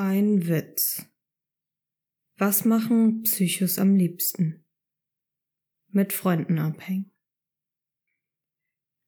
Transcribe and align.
Ein 0.00 0.46
Witz. 0.46 1.04
Was 2.36 2.64
machen 2.64 3.22
Psychos 3.24 3.80
am 3.80 3.96
liebsten? 3.96 4.64
Mit 5.88 6.12
Freunden 6.12 6.60
abhängen. 6.60 7.10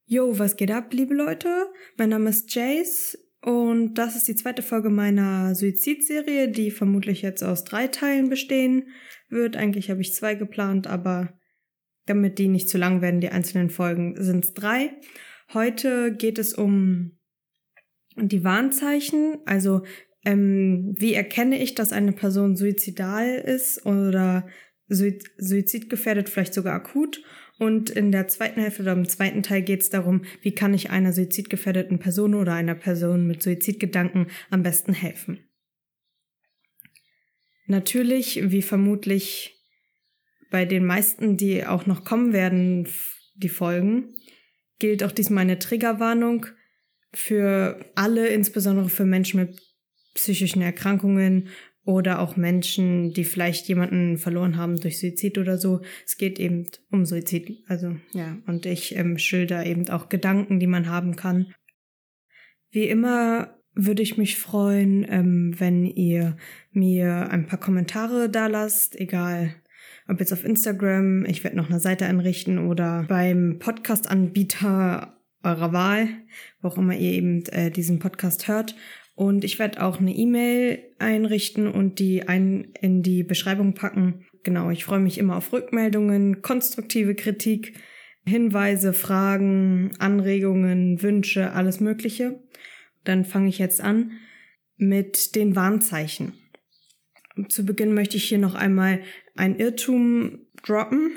Yo, 0.05 0.37
was 0.37 0.57
geht 0.57 0.69
ab, 0.69 0.91
liebe 0.91 1.13
Leute? 1.13 1.71
Mein 1.95 2.09
Name 2.09 2.29
ist 2.29 2.53
Jace 2.53 3.17
und 3.41 3.93
das 3.93 4.17
ist 4.17 4.27
die 4.27 4.35
zweite 4.35 4.61
Folge 4.61 4.89
meiner 4.89 5.55
Suizidserie, 5.55 6.49
die 6.49 6.71
vermutlich 6.71 7.21
jetzt 7.21 7.41
aus 7.41 7.63
drei 7.63 7.87
Teilen 7.87 8.27
bestehen 8.27 8.89
wird. 9.29 9.55
Eigentlich 9.55 9.89
habe 9.89 10.01
ich 10.01 10.13
zwei 10.13 10.35
geplant, 10.35 10.87
aber 10.87 11.39
damit 12.05 12.37
die 12.37 12.49
nicht 12.49 12.67
zu 12.67 12.77
lang 12.77 13.01
werden, 13.01 13.21
die 13.21 13.29
einzelnen 13.29 13.69
Folgen, 13.69 14.21
sind 14.21 14.43
es 14.43 14.53
drei. 14.53 14.99
Heute 15.53 16.13
geht 16.13 16.37
es 16.37 16.53
um 16.53 17.17
die 18.17 18.43
Warnzeichen, 18.43 19.37
also 19.45 19.83
ähm, 20.25 20.93
wie 20.97 21.13
erkenne 21.13 21.61
ich, 21.61 21.75
dass 21.75 21.91
eine 21.91 22.13
Person 22.13 22.55
suizidal 22.55 23.35
ist 23.35 23.85
oder 23.85 24.47
suizidgefährdet, 24.87 26.29
vielleicht 26.29 26.53
sogar 26.53 26.73
akut. 26.73 27.23
Und 27.57 27.89
in 27.89 28.11
der 28.11 28.27
zweiten 28.27 28.59
Hälfte 28.59 28.81
oder 28.81 28.93
im 28.93 29.07
zweiten 29.07 29.43
Teil 29.43 29.61
geht 29.61 29.81
es 29.81 29.89
darum, 29.89 30.23
wie 30.41 30.53
kann 30.53 30.73
ich 30.73 30.89
einer 30.89 31.13
suizidgefährdeten 31.13 31.99
Person 31.99 32.33
oder 32.33 32.53
einer 32.53 32.75
Person 32.75 33.27
mit 33.27 33.41
Suizidgedanken 33.43 34.27
am 34.49 34.63
besten 34.63 34.93
helfen. 34.93 35.39
Natürlich, 37.67 38.51
wie 38.51 38.63
vermutlich 38.63 39.55
bei 40.49 40.65
den 40.65 40.85
meisten, 40.85 41.37
die 41.37 41.65
auch 41.65 41.85
noch 41.85 42.03
kommen 42.03 42.33
werden, 42.33 42.87
die 43.35 43.49
Folgen, 43.49 44.15
gilt 44.79 45.03
auch 45.03 45.11
diesmal 45.11 45.43
eine 45.43 45.59
Triggerwarnung 45.59 46.47
für 47.13 47.79
alle, 47.95 48.27
insbesondere 48.27 48.89
für 48.89 49.05
Menschen 49.05 49.39
mit 49.39 49.70
psychischen 50.13 50.61
Erkrankungen 50.61 51.49
oder 51.83 52.19
auch 52.19 52.37
Menschen, 52.37 53.11
die 53.13 53.23
vielleicht 53.23 53.67
jemanden 53.67 54.17
verloren 54.17 54.57
haben 54.57 54.79
durch 54.79 54.99
Suizid 54.99 55.37
oder 55.37 55.57
so. 55.57 55.81
Es 56.05 56.17
geht 56.17 56.39
eben 56.39 56.67
um 56.91 57.05
Suizid. 57.05 57.63
Also 57.67 57.95
ja, 58.13 58.37
und 58.45 58.65
ich 58.65 58.95
ähm, 58.95 59.17
schilder 59.17 59.65
eben 59.65 59.89
auch 59.89 60.09
Gedanken, 60.09 60.59
die 60.59 60.67
man 60.67 60.89
haben 60.89 61.15
kann. 61.15 61.53
Wie 62.69 62.87
immer 62.87 63.57
würde 63.73 64.03
ich 64.03 64.17
mich 64.17 64.37
freuen, 64.37 65.05
ähm, 65.09 65.55
wenn 65.57 65.85
ihr 65.85 66.37
mir 66.71 67.29
ein 67.31 67.47
paar 67.47 67.59
Kommentare 67.59 68.29
da 68.29 68.47
lasst, 68.47 68.99
egal 68.99 69.55
ob 70.07 70.19
jetzt 70.19 70.33
auf 70.33 70.43
Instagram, 70.43 71.25
ich 71.25 71.43
werde 71.43 71.57
noch 71.57 71.69
eine 71.69 71.79
Seite 71.79 72.05
einrichten 72.05 72.59
oder 72.59 73.05
beim 73.07 73.59
Podcast-Anbieter 73.59 75.17
eurer 75.43 75.73
Wahl, 75.73 76.07
wo 76.61 76.67
auch 76.67 76.77
immer 76.77 76.93
ihr 76.93 77.11
eben 77.11 77.45
äh, 77.47 77.71
diesen 77.71 77.99
Podcast 77.99 78.47
hört. 78.47 78.75
Und 79.15 79.43
ich 79.43 79.59
werde 79.59 79.83
auch 79.83 79.99
eine 79.99 80.15
E-Mail 80.15 80.79
einrichten 80.99 81.67
und 81.67 81.99
die 81.99 82.27
ein 82.27 82.71
in 82.79 83.03
die 83.03 83.23
Beschreibung 83.23 83.73
packen. 83.73 84.25
Genau, 84.43 84.71
ich 84.71 84.85
freue 84.85 84.99
mich 84.99 85.17
immer 85.17 85.35
auf 85.35 85.53
Rückmeldungen, 85.53 86.41
konstruktive 86.41 87.13
Kritik, 87.13 87.73
Hinweise, 88.25 88.93
Fragen, 88.93 89.91
Anregungen, 89.99 91.01
Wünsche, 91.01 91.51
alles 91.51 91.79
Mögliche. 91.79 92.41
Dann 93.03 93.25
fange 93.25 93.49
ich 93.49 93.57
jetzt 93.57 93.81
an 93.81 94.11
mit 94.77 95.35
den 95.35 95.55
Warnzeichen. 95.55 96.33
Zu 97.47 97.65
Beginn 97.65 97.93
möchte 97.93 98.17
ich 98.17 98.25
hier 98.25 98.37
noch 98.37 98.55
einmal 98.55 99.01
ein 99.35 99.57
Irrtum 99.57 100.39
droppen. 100.63 101.11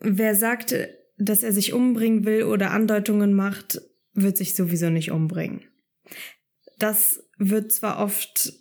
Wer 0.00 0.34
sagt, 0.34 0.74
dass 1.18 1.42
er 1.42 1.52
sich 1.52 1.72
umbringen 1.72 2.24
will 2.24 2.44
oder 2.44 2.70
Andeutungen 2.70 3.34
macht, 3.34 3.80
wird 4.14 4.36
sich 4.36 4.54
sowieso 4.54 4.90
nicht 4.90 5.10
umbringen. 5.10 5.64
Das 6.78 7.24
wird 7.38 7.72
zwar 7.72 7.98
oft 7.98 8.52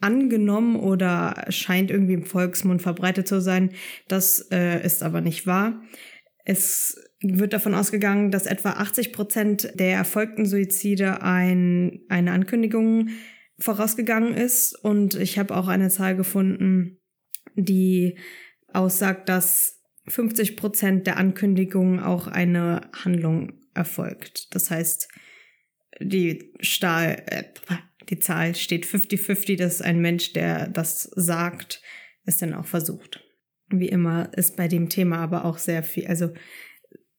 angenommen 0.00 0.76
oder 0.76 1.46
scheint 1.50 1.90
irgendwie 1.90 2.14
im 2.14 2.24
Volksmund 2.24 2.82
verbreitet 2.82 3.28
zu 3.28 3.40
sein, 3.40 3.70
das 4.08 4.48
äh, 4.50 4.84
ist 4.84 5.02
aber 5.02 5.20
nicht 5.20 5.46
wahr. 5.46 5.82
Es 6.44 6.98
wird 7.20 7.52
davon 7.52 7.74
ausgegangen, 7.74 8.30
dass 8.30 8.46
etwa 8.46 8.70
80 8.70 9.12
Prozent 9.12 9.72
der 9.74 9.92
erfolgten 9.92 10.46
Suizide 10.46 11.22
ein, 11.22 12.00
eine 12.08 12.32
Ankündigung 12.32 13.10
vorausgegangen 13.58 14.34
ist. 14.34 14.74
Und 14.74 15.14
ich 15.14 15.38
habe 15.38 15.54
auch 15.54 15.68
eine 15.68 15.90
Zahl 15.90 16.16
gefunden, 16.16 16.98
die 17.54 18.18
aussagt, 18.72 19.28
dass 19.28 19.82
50 20.08 20.56
Prozent 20.56 21.06
der 21.06 21.18
Ankündigungen 21.18 22.00
auch 22.00 22.26
eine 22.26 22.90
Handlung 23.04 23.52
erfolgt. 23.74 24.54
Das 24.54 24.70
heißt, 24.70 25.08
die 26.00 26.52
Stahl, 26.60 27.22
äh, 27.26 27.44
die 28.08 28.18
Zahl 28.18 28.54
steht 28.54 28.86
50-50, 28.86 29.56
dass 29.56 29.82
ein 29.82 30.00
Mensch, 30.00 30.32
der 30.32 30.68
das 30.68 31.04
sagt, 31.14 31.82
es 32.24 32.38
dann 32.38 32.54
auch 32.54 32.66
versucht. 32.66 33.24
Wie 33.68 33.88
immer 33.88 34.32
ist 34.36 34.56
bei 34.56 34.66
dem 34.66 34.88
Thema 34.88 35.18
aber 35.18 35.44
auch 35.44 35.58
sehr 35.58 35.82
viel, 35.82 36.06
also 36.06 36.32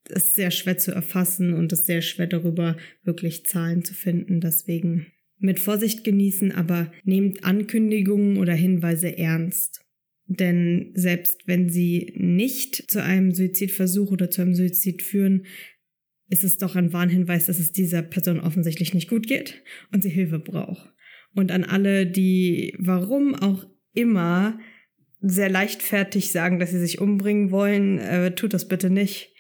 ist 0.10 0.36
sehr 0.36 0.52
schwer 0.52 0.78
zu 0.78 0.92
erfassen 0.92 1.54
und 1.54 1.72
es 1.72 1.82
ist 1.82 1.86
sehr 1.86 2.02
schwer 2.02 2.28
darüber 2.28 2.76
wirklich 3.04 3.46
Zahlen 3.46 3.86
zu 3.86 3.94
finden. 3.94 4.42
Deswegen 4.42 5.08
mit 5.38 5.60
Vorsicht 5.60 6.04
genießen, 6.04 6.52
aber 6.52 6.92
nehmt 7.04 7.44
Ankündigungen 7.44 8.38
oder 8.38 8.54
Hinweise 8.54 9.18
ernst. 9.18 9.86
Denn 10.28 10.92
selbst 10.94 11.48
wenn 11.48 11.70
sie 11.70 12.14
nicht 12.16 12.90
zu 12.90 13.04
einem 13.04 13.34
Suizidversuch 13.34 14.12
oder 14.12 14.30
zu 14.30 14.42
einem 14.42 14.56
Suizid 14.56 15.02
führen, 15.02 15.46
ist 16.32 16.46
es 16.46 16.58
doch 16.58 16.76
ein 16.76 16.94
Warnhinweis, 16.94 17.46
dass 17.46 17.60
es 17.60 17.74
dieser 17.74 18.02
Person 18.02 18.40
offensichtlich 18.40 18.94
nicht 18.94 19.10
gut 19.10 19.28
geht 19.28 19.62
und 19.92 20.02
sie 20.02 20.10
Hilfe 20.10 20.40
braucht. 20.40 20.90
Und 21.36 21.52
an 21.52 21.66
alle, 21.66 22.08
die 22.08 22.74
warum 22.80 23.36
auch 23.36 23.68
immer 23.94 24.58
sehr 25.20 25.50
leichtfertig 25.50 26.32
sagen, 26.32 26.58
dass 26.58 26.72
sie 26.72 26.80
sich 26.80 27.00
umbringen 27.00 27.52
wollen, 27.52 28.00
äh, 28.00 28.34
tut 28.34 28.54
das 28.54 28.68
bitte 28.68 28.90
nicht. 28.90 29.36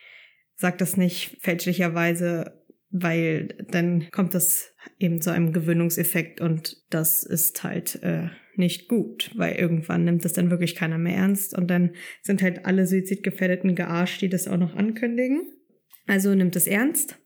Sagt 0.56 0.81
das 0.81 0.97
nicht 0.97 1.38
fälschlicherweise, 1.40 2.62
weil 2.90 3.47
dann 3.69 4.12
kommt 4.12 4.34
das 4.34 4.75
eben 5.00 5.22
zu 5.22 5.31
einem 5.31 5.53
Gewöhnungseffekt 5.53 6.41
und 6.41 6.84
das 6.90 7.24
ist 7.24 7.63
halt 7.63 8.03
äh, 8.03 8.28
nicht 8.57 8.90
gut, 8.90 9.31
weil 9.35 9.56
irgendwann 9.56 10.03
nimmt 10.03 10.25
das 10.25 10.34
dann 10.34 10.51
wirklich 10.51 10.75
keiner 10.75 10.97
mehr 10.97 11.16
ernst 11.16 11.57
und 11.57 11.69
dann 11.69 11.91
sind 12.22 12.41
halt 12.41 12.66
alle 12.66 12.85
Suizidgefährdeten 12.85 13.75
gearscht, 13.75 14.22
die 14.22 14.30
das 14.30 14.50
auch 14.50 14.57
noch 14.57 14.75
ankündigen. 14.75 15.41
Also 16.11 16.35
nimmt 16.35 16.57
es 16.57 16.67
ernst. 16.67 17.17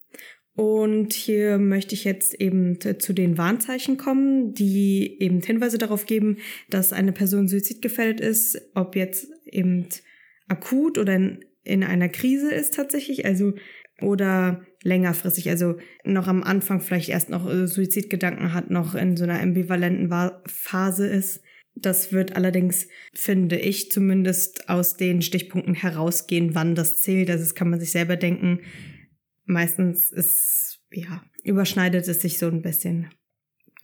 Und 0.53 1.13
hier 1.13 1.57
möchte 1.57 1.96
ich 1.96 2.03
jetzt 2.03 2.40
eben 2.40 2.78
zu 3.00 3.13
den 3.13 3.35
Warnzeichen 3.35 3.97
kommen, 3.97 4.53
die 4.53 5.18
eben 5.19 5.41
Hinweise 5.41 5.79
darauf 5.79 6.06
geben, 6.06 6.38
dass 6.69 6.94
eine 6.94 7.12
Person 7.12 7.47
suizidgefährdet 7.47 8.22
ist, 8.22 8.62
ob 8.75 8.95
jetzt 8.95 9.28
eben 9.47 9.88
akut 10.47 11.00
oder 11.00 11.16
in, 11.16 11.40
in 11.63 11.84
einer 11.84 12.09
Krise 12.09 12.53
ist 12.53 12.75
tatsächlich, 12.75 13.25
also 13.25 13.53
oder 14.01 14.63
längerfristig, 14.84 15.50
also 15.50 15.79
noch 16.03 16.28
am 16.28 16.44
Anfang 16.44 16.79
vielleicht 16.79 17.09
erst 17.09 17.31
noch 17.31 17.50
äh, 17.50 17.66
Suizidgedanken 17.66 18.53
hat, 18.53 18.69
noch 18.69 18.94
in 18.94 19.18
so 19.18 19.24
einer 19.24 19.41
ambivalenten 19.41 20.13
Phase 20.45 21.07
ist. 21.07 21.41
Das 21.75 22.13
wird 22.13 22.36
allerdings, 22.36 22.88
finde 23.13 23.58
ich, 23.58 23.91
zumindest 23.91 24.69
aus 24.69 24.96
den 24.96 25.22
Stichpunkten 25.22 25.74
herausgehen, 25.74 26.56
wann 26.56 26.74
das 26.74 27.02
zählt. 27.02 27.30
Also 27.30 27.44
das 27.44 27.56
kann 27.56 27.69
man 27.69 27.80
sich 27.80 27.91
selber 27.91 28.16
denken. 28.16 28.62
Meistens 29.44 30.12
ist, 30.12 30.80
ja, 30.91 31.24
überschneidet 31.44 32.08
es 32.08 32.22
sich 32.22 32.38
so 32.38 32.47
ein 32.47 32.62
bisschen. 32.62 33.09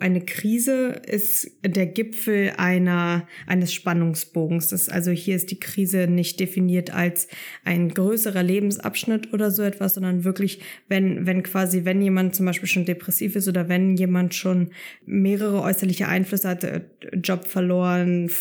Eine 0.01 0.21
Krise 0.21 0.99
ist 1.05 1.51
der 1.63 1.85
Gipfel 1.85 2.53
einer, 2.57 3.27
eines 3.45 3.71
Spannungsbogens. 3.71 4.69
Das, 4.69 4.89
also 4.89 5.11
hier 5.11 5.35
ist 5.35 5.51
die 5.51 5.59
Krise 5.59 6.07
nicht 6.07 6.39
definiert 6.39 6.91
als 6.91 7.27
ein 7.65 7.89
größerer 7.89 8.41
Lebensabschnitt 8.41 9.31
oder 9.31 9.51
so 9.51 9.61
etwas, 9.61 9.93
sondern 9.93 10.23
wirklich, 10.23 10.59
wenn, 10.87 11.27
wenn 11.27 11.43
quasi, 11.43 11.85
wenn 11.85 12.01
jemand 12.01 12.33
zum 12.35 12.47
Beispiel 12.47 12.67
schon 12.67 12.85
depressiv 12.85 13.35
ist 13.35 13.47
oder 13.47 13.69
wenn 13.69 13.95
jemand 13.95 14.33
schon 14.33 14.71
mehrere 15.05 15.61
äußerliche 15.61 16.07
Einflüsse 16.07 16.49
hat, 16.49 16.63
äh, 16.63 16.81
Job 17.21 17.45
verloren, 17.45 18.31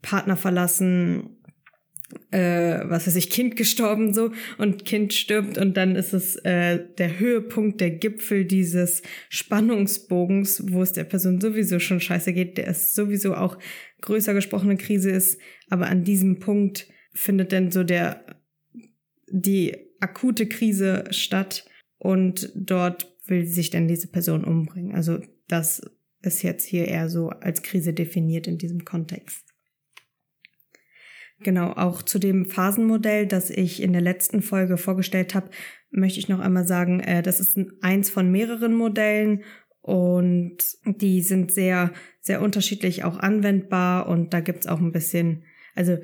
Partner 0.00 0.36
verlassen, 0.36 1.41
äh, 2.30 2.80
was 2.84 3.06
weiß 3.06 3.16
ich, 3.16 3.30
Kind 3.30 3.56
gestorben 3.56 4.14
so 4.14 4.32
und 4.58 4.84
Kind 4.84 5.12
stirbt 5.12 5.58
und 5.58 5.76
dann 5.76 5.96
ist 5.96 6.12
es 6.12 6.36
äh, 6.36 6.80
der 6.98 7.18
Höhepunkt, 7.18 7.80
der 7.80 7.90
Gipfel 7.90 8.44
dieses 8.44 9.02
Spannungsbogens, 9.28 10.64
wo 10.72 10.82
es 10.82 10.92
der 10.92 11.04
Person 11.04 11.40
sowieso 11.40 11.78
schon 11.78 12.00
scheiße 12.00 12.32
geht, 12.32 12.58
der 12.58 12.68
ist 12.68 12.94
sowieso 12.94 13.34
auch 13.34 13.58
größer 14.00 14.34
gesprochene 14.34 14.76
Krise 14.76 15.10
ist, 15.10 15.40
aber 15.68 15.86
an 15.86 16.04
diesem 16.04 16.38
Punkt 16.38 16.86
findet 17.12 17.52
dann 17.52 17.70
so 17.70 17.84
der 17.84 18.24
die 19.32 19.76
akute 20.00 20.46
Krise 20.46 21.04
statt 21.10 21.64
und 21.98 22.50
dort 22.54 23.16
will 23.26 23.46
sich 23.46 23.70
dann 23.70 23.88
diese 23.88 24.08
Person 24.08 24.44
umbringen. 24.44 24.94
Also 24.94 25.20
das 25.48 25.80
ist 26.20 26.42
jetzt 26.42 26.64
hier 26.64 26.88
eher 26.88 27.08
so 27.08 27.28
als 27.28 27.62
Krise 27.62 27.92
definiert 27.92 28.46
in 28.46 28.58
diesem 28.58 28.84
Kontext. 28.84 29.51
Genau, 31.42 31.72
auch 31.72 32.02
zu 32.02 32.18
dem 32.18 32.46
Phasenmodell, 32.46 33.26
das 33.26 33.50
ich 33.50 33.82
in 33.82 33.92
der 33.92 34.02
letzten 34.02 34.42
Folge 34.42 34.76
vorgestellt 34.76 35.34
habe, 35.34 35.50
möchte 35.90 36.18
ich 36.18 36.28
noch 36.28 36.40
einmal 36.40 36.66
sagen, 36.66 37.00
äh, 37.00 37.22
das 37.22 37.40
ist 37.40 37.58
eins 37.80 38.10
von 38.10 38.30
mehreren 38.30 38.74
Modellen 38.74 39.42
Und 39.82 40.58
die 40.84 41.22
sind 41.22 41.50
sehr, 41.50 41.92
sehr 42.20 42.40
unterschiedlich 42.40 43.02
auch 43.02 43.18
anwendbar 43.18 44.08
und 44.08 44.32
da 44.32 44.40
gibt's 44.40 44.68
auch 44.68 44.80
ein 44.80 44.92
bisschen, 44.92 45.42
also 45.74 45.98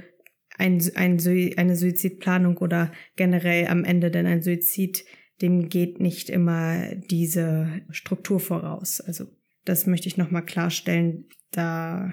ein, 0.59 0.83
ein, 0.97 1.21
eine 1.57 1.77
Suizidplanung 1.77 2.59
oder 2.59 2.91
generell 3.15 3.69
am 3.69 3.85
Ende 3.85 4.11
denn 4.11 4.27
ein 4.27 4.43
Suizid, 4.43 5.05
dem 5.41 5.69
geht 5.69 6.01
nicht 6.01 6.29
immer 6.29 6.93
diese 6.97 7.81
Struktur 7.91 8.41
voraus. 8.41 9.01
Also 9.01 9.27
das 9.65 9.87
möchte 9.87 10.09
ich 10.09 10.17
nochmal 10.17 10.45
klarstellen. 10.45 11.27
Da 11.53 12.13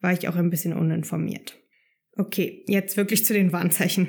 war 0.00 0.12
ich 0.12 0.28
auch 0.28 0.36
ein 0.36 0.50
bisschen 0.50 0.72
uninformiert. 0.72 1.58
Okay, 2.16 2.64
jetzt 2.66 2.96
wirklich 2.96 3.24
zu 3.24 3.32
den 3.32 3.52
Warnzeichen. 3.52 4.08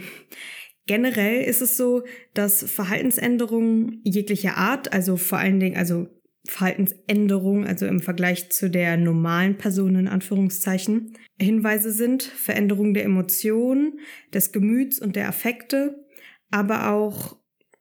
Generell 0.85 1.43
ist 1.43 1.61
es 1.61 1.77
so, 1.77 2.03
dass 2.33 2.63
Verhaltensänderungen 2.63 4.01
jeglicher 4.03 4.57
Art, 4.57 4.91
also 4.91 5.15
vor 5.15 5.37
allen 5.37 5.59
Dingen, 5.59 5.77
also 5.77 6.07
Verhaltensänderungen, 6.45 7.65
also 7.65 7.85
im 7.85 8.01
Vergleich 8.01 8.51
zu 8.51 8.69
der 8.69 8.97
normalen 8.97 9.57
Person 9.57 9.95
in 9.95 10.07
Anführungszeichen, 10.09 11.13
Hinweise 11.39 11.91
sind, 11.91 12.23
Veränderungen 12.23 12.93
der 12.93 13.05
Emotionen, 13.05 13.99
des 14.33 14.51
Gemüts 14.51 14.99
und 14.99 15.15
der 15.15 15.29
Affekte, 15.29 16.05
aber 16.51 16.89
auch 16.91 17.37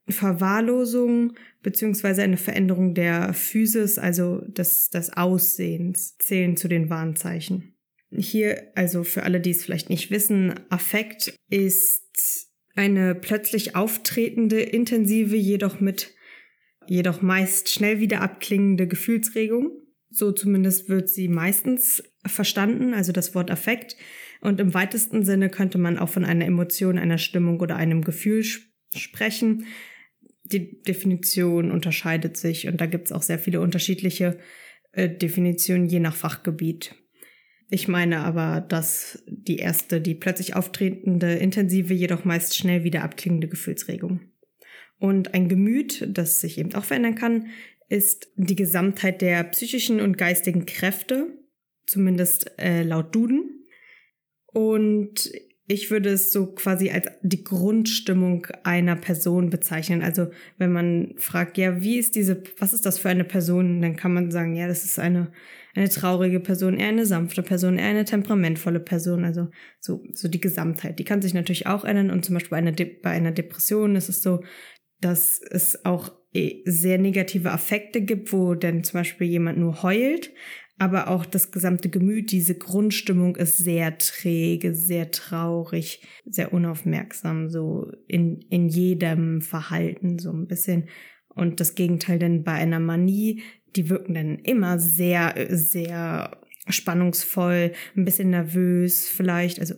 Verwahrlosung 0.08 1.32
beziehungsweise 1.62 2.22
eine 2.22 2.36
Veränderung 2.36 2.94
der 2.94 3.34
Physis, 3.34 3.98
also 3.98 4.42
des, 4.46 4.90
des 4.90 5.16
Aussehens, 5.16 6.16
zählen 6.18 6.56
zu 6.56 6.68
den 6.68 6.88
Warnzeichen. 6.88 7.71
Hier, 8.16 8.70
also 8.74 9.04
für 9.04 9.22
alle, 9.22 9.40
die 9.40 9.50
es 9.50 9.64
vielleicht 9.64 9.88
nicht 9.88 10.10
wissen, 10.10 10.54
Affekt 10.68 11.34
ist 11.48 12.48
eine 12.74 13.14
plötzlich 13.14 13.74
auftretende, 13.76 14.60
intensive, 14.60 15.36
jedoch 15.36 15.80
mit, 15.80 16.14
jedoch 16.86 17.22
meist 17.22 17.70
schnell 17.70 18.00
wieder 18.00 18.20
abklingende 18.20 18.86
Gefühlsregung. 18.86 19.70
So 20.10 20.32
zumindest 20.32 20.88
wird 20.88 21.08
sie 21.08 21.28
meistens 21.28 22.02
verstanden, 22.26 22.92
also 22.92 23.12
das 23.12 23.34
Wort 23.34 23.50
Affekt. 23.50 23.96
Und 24.42 24.60
im 24.60 24.74
weitesten 24.74 25.24
Sinne 25.24 25.48
könnte 25.48 25.78
man 25.78 25.98
auch 25.98 26.08
von 26.08 26.24
einer 26.24 26.44
Emotion, 26.44 26.98
einer 26.98 27.18
Stimmung 27.18 27.60
oder 27.60 27.76
einem 27.76 28.02
Gefühl 28.02 28.44
sprechen. 28.94 29.66
Die 30.44 30.82
Definition 30.82 31.70
unterscheidet 31.70 32.36
sich 32.36 32.66
und 32.68 32.80
da 32.80 32.86
gibt 32.86 33.06
es 33.06 33.12
auch 33.12 33.22
sehr 33.22 33.38
viele 33.38 33.60
unterschiedliche 33.60 34.38
äh, 34.92 35.08
Definitionen 35.08 35.86
je 35.86 36.00
nach 36.00 36.16
Fachgebiet. 36.16 36.94
Ich 37.74 37.88
meine 37.88 38.18
aber, 38.18 38.60
dass 38.60 39.22
die 39.26 39.56
erste, 39.56 40.02
die 40.02 40.14
plötzlich 40.14 40.54
auftretende, 40.54 41.32
intensive, 41.32 41.94
jedoch 41.94 42.26
meist 42.26 42.54
schnell 42.54 42.84
wieder 42.84 43.02
abklingende 43.02 43.48
Gefühlsregung. 43.48 44.20
Und 44.98 45.32
ein 45.32 45.48
Gemüt, 45.48 46.06
das 46.06 46.42
sich 46.42 46.58
eben 46.58 46.74
auch 46.74 46.84
verändern 46.84 47.14
kann, 47.14 47.46
ist 47.88 48.30
die 48.36 48.56
Gesamtheit 48.56 49.22
der 49.22 49.42
psychischen 49.44 50.02
und 50.02 50.18
geistigen 50.18 50.66
Kräfte, 50.66 51.28
zumindest 51.86 52.52
äh, 52.58 52.82
laut 52.82 53.14
Duden. 53.14 53.64
Und 54.48 55.32
ich 55.66 55.90
würde 55.90 56.10
es 56.10 56.30
so 56.30 56.48
quasi 56.48 56.90
als 56.90 57.08
die 57.22 57.42
Grundstimmung 57.42 58.48
einer 58.64 58.96
Person 58.96 59.48
bezeichnen. 59.48 60.02
Also 60.02 60.26
wenn 60.58 60.72
man 60.72 61.14
fragt, 61.16 61.56
ja, 61.56 61.80
wie 61.80 61.96
ist 61.96 62.16
diese, 62.16 62.42
was 62.58 62.74
ist 62.74 62.84
das 62.84 62.98
für 62.98 63.08
eine 63.08 63.24
Person, 63.24 63.80
dann 63.80 63.96
kann 63.96 64.12
man 64.12 64.30
sagen, 64.30 64.54
ja, 64.56 64.68
das 64.68 64.84
ist 64.84 64.98
eine 64.98 65.32
eine 65.74 65.88
traurige 65.88 66.40
Person, 66.40 66.78
eher 66.78 66.88
eine 66.88 67.06
sanfte 67.06 67.42
Person, 67.42 67.78
eher 67.78 67.88
eine 67.88 68.04
temperamentvolle 68.04 68.80
Person. 68.80 69.24
Also 69.24 69.48
so, 69.80 70.04
so 70.12 70.28
die 70.28 70.40
Gesamtheit. 70.40 70.98
Die 70.98 71.04
kann 71.04 71.22
sich 71.22 71.34
natürlich 71.34 71.66
auch 71.66 71.84
ändern. 71.84 72.10
Und 72.10 72.24
zum 72.24 72.34
Beispiel 72.34 72.50
bei 72.50 72.58
einer, 72.58 72.72
De 72.72 72.84
bei 72.84 73.10
einer 73.10 73.32
Depression 73.32 73.96
ist 73.96 74.08
es 74.08 74.22
so, 74.22 74.42
dass 75.00 75.40
es 75.40 75.84
auch 75.84 76.12
eh 76.32 76.62
sehr 76.64 76.98
negative 76.98 77.50
Affekte 77.50 78.02
gibt, 78.02 78.32
wo 78.32 78.54
dann 78.54 78.84
zum 78.84 79.00
Beispiel 79.00 79.26
jemand 79.26 79.58
nur 79.58 79.82
heult, 79.82 80.30
aber 80.78 81.08
auch 81.08 81.26
das 81.26 81.52
gesamte 81.52 81.88
Gemüt, 81.90 82.32
diese 82.32 82.56
Grundstimmung 82.56 83.36
ist 83.36 83.58
sehr 83.58 83.98
träge, 83.98 84.74
sehr 84.74 85.10
traurig, 85.10 86.02
sehr 86.24 86.52
unaufmerksam, 86.52 87.48
so 87.50 87.92
in, 88.08 88.40
in 88.48 88.68
jedem 88.68 89.42
Verhalten 89.42 90.18
so 90.18 90.32
ein 90.32 90.46
bisschen. 90.46 90.88
Und 91.28 91.60
das 91.60 91.74
Gegenteil 91.74 92.18
denn 92.18 92.42
bei 92.42 92.52
einer 92.52 92.80
Manie 92.80 93.42
die 93.76 93.88
wirken 93.88 94.14
dann 94.14 94.38
immer 94.38 94.78
sehr, 94.78 95.34
sehr 95.50 96.36
spannungsvoll, 96.68 97.72
ein 97.96 98.04
bisschen 98.04 98.30
nervös 98.30 99.08
vielleicht, 99.08 99.60
also 99.60 99.74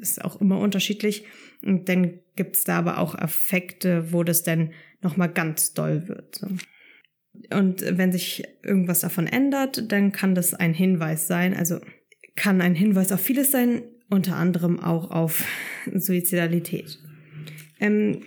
ist 0.00 0.24
auch 0.24 0.40
immer 0.40 0.58
unterschiedlich. 0.58 1.24
Und 1.64 1.88
dann 1.88 2.20
gibt's 2.36 2.64
da 2.64 2.78
aber 2.78 2.98
auch 2.98 3.16
Effekte, 3.16 4.12
wo 4.12 4.22
das 4.22 4.42
dann 4.42 4.72
nochmal 5.02 5.28
ganz 5.28 5.74
doll 5.74 6.08
wird. 6.08 6.36
So. 6.36 6.48
Und 7.50 7.84
wenn 7.86 8.12
sich 8.12 8.44
irgendwas 8.62 9.00
davon 9.00 9.26
ändert, 9.26 9.90
dann 9.90 10.12
kann 10.12 10.34
das 10.34 10.54
ein 10.54 10.74
Hinweis 10.74 11.26
sein, 11.26 11.54
also 11.54 11.80
kann 12.36 12.60
ein 12.60 12.74
Hinweis 12.74 13.12
auf 13.12 13.20
vieles 13.20 13.50
sein, 13.50 13.82
unter 14.10 14.36
anderem 14.36 14.80
auch 14.80 15.10
auf 15.10 15.44
Suizidalität. 15.94 16.98
Ähm, 17.80 18.22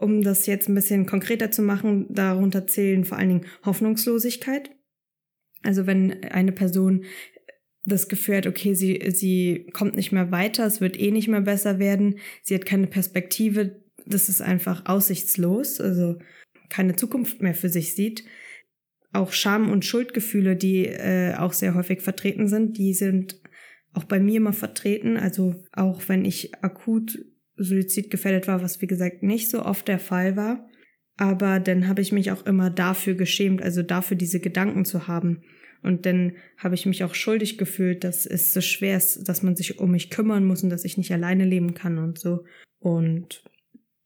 um 0.00 0.22
das 0.22 0.46
jetzt 0.46 0.68
ein 0.68 0.74
bisschen 0.74 1.06
konkreter 1.06 1.50
zu 1.50 1.62
machen, 1.62 2.06
darunter 2.08 2.66
zählen 2.66 3.04
vor 3.04 3.18
allen 3.18 3.28
Dingen 3.28 3.46
Hoffnungslosigkeit. 3.64 4.70
Also 5.62 5.86
wenn 5.86 6.24
eine 6.24 6.52
Person 6.52 7.04
das 7.84 8.08
Gefühl 8.08 8.38
hat, 8.38 8.46
okay, 8.46 8.74
sie, 8.74 9.02
sie 9.10 9.68
kommt 9.72 9.96
nicht 9.96 10.12
mehr 10.12 10.30
weiter, 10.30 10.66
es 10.66 10.80
wird 10.80 10.98
eh 10.98 11.10
nicht 11.10 11.28
mehr 11.28 11.40
besser 11.40 11.78
werden, 11.78 12.18
sie 12.42 12.54
hat 12.54 12.66
keine 12.66 12.86
Perspektive, 12.86 13.82
das 14.06 14.28
ist 14.28 14.42
einfach 14.42 14.86
aussichtslos, 14.86 15.80
also 15.80 16.18
keine 16.68 16.96
Zukunft 16.96 17.42
mehr 17.42 17.54
für 17.54 17.68
sich 17.68 17.94
sieht. 17.94 18.24
Auch 19.12 19.32
Scham- 19.32 19.70
und 19.70 19.84
Schuldgefühle, 19.84 20.56
die 20.56 20.86
äh, 20.86 21.34
auch 21.36 21.52
sehr 21.52 21.74
häufig 21.74 22.00
vertreten 22.00 22.48
sind, 22.48 22.78
die 22.78 22.94
sind 22.94 23.40
auch 23.92 24.04
bei 24.04 24.20
mir 24.20 24.36
immer 24.36 24.52
vertreten. 24.52 25.16
Also 25.16 25.64
auch 25.72 26.02
wenn 26.06 26.24
ich 26.24 26.54
akut 26.62 27.18
suizidgefährdet 27.62 28.48
war, 28.48 28.62
was 28.62 28.80
wie 28.80 28.86
gesagt 28.86 29.22
nicht 29.22 29.50
so 29.50 29.64
oft 29.64 29.88
der 29.88 29.98
Fall 29.98 30.36
war. 30.36 30.68
Aber 31.16 31.60
dann 31.60 31.86
habe 31.86 32.00
ich 32.00 32.12
mich 32.12 32.30
auch 32.30 32.46
immer 32.46 32.70
dafür 32.70 33.14
geschämt, 33.14 33.62
also 33.62 33.82
dafür 33.82 34.16
diese 34.16 34.40
Gedanken 34.40 34.84
zu 34.84 35.06
haben. 35.06 35.42
Und 35.82 36.06
dann 36.06 36.32
habe 36.56 36.74
ich 36.74 36.86
mich 36.86 37.04
auch 37.04 37.14
schuldig 37.14 37.58
gefühlt, 37.58 38.04
dass 38.04 38.26
es 38.26 38.52
so 38.52 38.60
schwer 38.60 38.96
ist, 38.96 39.28
dass 39.28 39.42
man 39.42 39.56
sich 39.56 39.78
um 39.78 39.90
mich 39.90 40.10
kümmern 40.10 40.44
muss 40.44 40.62
und 40.62 40.70
dass 40.70 40.84
ich 40.84 40.98
nicht 40.98 41.12
alleine 41.12 41.44
leben 41.44 41.74
kann 41.74 41.98
und 41.98 42.18
so. 42.18 42.44
Und 42.78 43.44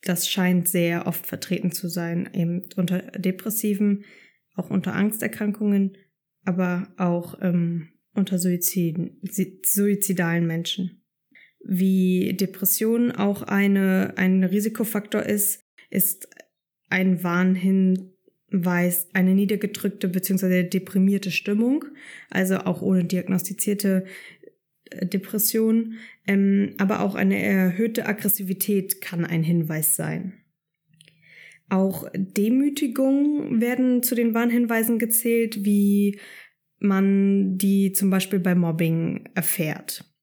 das 0.02 0.28
scheint 0.28 0.68
sehr 0.68 1.06
oft 1.06 1.26
vertreten 1.26 1.72
zu 1.72 1.88
sein, 1.88 2.28
eben 2.32 2.62
unter 2.76 2.98
Depressiven, 3.12 4.04
auch 4.54 4.70
unter 4.70 4.94
Angsterkrankungen, 4.94 5.96
aber 6.44 6.92
auch 6.96 7.38
ähm, 7.40 7.88
unter 8.14 8.38
Suiziden, 8.38 9.20
suizidalen 9.64 10.46
Menschen 10.46 11.03
wie 11.64 12.34
Depression 12.34 13.10
auch 13.10 13.42
eine, 13.42 14.14
ein 14.16 14.44
Risikofaktor 14.44 15.22
ist, 15.22 15.60
ist 15.90 16.28
ein 16.90 17.24
Warnhinweis, 17.24 19.08
eine 19.14 19.34
niedergedrückte 19.34 20.08
bzw. 20.08 20.64
deprimierte 20.64 21.30
Stimmung, 21.30 21.86
also 22.30 22.58
auch 22.58 22.82
ohne 22.82 23.04
diagnostizierte 23.04 24.04
äh, 24.90 25.06
Depression, 25.06 25.94
ähm, 26.26 26.74
aber 26.78 27.00
auch 27.00 27.14
eine 27.14 27.42
erhöhte 27.42 28.06
Aggressivität 28.06 29.00
kann 29.00 29.24
ein 29.24 29.42
Hinweis 29.42 29.96
sein. 29.96 30.34
Auch 31.70 32.06
Demütigungen 32.14 33.62
werden 33.62 34.02
zu 34.02 34.14
den 34.14 34.34
Warnhinweisen 34.34 34.98
gezählt, 34.98 35.64
wie 35.64 36.20
man 36.78 37.56
die 37.56 37.92
zum 37.92 38.10
Beispiel 38.10 38.38
bei 38.38 38.54
Mobbing 38.54 39.30
erfährt 39.34 40.13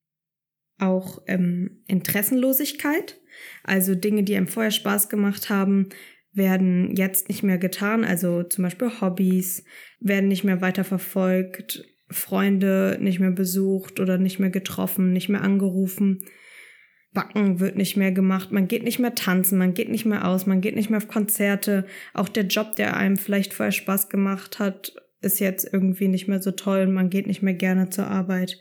auch 0.82 1.22
ähm, 1.28 1.84
Interessenlosigkeit. 1.88 3.20
Also 3.64 3.96
Dinge, 3.96 4.24
die 4.24 4.36
einem 4.36 4.48
vorher 4.48 4.72
Spaß 4.72 5.10
gemacht 5.10 5.50
haben, 5.50 5.90
werden 6.34 6.96
jetzt 6.96 7.30
nicht 7.30 7.44
mehr 7.44 7.58
getan. 7.58 8.04
Also 8.04 8.44
zum 8.44 8.64
Beispiel 8.64 9.02
Hobbys 9.02 9.64
werden 10.00 10.30
nicht 10.30 10.44
mehr 10.44 10.62
weiterverfolgt, 10.62 11.86
Freunde 12.10 12.98
nicht 13.00 13.20
mehr 13.20 13.32
besucht 13.32 14.00
oder 14.00 14.18
nicht 14.18 14.40
mehr 14.40 14.50
getroffen, 14.50 15.14
nicht 15.14 15.30
mehr 15.30 15.42
angerufen. 15.42 16.26
Backen 17.14 17.60
wird 17.60 17.76
nicht 17.76 17.98
mehr 17.98 18.14
gemacht, 18.14 18.54
man 18.54 18.70
geht 18.70 18.84
nicht 18.84 19.00
mehr 19.00 19.16
tanzen, 19.16 19.58
man 19.58 19.74
geht 19.74 19.90
nicht 19.90 20.06
mehr 20.06 20.26
aus, 20.26 20.46
man 20.46 20.62
geht 20.62 20.76
nicht 20.76 20.90
mehr 20.90 20.98
auf 20.98 21.10
Konzerte. 21.10 21.86
Auch 22.14 22.30
der 22.30 22.46
Job, 22.46 22.78
der 22.78 22.96
einem 22.96 23.18
vielleicht 23.18 23.54
vorher 23.54 23.74
Spaß 23.74 24.08
gemacht 24.08 24.60
hat, 24.60 24.94
ist 25.22 25.40
jetzt 25.40 25.68
irgendwie 25.72 26.08
nicht 26.08 26.30
mehr 26.30 26.42
so 26.42 26.52
toll 26.52 26.82
und 26.88 26.94
man 26.94 27.10
geht 27.10 27.28
nicht 27.28 27.42
mehr 27.42 27.54
gerne 27.54 27.90
zur 27.90 28.08
Arbeit. 28.08 28.60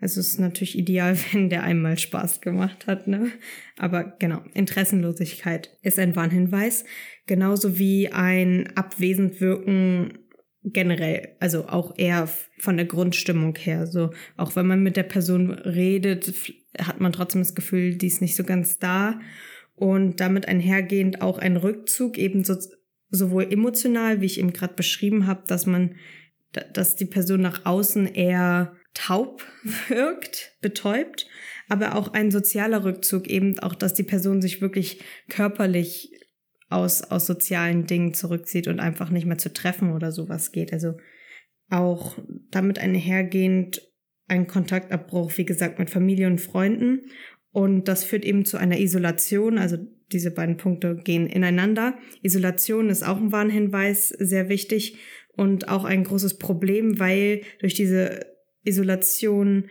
Also 0.00 0.20
es 0.20 0.28
ist 0.28 0.40
natürlich 0.40 0.78
ideal, 0.78 1.16
wenn 1.32 1.50
der 1.50 1.62
einmal 1.62 1.98
Spaß 1.98 2.40
gemacht 2.40 2.86
hat, 2.86 3.06
ne? 3.06 3.30
Aber 3.76 4.04
genau, 4.18 4.42
Interessenlosigkeit 4.54 5.70
ist 5.82 5.98
ein 5.98 6.16
Warnhinweis, 6.16 6.84
genauso 7.26 7.78
wie 7.78 8.08
ein 8.12 8.68
Abwesendwirken 8.76 10.18
generell, 10.64 11.36
also 11.40 11.68
auch 11.68 11.96
eher 11.96 12.28
von 12.58 12.76
der 12.76 12.86
Grundstimmung 12.86 13.56
her. 13.56 13.86
So, 13.86 14.10
auch 14.36 14.56
wenn 14.56 14.66
man 14.66 14.82
mit 14.82 14.96
der 14.96 15.04
Person 15.04 15.50
redet, 15.50 16.32
hat 16.78 17.00
man 17.00 17.12
trotzdem 17.12 17.40
das 17.40 17.54
Gefühl, 17.54 17.96
die 17.96 18.08
ist 18.08 18.20
nicht 18.20 18.36
so 18.36 18.44
ganz 18.44 18.78
da. 18.78 19.20
Und 19.74 20.18
damit 20.20 20.48
einhergehend 20.48 21.22
auch 21.22 21.38
ein 21.38 21.56
Rückzug, 21.56 22.18
eben 22.18 22.42
so, 22.42 22.56
sowohl 23.10 23.52
emotional, 23.52 24.20
wie 24.20 24.26
ich 24.26 24.40
eben 24.40 24.52
gerade 24.52 24.74
beschrieben 24.74 25.28
habe, 25.28 25.44
dass 25.46 25.66
man 25.66 25.94
dass 26.72 26.96
die 26.96 27.04
Person 27.04 27.42
nach 27.42 27.66
außen 27.66 28.06
eher 28.06 28.72
taub 28.98 29.44
wirkt, 29.88 30.56
betäubt, 30.60 31.28
aber 31.68 31.94
auch 31.94 32.12
ein 32.12 32.30
sozialer 32.30 32.84
Rückzug 32.84 33.28
eben 33.28 33.58
auch, 33.60 33.74
dass 33.74 33.94
die 33.94 34.02
Person 34.02 34.42
sich 34.42 34.60
wirklich 34.60 35.00
körperlich 35.28 36.12
aus, 36.68 37.02
aus 37.02 37.26
sozialen 37.26 37.86
Dingen 37.86 38.12
zurückzieht 38.12 38.66
und 38.66 38.80
einfach 38.80 39.10
nicht 39.10 39.26
mehr 39.26 39.38
zu 39.38 39.52
treffen 39.52 39.92
oder 39.92 40.12
sowas 40.12 40.52
geht. 40.52 40.72
Also 40.72 40.96
auch 41.70 42.18
damit 42.50 42.78
einhergehend 42.78 43.82
ein 44.26 44.46
Kontaktabbruch, 44.46 45.32
wie 45.36 45.46
gesagt, 45.46 45.78
mit 45.78 45.90
Familie 45.90 46.26
und 46.26 46.40
Freunden. 46.40 47.06
Und 47.50 47.88
das 47.88 48.04
führt 48.04 48.24
eben 48.24 48.44
zu 48.44 48.58
einer 48.58 48.78
Isolation. 48.78 49.58
Also 49.58 49.78
diese 50.12 50.30
beiden 50.30 50.56
Punkte 50.56 50.96
gehen 50.96 51.26
ineinander. 51.26 51.96
Isolation 52.22 52.90
ist 52.90 53.06
auch 53.06 53.16
ein 53.16 53.32
Warnhinweis, 53.32 54.08
sehr 54.08 54.48
wichtig 54.48 54.98
und 55.34 55.68
auch 55.68 55.84
ein 55.84 56.04
großes 56.04 56.38
Problem, 56.38 56.98
weil 56.98 57.42
durch 57.60 57.74
diese 57.74 58.37
Isolation 58.68 59.68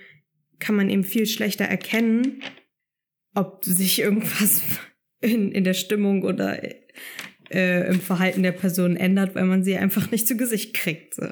kann 0.60 0.76
man 0.76 0.90
eben 0.90 1.04
viel 1.04 1.26
schlechter 1.26 1.66
erkennen, 1.66 2.42
ob 3.36 3.64
sich 3.64 4.00
irgendwas 4.00 4.62
in, 5.22 5.52
in 5.52 5.64
der 5.64 5.74
Stimmung 5.74 6.24
oder 6.24 6.62
äh, 7.50 7.88
im 7.88 8.02
Verhalten 8.02 8.44
der 8.44 8.52
Person 8.52 8.96
ändert, 8.96 9.36
weil 9.36 9.46
man 9.46 9.64
sie 9.64 9.78
einfach 9.78 10.12
nicht 10.12 10.28
zu 10.28 10.36
Gesicht 10.36 10.74
kriegt. 10.74 11.14
So. 11.14 11.28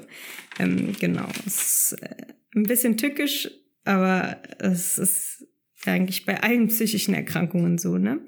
Ähm, 0.58 0.94
genau. 0.98 1.28
Es 1.46 1.92
ist 1.92 2.02
äh, 2.02 2.26
ein 2.54 2.64
bisschen 2.64 2.96
tückisch, 2.96 3.50
aber 3.84 4.40
es 4.58 4.98
ist 4.98 5.46
eigentlich 5.84 6.24
bei 6.24 6.42
allen 6.42 6.68
psychischen 6.68 7.14
Erkrankungen 7.14 7.78
so, 7.78 7.98
ne? 7.98 8.20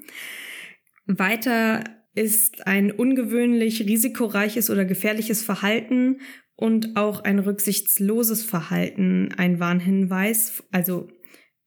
Weiter 1.07 1.85
ist 2.15 2.67
ein 2.67 2.91
ungewöhnlich 2.91 3.81
risikoreiches 3.87 4.71
oder 4.71 4.85
gefährliches 4.85 5.43
Verhalten 5.43 6.21
und 6.59 6.97
auch 6.97 7.21
ein 7.21 7.39
rücksichtsloses 7.39 8.45
Verhalten 8.45 9.33
ein 9.37 9.61
Warnhinweis, 9.61 10.65
also 10.73 11.07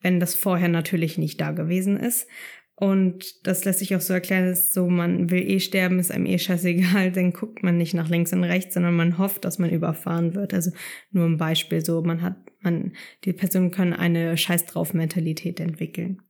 wenn 0.01 0.19
das 0.19 0.35
vorher 0.35 0.67
natürlich 0.67 1.17
nicht 1.17 1.39
da 1.39 1.51
gewesen 1.51 1.95
ist. 1.95 2.27
Und 2.75 3.47
das 3.47 3.63
lässt 3.63 3.79
sich 3.79 3.95
auch 3.95 4.01
so 4.01 4.13
erklären, 4.13 4.49
dass 4.49 4.73
so, 4.73 4.89
man 4.89 5.29
will 5.29 5.49
eh 5.49 5.61
sterben, 5.61 5.99
ist 5.99 6.11
einem 6.11 6.25
eh 6.25 6.37
scheißegal, 6.37 7.11
dann 7.13 7.31
guckt 7.31 7.63
man 7.63 7.77
nicht 7.77 7.93
nach 7.93 8.09
links 8.09 8.33
und 8.33 8.43
rechts, 8.43 8.73
sondern 8.73 8.95
man 8.95 9.17
hofft, 9.17 9.45
dass 9.45 9.59
man 9.59 9.69
überfahren 9.69 10.35
wird. 10.35 10.53
Also 10.53 10.71
nur 11.11 11.25
ein 11.25 11.37
Beispiel 11.37 11.85
so, 11.85 12.01
man 12.01 12.21
hat, 12.21 12.35
man, 12.59 12.91
die 13.23 13.31
Person 13.31 13.71
kann 13.71 13.93
eine 13.93 14.35
Scheiß 14.35 14.65
drauf 14.65 14.93
Mentalität 14.93 15.61
entwickeln. 15.61 16.21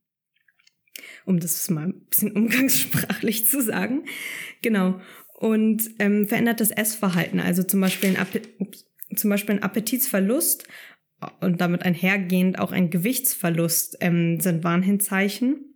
Um 1.25 1.39
das 1.39 1.67
mal 1.71 1.87
ein 1.87 2.05
bisschen 2.09 2.31
umgangssprachlich 2.35 3.47
zu 3.47 3.63
sagen. 3.63 4.03
Genau. 4.61 4.99
Und 5.41 5.89
ähm, 5.97 6.27
verändertes 6.27 6.69
Essverhalten, 6.69 7.39
also 7.39 7.63
zum 7.63 7.81
Beispiel 7.81 8.11
ein, 8.11 8.17
Appe 8.17 8.41
zum 9.15 9.31
Beispiel 9.31 9.55
ein 9.55 9.63
Appetitsverlust 9.63 10.67
und 11.39 11.59
damit 11.61 11.83
einhergehend 11.83 12.59
auch 12.59 12.71
ein 12.71 12.91
Gewichtsverlust 12.91 13.97
ähm, 14.01 14.39
sind 14.39 14.63
Warnhinzeichen 14.63 15.71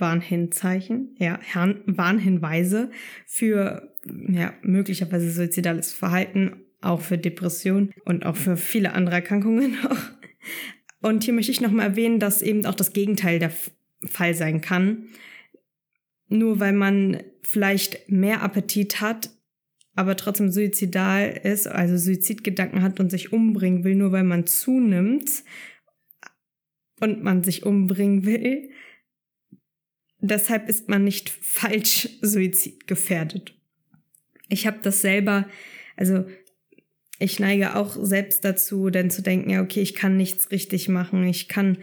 Warnhinzeichen, 0.00 1.16
ja, 1.18 1.40
Warnhinweise 1.86 2.90
für 3.26 3.94
ja, 4.28 4.54
möglicherweise 4.62 5.30
suizidales 5.30 5.92
Verhalten, 5.92 6.64
auch 6.80 7.00
für 7.00 7.18
Depression 7.18 7.92
und 8.04 8.24
auch 8.24 8.36
für 8.36 8.56
viele 8.56 8.92
andere 8.92 9.16
Erkrankungen. 9.16 9.76
Und 11.00 11.22
hier 11.22 11.32
möchte 11.32 11.52
ich 11.52 11.60
nochmal 11.60 11.90
erwähnen, 11.90 12.18
dass 12.18 12.42
eben 12.42 12.66
auch 12.66 12.74
das 12.74 12.92
Gegenteil 12.92 13.38
der 13.38 13.52
Fall 14.04 14.34
sein 14.34 14.60
kann. 14.60 15.04
Nur 16.28 16.58
weil 16.58 16.72
man 16.72 17.22
vielleicht 17.48 18.10
mehr 18.10 18.42
Appetit 18.42 19.00
hat, 19.00 19.30
aber 19.94 20.18
trotzdem 20.18 20.50
suizidal 20.50 21.30
ist, 21.44 21.66
also 21.66 21.96
Suizidgedanken 21.96 22.82
hat 22.82 23.00
und 23.00 23.08
sich 23.08 23.32
umbringen 23.32 23.84
will, 23.84 23.94
nur 23.94 24.12
weil 24.12 24.22
man 24.22 24.46
zunimmt 24.46 25.44
und 27.00 27.22
man 27.22 27.42
sich 27.42 27.64
umbringen 27.64 28.26
will, 28.26 28.68
deshalb 30.20 30.68
ist 30.68 30.90
man 30.90 31.04
nicht 31.04 31.30
falsch 31.30 32.10
suizidgefährdet. 32.20 33.54
Ich 34.50 34.66
habe 34.66 34.80
das 34.82 35.00
selber, 35.00 35.48
also 35.96 36.26
ich 37.18 37.40
neige 37.40 37.76
auch 37.76 37.96
selbst 37.98 38.44
dazu, 38.44 38.90
dann 38.90 39.08
zu 39.08 39.22
denken, 39.22 39.48
ja, 39.48 39.62
okay, 39.62 39.80
ich 39.80 39.94
kann 39.94 40.18
nichts 40.18 40.50
richtig 40.50 40.90
machen, 40.90 41.26
ich 41.26 41.48
kann, 41.48 41.78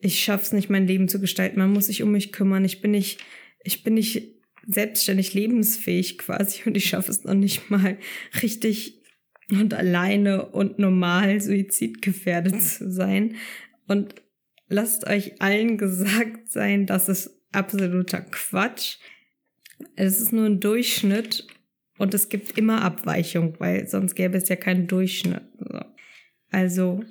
ich 0.00 0.24
schaff's 0.24 0.50
nicht, 0.50 0.70
mein 0.70 0.88
Leben 0.88 1.06
zu 1.06 1.20
gestalten, 1.20 1.60
man 1.60 1.72
muss 1.72 1.86
sich 1.86 2.02
um 2.02 2.10
mich 2.10 2.32
kümmern, 2.32 2.64
ich 2.64 2.80
bin 2.80 2.90
nicht, 2.90 3.24
ich 3.62 3.84
bin 3.84 3.94
nicht 3.94 4.37
selbstständig 4.68 5.34
lebensfähig 5.34 6.18
quasi 6.18 6.62
und 6.66 6.76
ich 6.76 6.90
schaffe 6.90 7.10
es 7.10 7.24
noch 7.24 7.34
nicht 7.34 7.70
mal 7.70 7.98
richtig 8.42 9.02
und 9.50 9.72
alleine 9.72 10.46
und 10.46 10.78
normal 10.78 11.40
suizidgefährdet 11.40 12.62
zu 12.62 12.92
sein. 12.92 13.36
Und 13.86 14.14
lasst 14.68 15.06
euch 15.06 15.40
allen 15.40 15.78
gesagt 15.78 16.52
sein, 16.52 16.84
dass 16.84 17.08
es 17.08 17.40
absoluter 17.50 18.20
Quatsch. 18.20 18.98
Es 19.96 20.20
ist 20.20 20.32
nur 20.32 20.44
ein 20.44 20.60
Durchschnitt 20.60 21.46
und 21.96 22.12
es 22.12 22.28
gibt 22.28 22.58
immer 22.58 22.82
Abweichung, 22.82 23.54
weil 23.58 23.88
sonst 23.88 24.14
gäbe 24.14 24.36
es 24.36 24.50
ja 24.50 24.56
keinen 24.56 24.86
Durchschnitt. 24.86 25.42
Also 26.50 27.04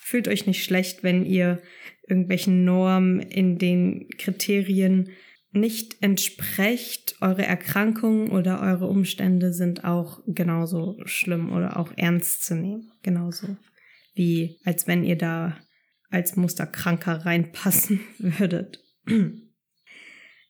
fühlt 0.00 0.26
euch 0.26 0.46
nicht 0.46 0.64
schlecht, 0.64 1.04
wenn 1.04 1.24
ihr 1.24 1.62
irgendwelchen 2.08 2.64
Normen 2.64 3.20
in 3.20 3.58
den 3.58 4.08
Kriterien 4.18 5.10
nicht 5.54 6.02
entsprecht. 6.02 7.16
Eure 7.20 7.44
Erkrankungen 7.44 8.30
oder 8.30 8.60
eure 8.60 8.86
Umstände 8.86 9.52
sind 9.52 9.84
auch 9.84 10.20
genauso 10.26 10.98
schlimm 11.04 11.52
oder 11.52 11.78
auch 11.78 11.92
ernst 11.96 12.44
zu 12.44 12.54
nehmen. 12.54 12.92
Genauso 13.02 13.56
wie 14.14 14.58
als 14.64 14.86
wenn 14.86 15.04
ihr 15.04 15.16
da 15.16 15.56
als 16.10 16.36
Musterkranker 16.36 17.26
reinpassen 17.26 18.00
würdet. 18.18 18.82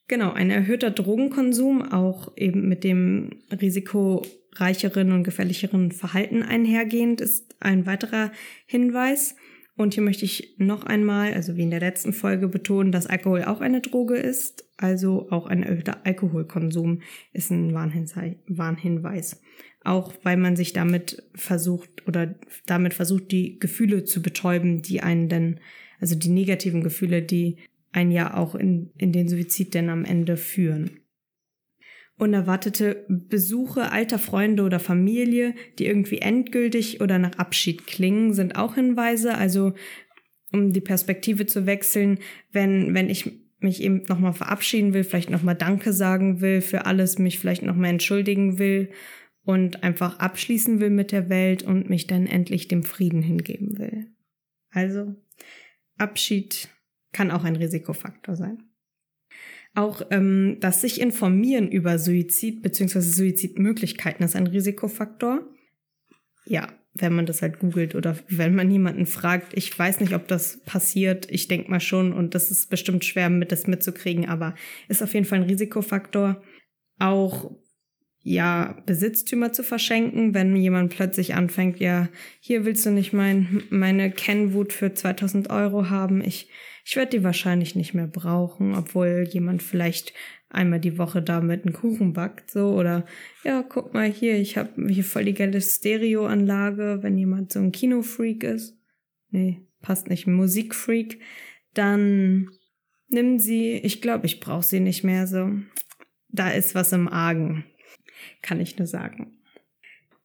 Genau, 0.07 0.31
ein 0.33 0.51
erhöhter 0.51 0.91
Drogenkonsum, 0.91 1.81
auch 1.81 2.37
eben 2.37 2.69
mit 2.69 2.83
dem 2.83 3.41
risikoreicheren 3.49 5.11
und 5.11 5.23
gefährlicheren 5.23 5.91
Verhalten 5.91 6.43
einhergehend, 6.43 7.21
ist 7.21 7.55
ein 7.59 7.87
weiterer 7.87 8.31
Hinweis. 8.67 9.35
Und 9.77 9.93
hier 9.93 10.03
möchte 10.03 10.23
ich 10.23 10.55
noch 10.57 10.83
einmal, 10.83 11.33
also 11.33 11.57
wie 11.57 11.63
in 11.63 11.69
der 11.69 11.81
letzten 11.81 12.13
Folge, 12.13 12.47
betonen, 12.47 12.91
dass 12.91 13.07
Alkohol 13.07 13.43
auch 13.43 13.59
eine 13.59 13.81
Droge 13.81 14.15
ist. 14.15 14.69
Also 14.77 15.29
auch 15.31 15.47
ein 15.47 15.63
erhöhter 15.63 16.05
Alkoholkonsum 16.05 17.01
ist 17.33 17.51
ein 17.51 17.73
Warnhinweis. 17.73 19.41
Auch 19.83 20.13
weil 20.23 20.37
man 20.37 20.55
sich 20.55 20.73
damit 20.73 21.23
versucht 21.35 22.07
oder 22.07 22.35
damit 22.65 22.93
versucht, 22.93 23.31
die 23.31 23.59
Gefühle 23.59 24.05
zu 24.05 24.21
betäuben, 24.21 24.81
die 24.81 25.01
einen 25.01 25.27
denn, 25.27 25.59
also 25.99 26.15
die 26.15 26.29
negativen 26.29 26.81
Gefühle, 26.81 27.21
die 27.21 27.57
ein 27.91 28.11
ja 28.11 28.35
auch 28.35 28.55
in, 28.55 28.91
in 28.97 29.11
den 29.11 29.27
Suizid 29.27 29.73
denn 29.73 29.89
am 29.89 30.05
Ende 30.05 30.37
führen. 30.37 31.01
Unerwartete 32.17 33.05
Besuche 33.09 33.91
alter 33.91 34.19
Freunde 34.19 34.63
oder 34.63 34.79
Familie, 34.79 35.53
die 35.77 35.85
irgendwie 35.85 36.19
endgültig 36.19 37.01
oder 37.01 37.19
nach 37.19 37.37
Abschied 37.37 37.87
klingen, 37.87 38.33
sind 38.33 38.55
auch 38.55 38.75
Hinweise. 38.75 39.35
Also 39.35 39.73
um 40.53 40.71
die 40.71 40.81
Perspektive 40.81 41.45
zu 41.45 41.65
wechseln, 41.65 42.19
wenn, 42.51 42.93
wenn 42.93 43.09
ich 43.09 43.29
mich 43.59 43.81
eben 43.81 44.03
nochmal 44.07 44.33
verabschieden 44.33 44.93
will, 44.93 45.03
vielleicht 45.03 45.29
nochmal 45.29 45.55
Danke 45.55 45.91
sagen 45.91 46.39
will 46.39 46.61
für 46.61 46.85
alles, 46.85 47.19
mich 47.19 47.39
vielleicht 47.39 47.63
nochmal 47.63 47.89
entschuldigen 47.89 48.59
will 48.59 48.89
und 49.43 49.83
einfach 49.83 50.19
abschließen 50.19 50.79
will 50.79 50.89
mit 50.89 51.11
der 51.11 51.29
Welt 51.29 51.63
und 51.63 51.89
mich 51.89 52.07
dann 52.07 52.27
endlich 52.27 52.67
dem 52.67 52.83
Frieden 52.83 53.21
hingeben 53.21 53.77
will. 53.77 54.07
Also 54.71 55.15
Abschied 55.97 56.69
kann 57.11 57.31
auch 57.31 57.43
ein 57.43 57.55
Risikofaktor 57.55 58.35
sein. 58.35 58.63
Auch 59.75 60.01
ähm, 60.09 60.57
das 60.61 60.81
sich 60.81 61.01
informieren 61.01 61.69
über 61.69 61.99
Suizid 61.99 62.61
bzw. 62.61 63.01
Suizidmöglichkeiten 63.01 64.25
ist 64.25 64.35
ein 64.35 64.47
Risikofaktor. 64.47 65.41
Ja, 66.45 66.69
wenn 66.93 67.13
man 67.13 67.25
das 67.25 67.41
halt 67.41 67.59
googelt 67.59 67.93
oder 67.93 68.17
wenn 68.29 68.55
man 68.55 68.71
jemanden 68.71 69.05
fragt. 69.05 69.55
Ich 69.55 69.77
weiß 69.77 69.99
nicht, 69.99 70.13
ob 70.13 70.29
das 70.29 70.61
passiert. 70.63 71.29
Ich 71.29 71.49
denke 71.49 71.69
mal 71.69 71.81
schon 71.81 72.13
und 72.13 72.35
das 72.35 72.51
ist 72.51 72.69
bestimmt 72.69 73.03
schwer, 73.03 73.29
mit 73.29 73.51
das 73.51 73.67
mitzukriegen, 73.67 74.27
aber 74.29 74.55
ist 74.87 75.03
auf 75.03 75.13
jeden 75.13 75.25
Fall 75.25 75.39
ein 75.39 75.49
Risikofaktor. 75.49 76.41
Auch 76.97 77.51
ja, 78.27 78.81
Besitztümer 78.85 79.51
zu 79.51 79.61
verschenken, 79.61 80.33
wenn 80.33 80.55
jemand 80.55 80.95
plötzlich 80.95 81.35
anfängt, 81.35 81.79
ja, 81.79 82.07
hier 82.39 82.65
willst 82.65 82.85
du 82.85 82.89
nicht 82.89 83.13
mein, 83.13 83.61
meine 83.69 84.09
Kenwood 84.09 84.73
für 84.73 84.93
2000 84.93 85.51
Euro 85.51 85.91
haben, 85.91 86.23
ich 86.23 86.49
ich 86.85 86.95
werde 86.95 87.17
die 87.17 87.23
wahrscheinlich 87.23 87.75
nicht 87.75 87.95
mehr 87.95 88.05
brauchen, 88.05 88.75
obwohl 88.75 89.27
jemand 89.27 89.63
vielleicht 89.63 90.13
einmal 90.49 90.79
die 90.79 90.99
Woche 90.99 91.23
damit 91.23 91.65
einen 91.65 91.73
Kuchen 91.73 92.13
backt, 92.13 92.51
so 92.51 92.75
oder 92.75 93.05
ja, 93.43 93.63
guck 93.63 93.95
mal 93.95 94.09
hier, 94.09 94.39
ich 94.39 94.55
habe 94.55 94.87
hier 94.87 95.03
voll 95.03 95.25
die 95.25 95.33
geile 95.33 95.59
Stereoanlage, 95.59 96.99
wenn 97.01 97.17
jemand 97.17 97.51
so 97.51 97.59
ein 97.59 97.71
Kinofreak 97.71 98.43
ist. 98.43 98.77
Nee, 99.31 99.61
passt 99.81 100.09
nicht, 100.09 100.27
Musikfreak, 100.27 101.19
dann 101.73 102.51
nimm 103.07 103.39
sie, 103.39 103.73
ich 103.73 103.99
glaube, 103.99 104.27
ich 104.27 104.39
brauche 104.39 104.63
sie 104.63 104.79
nicht 104.79 105.03
mehr 105.03 105.25
so. 105.25 105.49
Da 106.29 106.51
ist 106.51 106.75
was 106.75 106.91
im 106.91 107.07
Argen, 107.07 107.65
kann 108.43 108.61
ich 108.61 108.77
nur 108.77 108.87
sagen. 108.87 109.39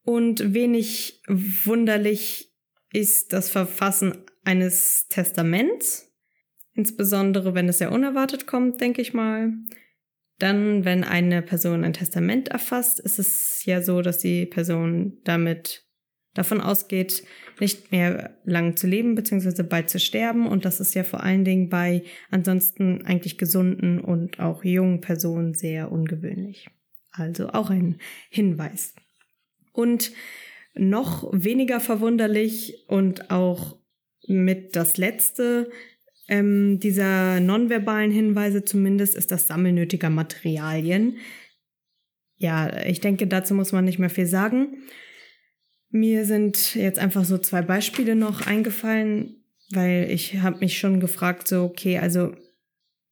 Und 0.03 0.53
wenig 0.53 1.23
wunderlich 1.27 2.53
ist 2.93 3.33
das 3.33 3.49
Verfassen 3.49 4.19
eines 4.45 5.09
Testaments, 5.09 6.10
insbesondere 6.81 7.55
wenn 7.55 7.69
es 7.69 7.79
sehr 7.79 7.93
unerwartet 7.93 8.47
kommt, 8.47 8.81
denke 8.81 9.03
ich 9.03 9.13
mal. 9.13 9.53
Dann, 10.39 10.87
wenn 10.87 11.05
eine 11.05 11.43
Person 11.43 11.85
ein 11.85 11.93
Testament 11.93 12.49
erfasst, 12.49 12.99
ist 12.99 13.19
es 13.19 13.63
ja 13.67 13.83
so, 13.83 14.01
dass 14.01 14.17
die 14.17 14.47
Person 14.47 15.19
damit 15.25 15.85
davon 16.33 16.63
ausgeht, 16.63 17.23
nicht 17.61 17.93
mehr 17.93 18.39
lang 18.45 18.77
zu 18.77 18.87
leben 18.87 19.15
bzw. 19.15 19.63
bald 19.63 19.91
zu 19.91 19.99
sterben. 19.99 20.47
Und 20.47 20.65
das 20.65 20.81
ist 20.81 20.95
ja 20.95 21.05
vor 21.05 21.23
allen 21.23 21.45
Dingen 21.45 21.69
bei 21.69 22.03
ansonsten 22.31 23.05
eigentlich 23.05 23.37
gesunden 23.37 24.01
und 24.01 24.41
auch 24.41 24.65
jungen 24.65 25.03
Personen 25.03 25.53
sehr 25.53 25.93
ungewöhnlich. 25.93 26.71
Also 27.11 27.51
auch 27.51 27.69
ein 27.69 27.99
Hinweis. 28.31 28.95
Und 29.73 30.13
noch 30.75 31.29
weniger 31.33 31.81
verwunderlich 31.81 32.85
und 32.89 33.31
auch 33.31 33.77
mit 34.27 34.77
das 34.77 34.97
letzte 34.97 35.71
ähm, 36.31 36.79
dieser 36.79 37.41
nonverbalen 37.41 38.13
Hinweise 38.13 38.65
zumindest 38.65 39.17
ist 39.17 39.33
das 39.33 39.49
Sammeln 39.49 39.75
nötiger 39.75 40.11
Materialien. 40.11 41.19
Ja, 42.37 42.85
ich 42.87 43.01
denke, 43.01 43.27
dazu 43.27 43.53
muss 43.55 43.73
man 43.73 43.85
nicht 43.85 43.99
mehr 43.99 44.11
viel 44.11 44.27
sagen. 44.27 44.79
Mir 45.91 46.25
sind 46.25 46.77
jetzt 46.77 47.01
einfach 47.01 47.25
so 47.25 47.37
zwei 47.37 47.63
Beispiele 47.63 48.15
noch 48.15 48.47
eingefallen, 48.47 49.45
weil 49.73 50.09
ich 50.11 50.41
habe 50.41 50.61
mich 50.61 50.79
schon 50.79 51.01
gefragt, 51.01 51.49
so, 51.49 51.65
okay, 51.65 51.99
also 51.99 52.33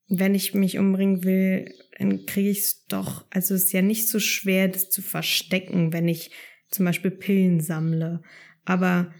wenn 0.07 0.33
ich 0.33 0.55
mich 0.55 0.79
umbringen 0.79 1.23
will, 1.25 1.71
dann 1.97 2.25
kriege 2.25 2.49
ich 2.49 2.59
es 2.59 2.85
doch. 2.85 3.25
Also 3.29 3.53
es 3.53 3.65
ist 3.65 3.73
ja 3.73 3.81
nicht 3.81 4.07
so 4.07 4.19
schwer, 4.19 4.69
das 4.69 4.89
zu 4.89 5.01
verstecken, 5.01 5.91
wenn 5.91 6.07
ich 6.07 6.31
zum 6.71 6.85
Beispiel 6.85 7.11
Pillen 7.11 7.59
sammle. 7.59 8.23
Aber 8.63 9.13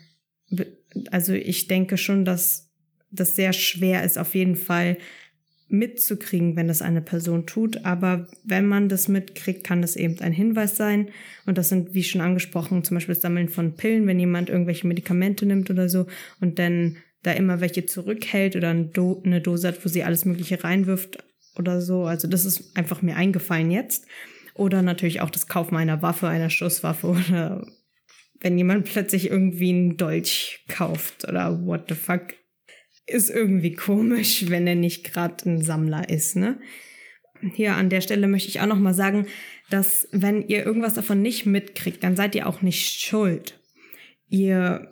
also 1.11 1.33
ich 1.33 1.67
denke 1.67 1.97
schon, 1.97 2.23
dass 2.23 2.68
das 3.11 3.35
sehr 3.35 3.53
schwer 3.53 4.03
ist, 4.03 4.17
auf 4.17 4.35
jeden 4.35 4.55
Fall 4.55 4.97
mitzukriegen, 5.69 6.55
wenn 6.55 6.67
das 6.67 6.81
eine 6.81 7.01
Person 7.01 7.45
tut. 7.45 7.85
Aber 7.85 8.27
wenn 8.43 8.65
man 8.65 8.89
das 8.89 9.07
mitkriegt, 9.07 9.63
kann 9.63 9.81
das 9.81 9.95
eben 9.95 10.19
ein 10.19 10.33
Hinweis 10.33 10.75
sein. 10.75 11.09
Und 11.45 11.57
das 11.57 11.69
sind, 11.69 11.93
wie 11.93 12.03
schon 12.03 12.21
angesprochen, 12.21 12.83
zum 12.83 12.95
Beispiel 12.95 13.15
das 13.15 13.21
Sammeln 13.21 13.49
von 13.49 13.75
Pillen, 13.75 14.07
wenn 14.07 14.19
jemand 14.19 14.49
irgendwelche 14.49 14.87
Medikamente 14.87 15.45
nimmt 15.45 15.69
oder 15.69 15.87
so 15.87 16.07
und 16.41 16.59
dann 16.59 16.97
da 17.21 17.31
immer 17.31 17.61
welche 17.61 17.85
zurückhält 17.85 18.55
oder 18.55 18.69
eine, 18.69 18.85
Do 18.85 19.21
eine 19.23 19.41
Dose 19.41 19.67
hat, 19.67 19.85
wo 19.85 19.89
sie 19.89 20.03
alles 20.03 20.25
Mögliche 20.25 20.63
reinwirft 20.63 21.23
oder 21.57 21.81
so. 21.81 22.05
Also 22.05 22.27
das 22.27 22.45
ist 22.45 22.75
einfach 22.75 23.01
mir 23.01 23.15
eingefallen 23.15 23.71
jetzt. 23.71 24.07
Oder 24.55 24.81
natürlich 24.81 25.21
auch 25.21 25.29
das 25.29 25.47
Kaufen 25.47 25.77
einer 25.77 26.01
Waffe, 26.01 26.27
einer 26.27 26.49
Schusswaffe 26.49 27.07
oder 27.07 27.65
wenn 28.41 28.57
jemand 28.57 28.85
plötzlich 28.85 29.29
irgendwie 29.29 29.69
einen 29.69 29.97
Dolch 29.97 30.65
kauft 30.67 31.27
oder 31.27 31.65
what 31.65 31.85
the 31.89 31.95
fuck 31.95 32.33
ist 33.09 33.29
irgendwie 33.29 33.73
komisch, 33.73 34.49
wenn 34.49 34.67
er 34.67 34.75
nicht 34.75 35.03
gerade 35.03 35.49
ein 35.49 35.61
Sammler 35.61 36.09
ist, 36.09 36.35
ne? 36.35 36.59
Hier 37.53 37.75
an 37.75 37.89
der 37.89 38.01
Stelle 38.01 38.27
möchte 38.27 38.49
ich 38.49 38.59
auch 38.59 38.65
noch 38.65 38.79
mal 38.79 38.93
sagen, 38.93 39.25
dass 39.69 40.07
wenn 40.11 40.47
ihr 40.47 40.65
irgendwas 40.65 40.95
davon 40.95 41.21
nicht 41.21 41.45
mitkriegt, 41.45 42.03
dann 42.03 42.17
seid 42.17 42.35
ihr 42.35 42.47
auch 42.47 42.61
nicht 42.61 42.99
schuld. 42.99 43.59
Ihr 44.27 44.91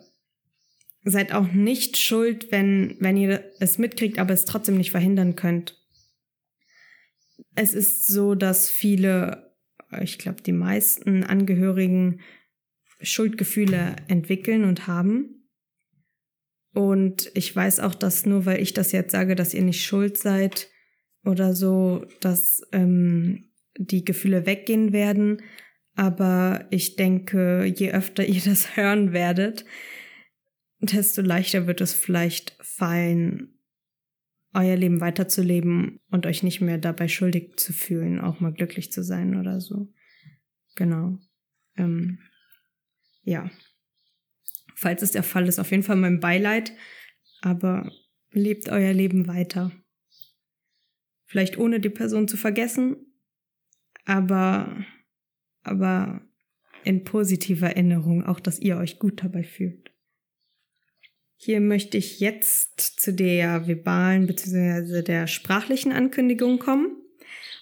seid 1.03 1.33
auch 1.33 1.51
nicht 1.51 1.97
schuld, 1.97 2.51
wenn, 2.51 2.95
wenn 2.99 3.17
ihr 3.17 3.43
es 3.59 3.77
mitkriegt, 3.77 4.17
aber 4.17 4.33
es 4.33 4.45
trotzdem 4.45 4.77
nicht 4.77 4.91
verhindern 4.91 5.35
könnt. 5.35 5.77
Es 7.55 7.73
ist 7.73 8.07
so, 8.07 8.35
dass 8.35 8.69
viele, 8.69 9.53
ich 10.01 10.17
glaube, 10.17 10.41
die 10.41 10.53
meisten 10.53 11.23
Angehörigen 11.23 12.21
Schuldgefühle 13.01 13.95
entwickeln 14.07 14.63
und 14.63 14.87
haben. 14.87 15.36
Und 16.73 17.31
ich 17.33 17.55
weiß 17.55 17.79
auch, 17.79 17.95
dass 17.95 18.25
nur 18.25 18.45
weil 18.45 18.61
ich 18.61 18.73
das 18.73 18.91
jetzt 18.91 19.11
sage, 19.11 19.35
dass 19.35 19.53
ihr 19.53 19.63
nicht 19.63 19.83
schuld 19.83 20.17
seid 20.17 20.69
oder 21.23 21.53
so, 21.53 22.05
dass 22.21 22.61
ähm, 22.71 23.49
die 23.77 24.05
Gefühle 24.05 24.45
weggehen 24.45 24.93
werden. 24.93 25.41
Aber 25.95 26.67
ich 26.69 26.95
denke, 26.95 27.65
je 27.65 27.91
öfter 27.91 28.25
ihr 28.25 28.41
das 28.45 28.75
hören 28.75 29.13
werdet, 29.13 29.65
desto 30.79 31.21
leichter 31.21 31.67
wird 31.67 31.81
es 31.81 31.93
vielleicht 31.93 32.55
fallen, 32.61 33.53
euer 34.53 34.75
Leben 34.75 35.01
weiterzuleben 35.01 35.99
und 36.09 36.25
euch 36.25 36.43
nicht 36.43 36.61
mehr 36.61 36.77
dabei 36.77 37.07
schuldig 37.07 37.57
zu 37.57 37.73
fühlen, 37.73 38.19
auch 38.19 38.39
mal 38.39 38.53
glücklich 38.53 38.91
zu 38.91 39.03
sein 39.03 39.37
oder 39.39 39.59
so. 39.59 39.93
Genau. 40.75 41.19
Ähm, 41.75 42.19
ja. 43.23 43.49
Falls 44.79 45.01
es 45.01 45.09
der 45.11 45.23
Fall 45.23 45.47
ist, 45.47 45.57
auf 45.57 45.71
jeden 45.71 45.81
Fall 45.81 45.95
mein 45.95 46.19
Beileid. 46.19 46.71
Aber 47.41 47.91
lebt 48.31 48.69
euer 48.69 48.93
Leben 48.93 49.27
weiter. 49.27 49.71
Vielleicht 51.25 51.57
ohne 51.57 51.79
die 51.79 51.89
Person 51.89 52.27
zu 52.27 52.37
vergessen, 52.37 52.95
aber, 54.05 54.85
aber 55.63 56.21
in 56.83 57.03
positiver 57.03 57.67
Erinnerung, 57.67 58.23
auch 58.23 58.39
dass 58.39 58.59
ihr 58.59 58.77
euch 58.77 58.99
gut 58.99 59.23
dabei 59.23 59.43
fühlt. 59.43 59.91
Hier 61.37 61.59
möchte 61.59 61.97
ich 61.97 62.19
jetzt 62.19 62.99
zu 62.99 63.13
der 63.13 63.67
verbalen 63.67 64.27
bzw. 64.27 65.01
der 65.01 65.25
sprachlichen 65.25 65.91
Ankündigung 65.91 66.59
kommen. 66.59 67.01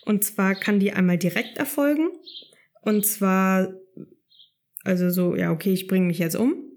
Und 0.03 0.25
zwar 0.25 0.53
kann 0.53 0.81
die 0.81 0.91
einmal 0.91 1.17
direkt 1.17 1.57
erfolgen. 1.57 2.09
Und 2.81 3.05
zwar, 3.05 3.73
also 4.83 5.09
so, 5.09 5.35
ja, 5.35 5.51
okay, 5.51 5.71
ich 5.71 5.87
bringe 5.87 6.07
mich 6.07 6.19
jetzt 6.19 6.35
um. 6.35 6.74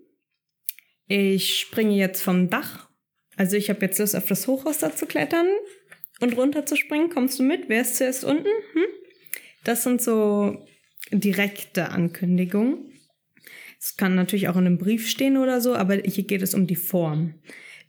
Ich 1.09 1.59
springe 1.59 1.97
jetzt 1.97 2.21
vom 2.21 2.51
Dach. 2.51 2.91
Also 3.37 3.57
ich 3.57 3.71
habe 3.71 3.81
jetzt 3.81 3.99
Lust 3.99 4.15
auf 4.15 4.27
das 4.27 4.47
Hochhaus 4.47 4.79
da 4.79 4.95
zu 4.95 5.07
klettern 5.07 5.47
und 6.21 6.37
runter 6.37 6.67
zu 6.67 6.77
springen. 6.77 7.09
Kommst 7.09 7.39
du 7.39 7.45
mit? 7.45 7.69
Wer 7.69 7.81
ist 7.81 7.97
zuerst 7.97 8.25
unten? 8.25 8.49
Hm? 8.75 8.85
Das 9.65 9.85
sind 9.85 10.03
so 10.03 10.67
direkte 11.11 11.89
Ankündigungen. 11.89 12.93
Es 13.81 13.97
kann 13.97 14.17
natürlich 14.17 14.49
auch 14.49 14.57
in 14.57 14.67
einem 14.67 14.79
Brief 14.79 15.09
stehen 15.09 15.39
oder 15.39 15.63
so, 15.63 15.75
aber 15.75 15.95
hier 15.95 16.25
geht 16.25 16.43
es 16.43 16.53
um 16.53 16.67
die 16.67 16.77
Form. 16.77 17.35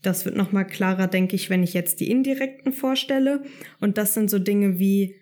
Das 0.01 0.23
wird 0.23 0.37
nochmal 0.37 0.65
klarer, 0.65 1.07
denke 1.07 1.35
ich, 1.35 1.49
wenn 1.49 1.63
ich 1.63 1.73
jetzt 1.73 1.99
die 1.99 2.09
indirekten 2.09 2.71
vorstelle. 2.71 3.43
Und 3.81 3.97
das 3.97 4.13
sind 4.13 4.29
so 4.29 4.39
Dinge 4.39 4.79
wie, 4.79 5.15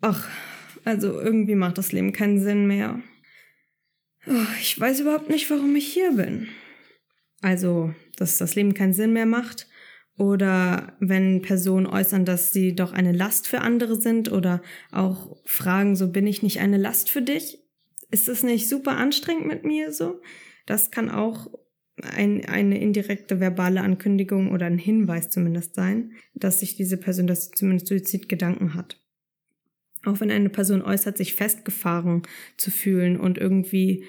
ach, 0.00 0.28
also 0.84 1.20
irgendwie 1.20 1.54
macht 1.54 1.78
das 1.78 1.92
Leben 1.92 2.12
keinen 2.12 2.40
Sinn 2.40 2.66
mehr. 2.66 3.00
Oh, 4.26 4.46
ich 4.60 4.80
weiß 4.80 5.00
überhaupt 5.00 5.30
nicht, 5.30 5.48
warum 5.50 5.76
ich 5.76 5.86
hier 5.86 6.10
bin 6.12 6.48
also 7.42 7.92
dass 8.16 8.38
das 8.38 8.54
Leben 8.54 8.74
keinen 8.74 8.92
Sinn 8.92 9.12
mehr 9.12 9.26
macht, 9.26 9.66
oder 10.18 10.96
wenn 10.98 11.42
Personen 11.42 11.86
äußern, 11.86 12.24
dass 12.24 12.52
sie 12.52 12.74
doch 12.74 12.92
eine 12.92 13.12
Last 13.12 13.46
für 13.46 13.60
andere 13.60 13.96
sind 13.96 14.32
oder 14.32 14.62
auch 14.90 15.36
fragen, 15.44 15.94
so 15.94 16.10
bin 16.10 16.26
ich 16.26 16.42
nicht 16.42 16.60
eine 16.60 16.78
Last 16.78 17.10
für 17.10 17.22
dich? 17.22 17.62
Ist 18.10 18.28
es 18.28 18.42
nicht 18.42 18.68
super 18.68 18.96
anstrengend 18.96 19.46
mit 19.46 19.64
mir 19.64 19.92
so? 19.92 20.20
Das 20.64 20.90
kann 20.90 21.10
auch 21.10 21.50
ein, 22.02 22.44
eine 22.46 22.80
indirekte 22.80 23.40
verbale 23.40 23.82
Ankündigung 23.82 24.52
oder 24.52 24.66
ein 24.66 24.78
Hinweis 24.78 25.28
zumindest 25.28 25.74
sein, 25.74 26.12
dass 26.34 26.60
sich 26.60 26.76
diese 26.76 26.96
Person, 26.96 27.26
dass 27.26 27.46
sie 27.46 27.50
zumindest 27.52 27.88
Suizidgedanken 27.88 28.74
hat. 28.74 29.02
Auch 30.04 30.20
wenn 30.20 30.30
eine 30.30 30.50
Person 30.50 30.82
äußert, 30.82 31.18
sich 31.18 31.34
festgefahren 31.34 32.22
zu 32.56 32.70
fühlen 32.70 33.18
und 33.18 33.38
irgendwie 33.38 34.04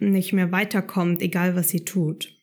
nicht 0.00 0.32
mehr 0.32 0.50
weiterkommt, 0.50 1.22
egal 1.22 1.54
was 1.54 1.68
sie 1.68 1.84
tut. 1.84 2.37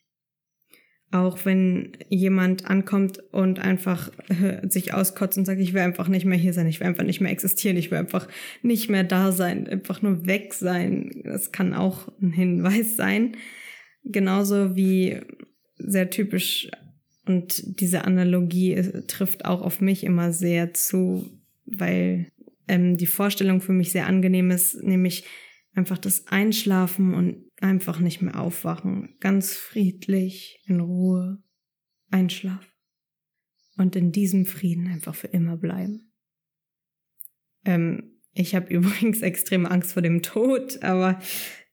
Auch 1.12 1.44
wenn 1.44 1.92
jemand 2.08 2.68
ankommt 2.68 3.22
und 3.32 3.60
einfach 3.60 4.10
äh, 4.28 4.68
sich 4.68 4.92
auskotzt 4.92 5.38
und 5.38 5.44
sagt, 5.44 5.60
ich 5.60 5.72
will 5.72 5.82
einfach 5.82 6.08
nicht 6.08 6.26
mehr 6.26 6.36
hier 6.36 6.52
sein, 6.52 6.66
ich 6.66 6.80
will 6.80 6.88
einfach 6.88 7.04
nicht 7.04 7.20
mehr 7.20 7.30
existieren, 7.30 7.76
ich 7.76 7.90
will 7.90 7.98
einfach 7.98 8.28
nicht 8.62 8.90
mehr 8.90 9.04
da 9.04 9.30
sein, 9.30 9.68
einfach 9.68 10.02
nur 10.02 10.26
weg 10.26 10.52
sein. 10.52 11.22
Das 11.24 11.52
kann 11.52 11.74
auch 11.74 12.08
ein 12.20 12.32
Hinweis 12.32 12.96
sein. 12.96 13.36
Genauso 14.04 14.74
wie 14.74 15.20
sehr 15.78 16.10
typisch 16.10 16.68
und 17.26 17.80
diese 17.80 18.04
Analogie 18.04 18.74
äh, 18.74 19.02
trifft 19.06 19.44
auch 19.44 19.62
auf 19.62 19.80
mich 19.80 20.04
immer 20.04 20.32
sehr 20.32 20.72
zu, 20.74 21.28
weil 21.66 22.30
ähm, 22.68 22.96
die 22.96 23.06
Vorstellung 23.06 23.60
für 23.60 23.72
mich 23.72 23.92
sehr 23.92 24.06
angenehm 24.06 24.50
ist, 24.50 24.82
nämlich 24.82 25.24
einfach 25.74 25.98
das 25.98 26.26
Einschlafen 26.28 27.14
und 27.14 27.45
einfach 27.60 27.98
nicht 28.00 28.22
mehr 28.22 28.40
aufwachen, 28.40 29.16
ganz 29.20 29.54
friedlich, 29.54 30.62
in 30.66 30.80
Ruhe, 30.80 31.42
einschlafen 32.10 32.70
und 33.76 33.96
in 33.96 34.12
diesem 34.12 34.46
Frieden 34.46 34.88
einfach 34.88 35.14
für 35.14 35.28
immer 35.28 35.56
bleiben. 35.56 36.12
Ähm, 37.64 38.20
ich 38.32 38.54
habe 38.54 38.68
übrigens 38.72 39.22
extreme 39.22 39.70
Angst 39.70 39.92
vor 39.92 40.02
dem 40.02 40.22
Tod, 40.22 40.82
aber 40.82 41.18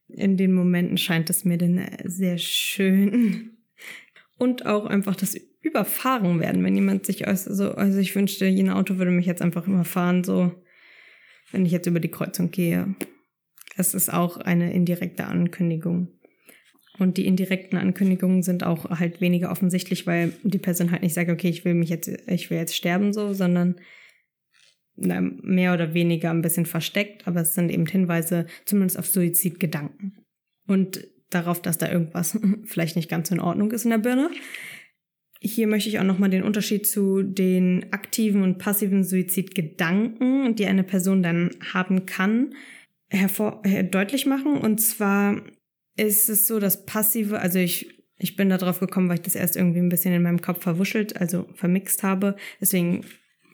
in 0.08 0.36
den 0.36 0.52
Momenten 0.52 0.98
scheint 0.98 1.30
es 1.30 1.44
mir 1.44 1.58
dann 1.58 1.86
sehr 2.04 2.38
schön. 2.38 3.50
Und 4.36 4.66
auch 4.66 4.86
einfach 4.86 5.16
das 5.16 5.36
Überfahren 5.60 6.40
werden, 6.40 6.62
wenn 6.64 6.74
jemand 6.74 7.06
sich 7.06 7.26
also, 7.26 7.72
also 7.72 7.98
ich 7.98 8.14
wünschte, 8.14 8.46
jenes 8.46 8.74
Auto 8.74 8.98
würde 8.98 9.10
mich 9.10 9.26
jetzt 9.26 9.40
einfach 9.40 9.66
immer 9.66 9.84
fahren, 9.84 10.24
so 10.24 10.52
wenn 11.52 11.64
ich 11.64 11.72
jetzt 11.72 11.86
über 11.86 12.00
die 12.00 12.10
Kreuzung 12.10 12.50
gehe. 12.50 12.94
Das 13.76 13.94
ist 13.94 14.12
auch 14.12 14.36
eine 14.36 14.72
indirekte 14.72 15.26
Ankündigung. 15.26 16.08
Und 16.98 17.16
die 17.16 17.26
indirekten 17.26 17.76
Ankündigungen 17.76 18.42
sind 18.42 18.62
auch 18.62 18.88
halt 18.88 19.20
weniger 19.20 19.50
offensichtlich, 19.50 20.06
weil 20.06 20.32
die 20.44 20.58
Person 20.58 20.92
halt 20.92 21.02
nicht 21.02 21.14
sagt, 21.14 21.30
okay, 21.30 21.48
ich 21.48 21.64
will 21.64 21.74
mich 21.74 21.90
jetzt, 21.90 22.08
ich 22.28 22.50
will 22.50 22.58
jetzt 22.58 22.76
sterben 22.76 23.12
so, 23.12 23.32
sondern 23.32 23.76
mehr 24.96 25.74
oder 25.74 25.92
weniger 25.92 26.30
ein 26.30 26.42
bisschen 26.42 26.66
versteckt, 26.66 27.26
aber 27.26 27.40
es 27.40 27.54
sind 27.54 27.70
eben 27.72 27.86
Hinweise 27.86 28.46
zumindest 28.64 28.96
auf 28.98 29.08
Suizidgedanken. 29.08 30.24
Und 30.68 31.04
darauf, 31.30 31.60
dass 31.60 31.78
da 31.78 31.90
irgendwas 31.90 32.38
vielleicht 32.64 32.94
nicht 32.94 33.10
ganz 33.10 33.30
in 33.32 33.40
Ordnung 33.40 33.72
ist 33.72 33.84
in 33.84 33.90
der 33.90 33.98
Birne. 33.98 34.30
Hier 35.40 35.66
möchte 35.66 35.88
ich 35.88 35.98
auch 35.98 36.04
nochmal 36.04 36.30
den 36.30 36.44
Unterschied 36.44 36.86
zu 36.86 37.22
den 37.22 37.92
aktiven 37.92 38.42
und 38.42 38.58
passiven 38.58 39.02
Suizidgedanken, 39.02 40.54
die 40.54 40.66
eine 40.66 40.84
Person 40.84 41.22
dann 41.22 41.50
haben 41.72 42.06
kann, 42.06 42.54
hervor 43.14 43.62
deutlich 43.90 44.26
machen. 44.26 44.56
Und 44.56 44.80
zwar 44.80 45.42
ist 45.96 46.28
es 46.28 46.46
so, 46.46 46.58
dass 46.58 46.86
passive, 46.86 47.40
also 47.40 47.58
ich, 47.58 48.04
ich 48.18 48.36
bin 48.36 48.48
da 48.48 48.58
drauf 48.58 48.80
gekommen, 48.80 49.08
weil 49.08 49.16
ich 49.16 49.22
das 49.22 49.34
erst 49.34 49.56
irgendwie 49.56 49.80
ein 49.80 49.88
bisschen 49.88 50.14
in 50.14 50.22
meinem 50.22 50.40
Kopf 50.40 50.62
verwuschelt, 50.62 51.20
also 51.20 51.46
vermixt 51.54 52.02
habe. 52.02 52.36
Deswegen 52.60 53.04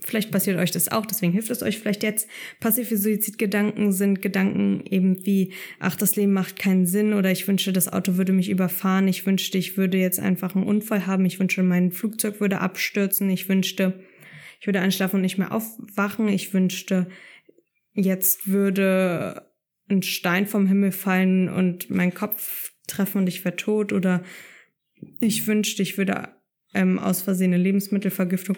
Vielleicht 0.03 0.31
passiert 0.31 0.59
euch 0.59 0.71
das 0.71 0.91
auch, 0.91 1.05
deswegen 1.05 1.33
hilft 1.33 1.51
es 1.51 1.63
euch 1.63 1.79
vielleicht 1.79 2.03
jetzt. 2.03 2.29
Passive 2.59 2.97
Suizidgedanken 2.97 3.93
sind 3.93 4.23
Gedanken 4.23 4.83
eben 4.89 5.25
wie, 5.27 5.53
ach, 5.79 5.97
das 5.97 6.17
Leben 6.17 6.33
macht 6.33 6.59
keinen 6.59 6.87
Sinn 6.87 7.13
oder 7.13 7.31
ich 7.31 7.47
wünschte, 7.47 7.73
das 7.73 7.93
Auto 7.93 8.17
würde 8.17 8.33
mich 8.33 8.49
überfahren, 8.49 9.09
ich 9.09 9.27
wünschte, 9.27 9.59
ich 9.59 9.77
würde 9.77 9.99
jetzt 9.99 10.19
einfach 10.19 10.55
einen 10.55 10.65
Unfall 10.65 11.07
haben, 11.07 11.27
ich 11.27 11.39
wünschte, 11.39 11.63
mein 11.63 11.93
Flugzeug 11.93 12.41
würde 12.41 12.61
abstürzen, 12.61 13.29
ich 13.29 13.49
wünschte, 13.49 14.01
ich 14.61 14.67
würde 14.67 14.81
einschlafen 14.81 15.17
und 15.17 15.23
nicht 15.23 15.39
mehr 15.39 15.53
aufwachen, 15.53 16.29
ich 16.29 16.55
wünschte, 16.55 17.09
jetzt 17.93 18.49
würde 18.49 19.50
ein 19.91 20.03
Stein 20.03 20.47
vom 20.47 20.67
Himmel 20.67 20.93
fallen 20.93 21.49
und 21.49 21.91
meinen 21.91 22.15
Kopf 22.15 22.73
treffen 22.87 23.19
und 23.19 23.29
ich 23.29 23.45
wäre 23.45 23.57
tot 23.57 23.93
oder 23.93 24.23
ich 25.21 25.47
wünschte, 25.47 25.83
ich 25.83 25.99
würde 25.99 26.29
ähm, 26.75 26.99
aus 26.99 27.23
Versehen 27.23 27.53
eine 27.53 27.63
Lebensmittelvergiftung 27.63 28.57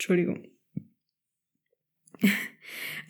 Entschuldigung, 0.00 0.48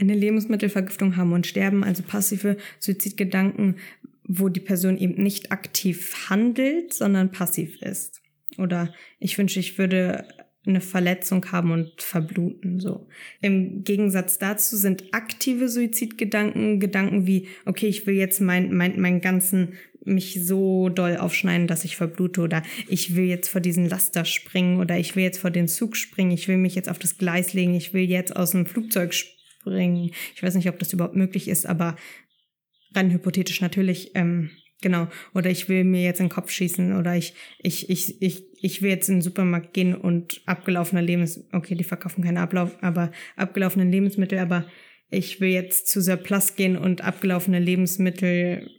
eine 0.00 0.14
Lebensmittelvergiftung 0.14 1.16
haben 1.16 1.32
und 1.32 1.46
sterben, 1.46 1.84
also 1.84 2.02
passive 2.02 2.56
Suizidgedanken, 2.80 3.76
wo 4.24 4.48
die 4.48 4.58
Person 4.58 4.98
eben 4.98 5.22
nicht 5.22 5.52
aktiv 5.52 6.28
handelt, 6.28 6.92
sondern 6.92 7.30
passiv 7.30 7.80
ist. 7.80 8.22
Oder 8.58 8.92
ich 9.20 9.38
wünsche, 9.38 9.60
ich 9.60 9.78
würde 9.78 10.26
eine 10.66 10.81
Verletzung 10.81 11.51
haben 11.53 11.70
und 11.70 12.03
verbluten, 12.03 12.81
so. 12.81 13.09
Im 13.40 13.83
Gegensatz 13.83 14.38
dazu 14.38 14.77
sind 14.77 15.05
aktive 15.12 15.68
Suizidgedanken 15.68 16.81
Gedanken 16.81 17.27
wie, 17.27 17.49
okay, 17.64 17.87
ich 17.87 18.07
will 18.07 18.14
jetzt 18.14 18.40
mein, 18.40 18.75
mein, 18.75 19.01
meinen 19.01 19.20
ganzen 19.20 19.75
mich 20.05 20.44
so 20.44 20.88
doll 20.88 21.16
aufschneiden, 21.16 21.66
dass 21.66 21.85
ich 21.85 21.96
verblute 21.96 22.40
oder 22.40 22.62
ich 22.88 23.16
will 23.16 23.25
jetzt 23.25 23.49
vor 23.49 23.61
diesen 23.61 23.88
Laster 23.88 24.25
springen 24.25 24.79
oder 24.81 24.99
ich 24.99 25.16
will 25.16 25.23
jetzt 25.23 25.38
vor 25.38 25.51
den 25.51 25.68
Zug 25.68 25.96
springen, 25.96 26.31
ich 26.31 26.49
will 26.49 26.57
mich 26.57 26.75
jetzt 26.75 26.88
auf 26.88 26.99
das 26.99 27.18
Gleis 27.18 27.53
legen, 27.53 27.75
ich 27.75 27.92
will 27.92 28.09
jetzt 28.09 28.35
aus 28.35 28.53
dem 28.53 28.66
Flugzeug 28.66 29.14
springen. 29.14 30.11
Ich 30.35 30.42
weiß 30.42 30.55
nicht, 30.55 30.68
ob 30.68 30.79
das 30.79 30.92
überhaupt 30.92 31.16
möglich 31.16 31.49
ist, 31.49 31.66
aber 31.66 31.96
rein 32.94 33.11
hypothetisch 33.11 33.61
natürlich, 33.61 34.12
ähm, 34.14 34.51
genau. 34.81 35.09
Oder 35.35 35.51
ich 35.51 35.68
will 35.68 35.85
mir 35.85 36.03
jetzt 36.03 36.20
in 36.20 36.27
den 36.27 36.33
Kopf 36.33 36.51
schießen 36.51 36.96
oder 36.96 37.16
ich, 37.16 37.35
ich, 37.59 37.90
ich, 37.90 38.20
ich, 38.23 38.44
ich 38.61 38.83
will 38.83 38.90
jetzt 38.90 39.09
in 39.09 39.16
den 39.16 39.23
Supermarkt 39.23 39.73
gehen 39.73 39.94
und 39.94 40.42
abgelaufene 40.46 41.01
Lebensmittel, 41.01 41.57
okay, 41.57 41.75
die 41.75 41.85
verkaufen 41.85 42.23
keine 42.23 42.40
Ablauf, 42.40 42.77
aber 42.83 43.11
abgelaufene 43.37 43.85
Lebensmittel, 43.85 44.38
aber 44.38 44.66
ich 45.11 45.40
will 45.40 45.51
jetzt 45.51 45.88
zu 45.88 46.01
Surplus 46.01 46.55
gehen 46.55 46.77
und 46.77 47.03
abgelaufene 47.03 47.59
Lebensmittel 47.59 48.70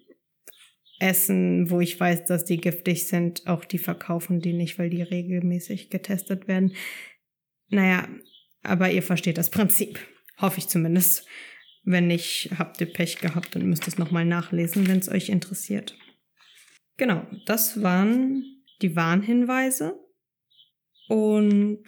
essen, 0.99 1.69
wo 1.69 1.81
ich 1.81 1.99
weiß, 1.99 2.25
dass 2.25 2.45
die 2.45 2.57
giftig 2.57 3.07
sind. 3.07 3.47
Auch 3.47 3.65
die 3.65 3.79
verkaufen 3.79 4.39
die 4.39 4.53
nicht, 4.53 4.77
weil 4.77 4.89
die 4.89 5.01
regelmäßig 5.01 5.89
getestet 5.89 6.47
werden. 6.47 6.73
Naja, 7.69 8.07
aber 8.61 8.91
ihr 8.91 9.01
versteht 9.01 9.37
das 9.37 9.49
Prinzip. 9.49 9.99
Hoffe 10.37 10.59
ich 10.59 10.67
zumindest. 10.67 11.25
Wenn 11.83 12.07
nicht, 12.07 12.51
habt 12.59 12.79
ihr 12.79 12.93
Pech 12.93 13.17
gehabt 13.17 13.55
und 13.55 13.65
müsst 13.65 13.87
es 13.87 13.97
nochmal 13.97 14.25
nachlesen, 14.25 14.87
wenn 14.87 14.99
es 14.99 15.09
euch 15.09 15.29
interessiert. 15.29 15.97
Genau, 16.97 17.25
das 17.47 17.81
waren 17.81 18.60
die 18.81 18.95
Warnhinweise. 18.95 19.99
Und 21.07 21.83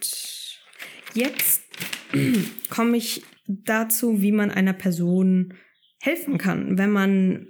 jetzt 1.13 1.63
komme 2.69 2.97
ich 2.97 3.23
dazu, 3.47 4.21
wie 4.21 4.31
man 4.31 4.51
einer 4.51 4.73
Person 4.73 5.53
helfen 6.01 6.37
kann, 6.37 6.77
wenn 6.77 6.91
man 6.91 7.47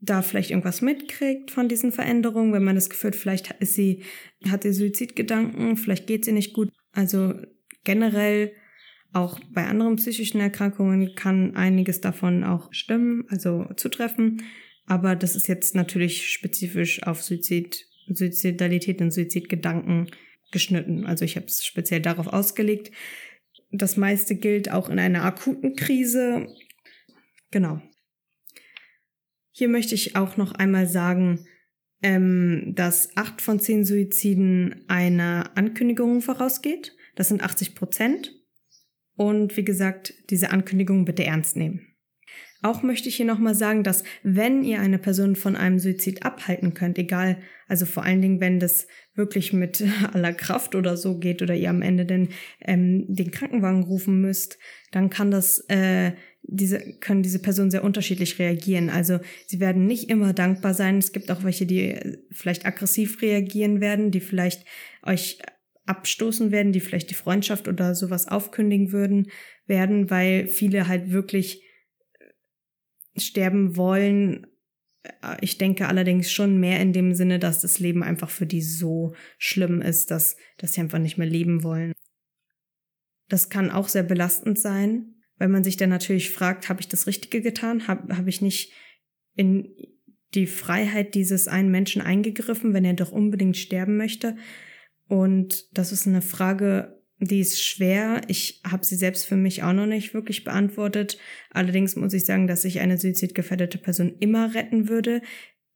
da 0.00 0.22
vielleicht 0.22 0.50
irgendwas 0.50 0.82
mitkriegt 0.82 1.50
von 1.50 1.68
diesen 1.68 1.92
Veränderungen, 1.92 2.52
wenn 2.52 2.64
man 2.64 2.74
das 2.74 2.90
Gefühl 2.90 3.12
hat, 3.12 3.16
vielleicht 3.16 3.50
ist 3.60 3.74
sie, 3.74 4.02
hat 4.48 4.62
sie 4.62 4.72
Suizidgedanken, 4.72 5.76
vielleicht 5.76 6.06
geht 6.06 6.24
sie 6.24 6.32
nicht 6.32 6.52
gut. 6.52 6.70
Also 6.92 7.34
generell 7.84 8.52
auch 9.12 9.38
bei 9.52 9.66
anderen 9.66 9.96
psychischen 9.96 10.40
Erkrankungen 10.40 11.14
kann 11.14 11.56
einiges 11.56 12.00
davon 12.00 12.44
auch 12.44 12.72
stimmen, 12.72 13.24
also 13.28 13.66
zutreffen. 13.76 14.42
Aber 14.86 15.16
das 15.16 15.36
ist 15.36 15.48
jetzt 15.48 15.74
natürlich 15.74 16.30
spezifisch 16.30 17.02
auf 17.04 17.22
Suizid, 17.22 17.86
Suizidalität 18.08 19.00
und 19.00 19.10
Suizidgedanken 19.10 20.10
geschnitten. 20.50 21.06
Also 21.06 21.24
ich 21.24 21.36
habe 21.36 21.46
es 21.46 21.64
speziell 21.64 22.00
darauf 22.00 22.26
ausgelegt. 22.26 22.90
Das 23.70 23.96
meiste 23.96 24.36
gilt 24.36 24.70
auch 24.70 24.88
in 24.88 24.98
einer 24.98 25.24
akuten 25.24 25.74
Krise. 25.74 26.46
Genau. 27.50 27.80
Hier 29.52 29.68
möchte 29.68 29.94
ich 29.94 30.16
auch 30.16 30.36
noch 30.36 30.52
einmal 30.52 30.86
sagen, 30.86 31.46
ähm, 32.02 32.72
dass 32.74 33.16
acht 33.16 33.40
von 33.40 33.60
zehn 33.60 33.84
Suiziden 33.84 34.84
einer 34.88 35.52
Ankündigung 35.56 36.20
vorausgeht. 36.20 36.96
Das 37.14 37.28
sind 37.28 37.42
80 37.42 37.74
Prozent. 37.74 38.34
Und 39.16 39.56
wie 39.56 39.64
gesagt, 39.64 40.14
diese 40.30 40.50
Ankündigung 40.50 41.04
bitte 41.04 41.24
ernst 41.24 41.56
nehmen. 41.56 41.93
Auch 42.64 42.82
möchte 42.82 43.10
ich 43.10 43.16
hier 43.16 43.26
nochmal 43.26 43.54
sagen, 43.54 43.82
dass 43.82 44.04
wenn 44.22 44.64
ihr 44.64 44.80
eine 44.80 44.98
Person 44.98 45.36
von 45.36 45.54
einem 45.54 45.78
Suizid 45.78 46.24
abhalten 46.24 46.72
könnt, 46.72 46.96
egal, 46.96 47.36
also 47.68 47.84
vor 47.84 48.04
allen 48.04 48.22
Dingen, 48.22 48.40
wenn 48.40 48.58
das 48.58 48.86
wirklich 49.14 49.52
mit 49.52 49.84
aller 50.14 50.32
Kraft 50.32 50.74
oder 50.74 50.96
so 50.96 51.18
geht 51.18 51.42
oder 51.42 51.54
ihr 51.54 51.68
am 51.68 51.82
Ende 51.82 52.06
denn 52.06 52.30
ähm, 52.62 53.04
den 53.06 53.30
Krankenwagen 53.30 53.82
rufen 53.82 54.22
müsst, 54.22 54.58
dann 54.92 55.10
kann 55.10 55.30
das 55.30 55.58
äh, 55.68 56.12
diese, 56.42 56.80
können 57.00 57.22
diese 57.22 57.38
Personen 57.38 57.70
sehr 57.70 57.84
unterschiedlich 57.84 58.38
reagieren. 58.38 58.88
Also 58.88 59.20
sie 59.46 59.60
werden 59.60 59.84
nicht 59.84 60.08
immer 60.08 60.32
dankbar 60.32 60.72
sein. 60.72 60.96
Es 60.96 61.12
gibt 61.12 61.30
auch 61.30 61.44
welche, 61.44 61.66
die 61.66 62.00
vielleicht 62.30 62.64
aggressiv 62.64 63.20
reagieren 63.20 63.82
werden, 63.82 64.10
die 64.10 64.20
vielleicht 64.20 64.64
euch 65.02 65.38
abstoßen 65.84 66.50
werden, 66.50 66.72
die 66.72 66.80
vielleicht 66.80 67.10
die 67.10 67.14
Freundschaft 67.14 67.68
oder 67.68 67.94
sowas 67.94 68.26
aufkündigen 68.26 68.90
würden, 68.90 69.26
werden, 69.66 70.08
weil 70.08 70.46
viele 70.46 70.88
halt 70.88 71.10
wirklich 71.10 71.63
sterben 73.16 73.76
wollen. 73.76 74.46
Ich 75.40 75.58
denke 75.58 75.88
allerdings 75.88 76.32
schon 76.32 76.58
mehr 76.58 76.80
in 76.80 76.92
dem 76.92 77.14
Sinne, 77.14 77.38
dass 77.38 77.60
das 77.60 77.78
Leben 77.78 78.02
einfach 78.02 78.30
für 78.30 78.46
die 78.46 78.62
so 78.62 79.14
schlimm 79.38 79.82
ist, 79.82 80.10
dass, 80.10 80.36
dass 80.58 80.74
sie 80.74 80.80
einfach 80.80 80.98
nicht 80.98 81.18
mehr 81.18 81.26
leben 81.26 81.62
wollen. 81.62 81.92
Das 83.28 83.50
kann 83.50 83.70
auch 83.70 83.88
sehr 83.88 84.02
belastend 84.02 84.58
sein, 84.58 85.14
weil 85.36 85.48
man 85.48 85.64
sich 85.64 85.76
dann 85.76 85.90
natürlich 85.90 86.30
fragt, 86.30 86.68
habe 86.68 86.80
ich 86.80 86.88
das 86.88 87.06
Richtige 87.06 87.42
getan? 87.42 87.86
Habe 87.86 88.16
hab 88.16 88.26
ich 88.26 88.40
nicht 88.40 88.72
in 89.34 89.74
die 90.34 90.46
Freiheit 90.46 91.14
dieses 91.14 91.48
einen 91.48 91.70
Menschen 91.70 92.02
eingegriffen, 92.02 92.74
wenn 92.74 92.84
er 92.84 92.94
doch 92.94 93.12
unbedingt 93.12 93.56
sterben 93.56 93.96
möchte? 93.96 94.36
Und 95.06 95.76
das 95.76 95.92
ist 95.92 96.06
eine 96.06 96.22
Frage, 96.22 97.03
die 97.24 97.40
ist 97.40 97.62
schwer. 97.62 98.22
Ich 98.28 98.60
habe 98.68 98.84
sie 98.84 98.96
selbst 98.96 99.26
für 99.26 99.36
mich 99.36 99.62
auch 99.62 99.72
noch 99.72 99.86
nicht 99.86 100.14
wirklich 100.14 100.44
beantwortet. 100.44 101.18
Allerdings 101.50 101.96
muss 101.96 102.14
ich 102.14 102.24
sagen, 102.24 102.46
dass 102.46 102.64
ich 102.64 102.80
eine 102.80 102.98
suizidgefährdete 102.98 103.78
Person 103.78 104.16
immer 104.20 104.54
retten 104.54 104.88
würde. 104.88 105.22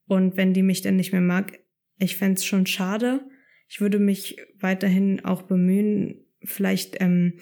Und 0.06 0.36
wenn 0.36 0.54
die 0.54 0.62
mich 0.62 0.82
dann 0.82 0.96
nicht 0.96 1.12
mehr 1.12 1.20
mag, 1.20 1.58
ich 1.98 2.16
fände 2.16 2.40
schon 2.40 2.66
schade. 2.66 3.20
Ich 3.68 3.80
würde 3.80 3.98
mich 3.98 4.38
weiterhin 4.58 5.24
auch 5.24 5.42
bemühen, 5.42 6.24
vielleicht 6.42 7.00
ähm, 7.00 7.38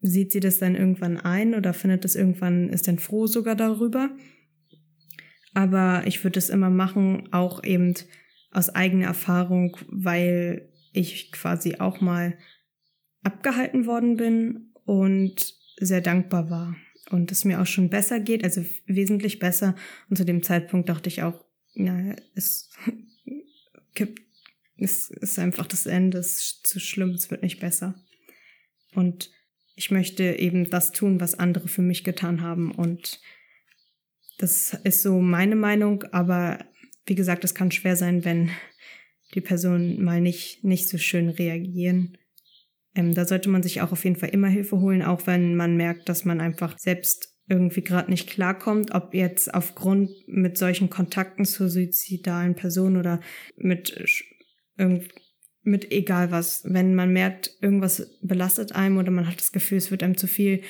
sieht 0.00 0.32
sie 0.32 0.40
das 0.40 0.58
dann 0.58 0.76
irgendwann 0.76 1.16
ein 1.16 1.54
oder 1.54 1.72
findet 1.72 2.04
es 2.04 2.16
irgendwann, 2.16 2.68
ist 2.68 2.88
dann 2.88 2.98
froh 2.98 3.26
sogar 3.26 3.56
darüber. 3.56 4.10
Aber 5.54 6.02
ich 6.06 6.22
würde 6.22 6.38
es 6.38 6.50
immer 6.50 6.70
machen, 6.70 7.28
auch 7.32 7.64
eben 7.64 7.94
aus 8.52 8.70
eigener 8.70 9.06
Erfahrung, 9.06 9.76
weil 9.88 10.68
ich 10.92 11.32
quasi 11.32 11.76
auch 11.76 12.00
mal 12.00 12.36
abgehalten 13.22 13.86
worden 13.86 14.16
bin 14.16 14.72
und 14.84 15.54
sehr 15.78 16.00
dankbar 16.00 16.50
war. 16.50 16.76
Und 17.10 17.32
es 17.32 17.44
mir 17.44 17.60
auch 17.60 17.66
schon 17.66 17.90
besser 17.90 18.20
geht, 18.20 18.44
also 18.44 18.64
wesentlich 18.86 19.38
besser. 19.38 19.74
Und 20.08 20.16
zu 20.16 20.24
dem 20.24 20.42
Zeitpunkt 20.42 20.88
dachte 20.88 21.08
ich 21.08 21.22
auch, 21.22 21.44
ja, 21.74 22.14
es 22.34 22.70
gibt, 23.94 24.20
es 24.76 25.10
ist 25.10 25.38
einfach 25.38 25.66
das 25.66 25.86
Ende, 25.86 26.18
es 26.18 26.38
ist 26.38 26.66
zu 26.66 26.80
schlimm, 26.80 27.10
es 27.10 27.30
wird 27.30 27.42
nicht 27.42 27.60
besser. 27.60 27.94
Und 28.94 29.30
ich 29.74 29.90
möchte 29.90 30.24
eben 30.38 30.70
das 30.70 30.92
tun, 30.92 31.20
was 31.20 31.38
andere 31.38 31.68
für 31.68 31.82
mich 31.82 32.04
getan 32.04 32.42
haben. 32.42 32.70
Und 32.70 33.20
Das 34.38 34.74
ist 34.84 35.02
so 35.02 35.20
meine 35.20 35.56
Meinung, 35.56 36.04
aber 36.12 36.64
wie 37.06 37.14
gesagt, 37.14 37.44
es 37.44 37.54
kann 37.54 37.70
schwer 37.70 37.96
sein, 37.96 38.24
wenn 38.24 38.50
die 39.34 39.40
Personen 39.40 40.02
mal 40.02 40.20
nicht, 40.20 40.64
nicht 40.64 40.88
so 40.88 40.96
schön 40.96 41.28
reagieren. 41.28 42.16
Ähm, 42.94 43.14
da 43.14 43.24
sollte 43.24 43.48
man 43.48 43.62
sich 43.62 43.82
auch 43.82 43.92
auf 43.92 44.04
jeden 44.04 44.16
Fall 44.16 44.30
immer 44.30 44.48
Hilfe 44.48 44.80
holen, 44.80 45.02
auch 45.02 45.26
wenn 45.26 45.54
man 45.54 45.76
merkt, 45.76 46.08
dass 46.08 46.24
man 46.24 46.40
einfach 46.40 46.78
selbst 46.78 47.28
irgendwie 47.48 47.82
gerade 47.82 48.10
nicht 48.10 48.30
klarkommt, 48.30 48.94
ob 48.94 49.12
jetzt 49.12 49.52
aufgrund 49.52 50.10
mit 50.26 50.56
solchen 50.56 50.88
Kontakten 50.88 51.44
zu 51.44 51.68
suizidalen 51.68 52.54
Personen 52.54 52.96
oder 52.96 53.20
mit 53.56 53.92
mit 55.62 55.92
egal 55.92 56.30
was, 56.30 56.62
wenn 56.64 56.94
man 56.94 57.12
merkt, 57.12 57.50
irgendwas 57.60 58.18
belastet 58.22 58.74
einem 58.74 58.98
oder 58.98 59.10
man 59.10 59.26
hat 59.26 59.40
das 59.40 59.52
Gefühl, 59.52 59.78
es 59.78 59.90
wird 59.90 60.02
einem 60.02 60.16
zu 60.16 60.26
viel, 60.26 60.62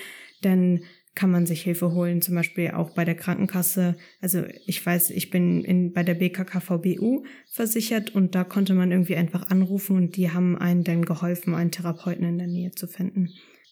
dann 0.42 0.80
kann 1.14 1.30
man 1.30 1.46
sich 1.46 1.62
Hilfe 1.62 1.92
holen, 1.92 2.22
zum 2.22 2.34
Beispiel 2.34 2.70
auch 2.70 2.90
bei 2.90 3.04
der 3.04 3.16
Krankenkasse. 3.16 3.96
Also 4.20 4.44
ich 4.66 4.84
weiß, 4.84 5.10
ich 5.10 5.30
bin 5.30 5.64
in, 5.64 5.92
bei 5.92 6.02
der 6.02 6.14
BKKVBU 6.14 7.24
versichert 7.46 8.14
und 8.14 8.34
da 8.34 8.44
konnte 8.44 8.74
man 8.74 8.92
irgendwie 8.92 9.16
einfach 9.16 9.50
anrufen 9.50 9.96
und 9.96 10.16
die 10.16 10.30
haben 10.30 10.56
einen 10.56 10.84
dann 10.84 11.04
geholfen, 11.04 11.54
einen 11.54 11.72
Therapeuten 11.72 12.24
in 12.24 12.38
der 12.38 12.46
Nähe 12.46 12.70
zu 12.70 12.86
finden. 12.86 13.30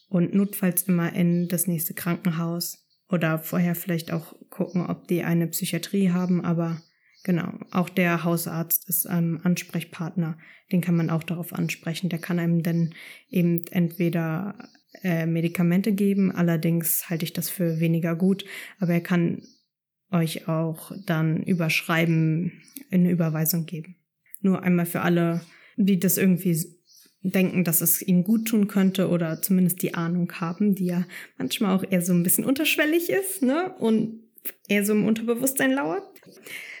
Und 0.09 0.33
notfalls 0.33 0.83
immer 0.83 1.13
in 1.13 1.47
das 1.47 1.67
nächste 1.67 1.93
Krankenhaus 1.93 2.85
oder 3.09 3.39
vorher 3.39 3.75
vielleicht 3.75 4.11
auch 4.11 4.35
gucken, 4.49 4.85
ob 4.85 5.07
die 5.07 5.23
eine 5.23 5.47
Psychiatrie 5.47 6.11
haben, 6.11 6.43
aber 6.43 6.81
genau, 7.23 7.53
auch 7.71 7.89
der 7.89 8.23
Hausarzt 8.23 8.89
ist 8.89 9.07
ein 9.07 9.39
Ansprechpartner, 9.43 10.37
den 10.71 10.81
kann 10.81 10.95
man 10.95 11.09
auch 11.09 11.23
darauf 11.23 11.53
ansprechen. 11.53 12.09
Der 12.09 12.19
kann 12.19 12.39
einem 12.39 12.63
dann 12.63 12.93
eben 13.29 13.65
entweder 13.71 14.55
äh, 15.03 15.25
Medikamente 15.25 15.91
geben. 15.91 16.31
Allerdings 16.31 17.09
halte 17.09 17.25
ich 17.25 17.33
das 17.33 17.49
für 17.49 17.79
weniger 17.79 18.15
gut. 18.15 18.45
Aber 18.79 18.93
er 18.93 19.01
kann 19.01 19.43
euch 20.11 20.47
auch 20.47 20.91
dann 21.05 21.43
überschreiben, 21.43 22.61
eine 22.91 23.11
Überweisung 23.11 23.65
geben. 23.65 23.95
Nur 24.41 24.63
einmal 24.63 24.85
für 24.85 25.01
alle, 25.01 25.41
die 25.77 25.99
das 25.99 26.17
irgendwie 26.17 26.57
denken, 27.21 27.63
dass 27.63 27.81
es 27.81 28.01
ihnen 28.01 28.23
gut 28.23 28.47
tun 28.47 28.67
könnte 28.67 29.09
oder 29.09 29.41
zumindest 29.41 29.81
die 29.81 29.93
Ahnung 29.93 30.31
haben, 30.33 30.75
die 30.75 30.85
ja 30.85 31.05
manchmal 31.37 31.75
auch 31.75 31.83
eher 31.89 32.01
so 32.01 32.13
ein 32.13 32.23
bisschen 32.23 32.45
unterschwellig 32.45 33.09
ist, 33.09 33.41
ne? 33.41 33.73
Und 33.77 34.23
eher 34.67 34.85
so 34.85 34.93
im 34.93 35.05
Unterbewusstsein 35.05 35.71
lauert. 35.71 36.03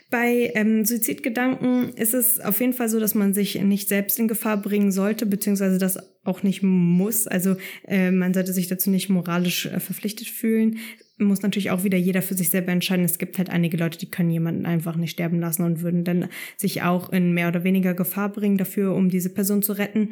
Bei 0.09 0.51
ähm, 0.55 0.85
Suizidgedanken 0.85 1.93
ist 1.93 2.13
es 2.13 2.39
auf 2.39 2.59
jeden 2.61 2.73
Fall 2.73 2.89
so, 2.89 2.99
dass 2.99 3.13
man 3.13 3.33
sich 3.33 3.61
nicht 3.61 3.89
selbst 3.89 4.17
in 4.17 4.27
Gefahr 4.27 4.57
bringen 4.57 4.91
sollte, 4.91 5.25
beziehungsweise 5.25 5.77
das 5.77 5.99
auch 6.29 6.43
nicht 6.43 6.63
muss. 6.63 7.27
Also 7.27 7.57
äh, 7.87 8.11
man 8.11 8.33
sollte 8.33 8.53
sich 8.53 8.67
dazu 8.67 8.89
nicht 8.89 9.09
moralisch 9.09 9.65
äh, 9.65 9.79
verpflichtet 9.79 10.27
fühlen. 10.27 10.77
Muss 11.17 11.41
natürlich 11.41 11.71
auch 11.71 11.83
wieder 11.83 11.97
jeder 11.97 12.21
für 12.21 12.35
sich 12.35 12.49
selber 12.49 12.71
entscheiden. 12.71 13.03
Es 13.03 13.17
gibt 13.17 13.37
halt 13.37 13.49
einige 13.49 13.75
Leute, 13.75 13.97
die 13.97 14.09
können 14.09 14.31
jemanden 14.31 14.65
einfach 14.65 14.95
nicht 14.95 15.11
sterben 15.11 15.39
lassen 15.39 15.63
und 15.63 15.81
würden 15.81 16.05
dann 16.05 16.29
sich 16.55 16.83
auch 16.83 17.09
in 17.09 17.33
mehr 17.33 17.49
oder 17.49 17.63
weniger 17.63 17.93
Gefahr 17.93 18.29
bringen 18.29 18.57
dafür, 18.57 18.95
um 18.95 19.09
diese 19.09 19.29
Person 19.29 19.61
zu 19.61 19.73
retten. 19.73 20.11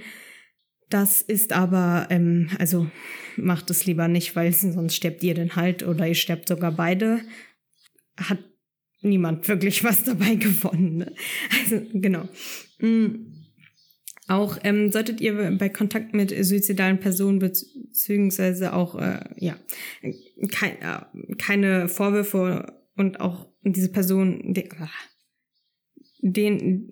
Das 0.90 1.22
ist 1.22 1.54
aber, 1.54 2.08
ähm, 2.10 2.50
also 2.60 2.88
macht 3.36 3.70
es 3.70 3.86
lieber 3.86 4.08
nicht, 4.08 4.36
weil 4.36 4.52
sonst 4.54 4.96
sterbt 4.96 5.24
ihr 5.24 5.36
dann 5.36 5.56
halt 5.56 5.84
oder 5.84 6.08
ihr 6.08 6.16
sterbt 6.16 6.48
sogar 6.48 6.72
beide. 6.72 7.22
Hat 8.18 8.40
niemand 9.02 9.48
wirklich 9.48 9.84
was 9.84 10.04
dabei 10.04 10.36
gewonnen. 10.36 10.98
Ne? 10.98 11.14
Also 11.62 11.82
genau. 11.94 12.28
Mhm. 12.80 13.37
Auch 14.28 14.58
ähm, 14.64 14.92
solltet 14.92 15.22
ihr 15.22 15.56
bei 15.58 15.70
Kontakt 15.70 16.14
mit 16.14 16.32
suizidalen 16.44 17.00
Personen 17.00 17.40
beziehungsweise 17.40 18.74
auch 18.74 18.96
äh, 18.96 19.20
ja 19.38 19.56
kein, 20.52 20.74
äh, 20.82 21.36
keine 21.38 21.88
Vorwürfe 21.88 22.74
und 22.96 23.22
auch 23.22 23.48
diese 23.64 23.90
Person 23.90 24.54
die, 24.54 24.70
ah, 24.80 24.90
den 26.22 26.92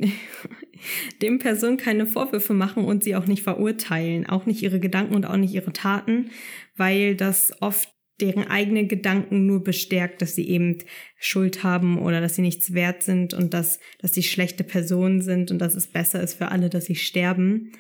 dem 1.22 1.40
Person 1.40 1.76
keine 1.78 2.06
Vorwürfe 2.08 2.54
machen 2.54 2.86
und 2.86 3.04
sie 3.04 3.16
auch 3.16 3.26
nicht 3.26 3.44
verurteilen, 3.44 4.26
auch 4.26 4.46
nicht 4.46 4.62
ihre 4.64 4.80
Gedanken 4.80 5.16
und 5.16 5.26
auch 5.26 5.38
nicht 5.38 5.54
ihre 5.54 5.74
Taten, 5.74 6.30
weil 6.78 7.16
das 7.16 7.62
oft 7.62 7.95
deren 8.22 8.48
eigene 8.48 8.88
Gedanken 8.88 9.46
nur 9.46 9.64
bestärkt, 9.64 10.22
dass 10.22 10.36
sie 10.36 10.48
eben 10.50 10.78
Schuld 11.18 11.64
haben 11.64 12.00
oder 12.00 12.22
dass 12.22 12.36
sie 12.36 12.42
nichts 12.42 12.74
wert 12.74 13.04
sind 13.04 13.34
und 13.34 13.54
dass, 13.54 13.80
dass 14.00 14.14
sie 14.14 14.24
schlechte 14.24 14.64
Personen 14.64 15.22
sind 15.22 15.52
und 15.52 15.60
dass 15.60 15.76
es 15.76 15.88
besser 15.88 16.22
ist 16.22 16.36
für 16.36 16.50
alle, 16.50 16.70
dass 16.70 16.86
sie 16.86 16.96
sterben, 16.96 17.72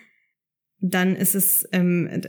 dann 0.79 1.15
ist 1.15 1.35
es 1.35 1.67
ähm, 1.71 2.21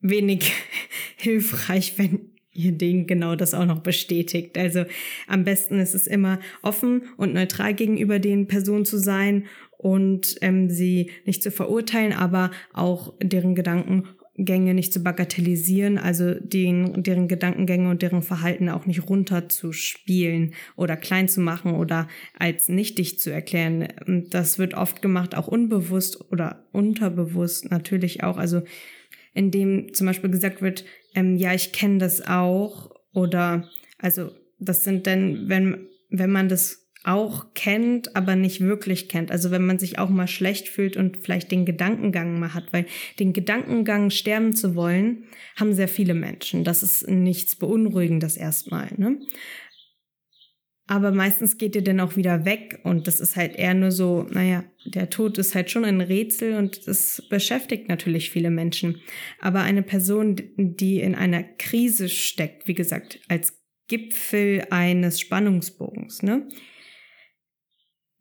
wenig 0.00 0.52
hilfreich, 1.16 1.98
wenn 1.98 2.30
ihr 2.52 2.72
denen 2.72 3.06
genau 3.06 3.36
das 3.36 3.54
auch 3.54 3.66
noch 3.66 3.80
bestätigt. 3.80 4.58
Also 4.58 4.84
am 5.28 5.44
besten 5.44 5.78
ist 5.78 5.94
es 5.94 6.06
immer 6.06 6.40
offen 6.62 7.02
und 7.16 7.32
neutral 7.34 7.74
gegenüber 7.74 8.18
den 8.18 8.48
Personen 8.48 8.84
zu 8.84 8.98
sein 8.98 9.46
und 9.78 10.36
ähm, 10.40 10.68
sie 10.68 11.10
nicht 11.26 11.42
zu 11.42 11.50
verurteilen, 11.50 12.12
aber 12.12 12.50
auch 12.72 13.14
deren 13.22 13.54
Gedanken 13.54 14.08
Gänge 14.44 14.74
nicht 14.74 14.92
zu 14.92 15.02
bagatellisieren, 15.02 15.98
also 15.98 16.34
den, 16.34 17.02
deren 17.02 17.28
Gedankengänge 17.28 17.90
und 17.90 18.02
deren 18.02 18.22
Verhalten 18.22 18.68
auch 18.68 18.86
nicht 18.86 19.08
runterzuspielen 19.08 20.54
oder 20.76 20.96
klein 20.96 21.28
zu 21.28 21.40
machen 21.40 21.72
oder 21.72 22.08
als 22.38 22.68
nichtig 22.68 23.18
zu 23.18 23.30
erklären. 23.30 23.88
Das 24.30 24.58
wird 24.58 24.74
oft 24.74 25.02
gemacht, 25.02 25.36
auch 25.36 25.48
unbewusst 25.48 26.30
oder 26.30 26.64
unterbewusst 26.72 27.70
natürlich 27.70 28.22
auch. 28.22 28.36
Also 28.36 28.62
indem 29.34 29.92
zum 29.94 30.06
Beispiel 30.06 30.30
gesagt 30.30 30.62
wird, 30.62 30.84
ähm, 31.14 31.36
ja, 31.36 31.54
ich 31.54 31.72
kenne 31.72 31.98
das 31.98 32.26
auch 32.26 32.90
oder 33.12 33.68
also 33.98 34.30
das 34.58 34.84
sind 34.84 35.06
dann, 35.06 35.48
wenn, 35.48 35.88
wenn 36.10 36.30
man 36.30 36.48
das 36.48 36.79
auch 37.04 37.54
kennt, 37.54 38.14
aber 38.14 38.36
nicht 38.36 38.60
wirklich 38.60 39.08
kennt. 39.08 39.30
Also 39.30 39.50
wenn 39.50 39.64
man 39.64 39.78
sich 39.78 39.98
auch 39.98 40.10
mal 40.10 40.28
schlecht 40.28 40.68
fühlt 40.68 40.96
und 40.96 41.18
vielleicht 41.18 41.50
den 41.50 41.64
Gedankengang 41.64 42.38
mal 42.38 42.52
hat, 42.52 42.72
weil 42.72 42.86
den 43.18 43.32
Gedankengang 43.32 44.10
sterben 44.10 44.54
zu 44.54 44.74
wollen, 44.74 45.24
haben 45.56 45.72
sehr 45.72 45.88
viele 45.88 46.14
Menschen. 46.14 46.62
Das 46.64 46.82
ist 46.82 47.08
nichts 47.08 47.56
Beunruhigendes 47.56 48.36
erstmal. 48.36 48.90
Ne? 48.96 49.18
Aber 50.90 51.12
meistens 51.12 51.56
geht 51.56 51.76
ihr 51.76 51.84
dann 51.84 52.00
auch 52.00 52.16
wieder 52.16 52.44
weg 52.44 52.80
und 52.82 53.06
das 53.06 53.20
ist 53.20 53.36
halt 53.36 53.54
eher 53.54 53.74
nur 53.74 53.92
so, 53.92 54.26
naja, 54.28 54.64
der 54.84 55.08
Tod 55.08 55.38
ist 55.38 55.54
halt 55.54 55.70
schon 55.70 55.84
ein 55.84 56.00
Rätsel 56.00 56.56
und 56.56 56.88
das 56.88 57.22
beschäftigt 57.30 57.88
natürlich 57.88 58.30
viele 58.30 58.50
Menschen. 58.50 59.00
Aber 59.38 59.60
eine 59.60 59.84
Person, 59.84 60.34
die 60.56 61.00
in 61.00 61.14
einer 61.14 61.44
Krise 61.44 62.08
steckt, 62.08 62.66
wie 62.66 62.74
gesagt, 62.74 63.20
als 63.28 63.56
Gipfel 63.86 64.66
eines 64.70 65.20
Spannungsbogens, 65.20 66.24
ne? 66.24 66.48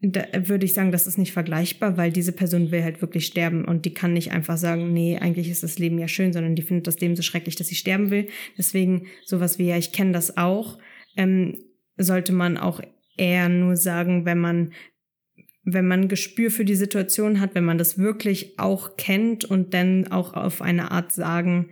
Da 0.02 0.24
würde 0.48 0.66
ich 0.66 0.74
sagen, 0.74 0.92
das 0.92 1.08
ist 1.08 1.18
nicht 1.18 1.34
vergleichbar, 1.34 1.98
weil 1.98 2.12
diese 2.12 2.32
Person 2.32 2.72
will 2.72 2.84
halt 2.84 3.02
wirklich 3.02 3.26
sterben 3.26 3.66
und 3.66 3.84
die 3.86 3.94
kann 3.94 4.14
nicht 4.14 4.32
einfach 4.32 4.58
sagen, 4.58 4.94
nee, 4.94 5.18
eigentlich 5.18 5.50
ist 5.50 5.64
das 5.64 5.78
Leben 5.78 6.00
ja 6.00 6.08
schön, 6.08 6.32
sondern 6.32 6.56
die 6.56 6.62
findet 6.62 6.88
das 6.88 7.00
Leben 7.00 7.18
so 7.18 7.22
schrecklich, 7.22 7.58
dass 7.58 7.68
sie 7.68 7.76
sterben 7.76 8.10
will. 8.10 8.30
Deswegen 8.58 9.08
sowas 9.26 9.60
wie, 9.60 9.68
ja, 9.68 9.78
ich 9.78 9.92
kenne 9.92 10.14
das 10.14 10.38
auch, 10.38 10.78
ähm, 11.18 11.58
sollte 11.98 12.32
man 12.32 12.58
auch 12.58 12.80
eher 13.18 13.50
nur 13.50 13.76
sagen, 13.76 14.26
wenn 14.26 14.40
man 14.40 14.72
wenn 15.74 15.88
man 15.88 16.08
Gespür 16.08 16.50
für 16.50 16.66
die 16.66 16.76
Situation 16.76 17.40
hat, 17.40 17.54
wenn 17.54 17.66
man 17.66 17.78
das 17.78 17.98
wirklich 17.98 18.58
auch 18.58 18.98
kennt 18.98 19.46
und 19.46 19.74
dann 19.74 20.08
auch 20.08 20.34
auf 20.34 20.62
eine 20.62 20.90
Art 20.90 21.12
sagen, 21.12 21.70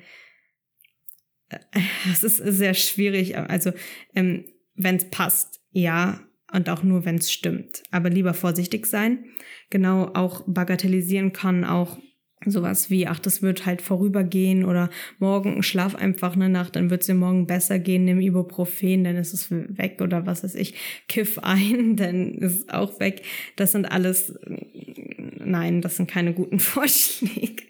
äh, 1.49 1.57
es 2.11 2.23
ist 2.23 2.37
sehr 2.37 2.73
schwierig, 2.73 3.37
also 3.37 3.71
ähm, 4.13 4.45
wenn 4.75 4.97
es 4.97 5.09
passt, 5.09 5.61
ja, 5.71 6.26
und 6.51 6.69
auch 6.69 6.83
nur, 6.83 7.05
wenn 7.05 7.15
es 7.15 7.31
stimmt. 7.31 7.83
Aber 7.91 8.09
lieber 8.09 8.33
vorsichtig 8.33 8.85
sein. 8.85 9.25
Genau, 9.69 10.11
auch 10.13 10.43
bagatellisieren 10.47 11.33
kann 11.33 11.65
auch 11.65 11.97
sowas 12.45 12.89
wie, 12.89 13.07
ach, 13.07 13.19
das 13.19 13.41
wird 13.41 13.65
halt 13.65 13.81
vorübergehen 13.81 14.63
oder 14.63 14.89
morgen 15.19 15.63
schlaf 15.63 15.95
einfach 15.95 16.35
eine 16.35 16.49
Nacht, 16.49 16.75
dann 16.75 16.89
wird 16.89 17.01
es 17.01 17.07
dir 17.07 17.15
morgen 17.15 17.47
besser 17.47 17.79
gehen, 17.79 18.05
nimm 18.05 18.19
Ibuprofen, 18.19 19.03
dann 19.03 19.15
ist 19.15 19.33
es 19.33 19.49
weg 19.49 19.99
oder 20.01 20.25
was 20.25 20.43
weiß 20.43 20.55
ich, 20.55 20.75
kiff 21.07 21.39
ein, 21.39 21.95
dann 21.95 22.35
ist 22.35 22.55
es 22.55 22.69
auch 22.69 22.99
weg. 22.99 23.23
Das 23.55 23.71
sind 23.71 23.85
alles, 23.85 24.37
nein, 24.45 25.81
das 25.81 25.97
sind 25.97 26.09
keine 26.09 26.33
guten 26.33 26.59
Vorschläge. 26.61 27.63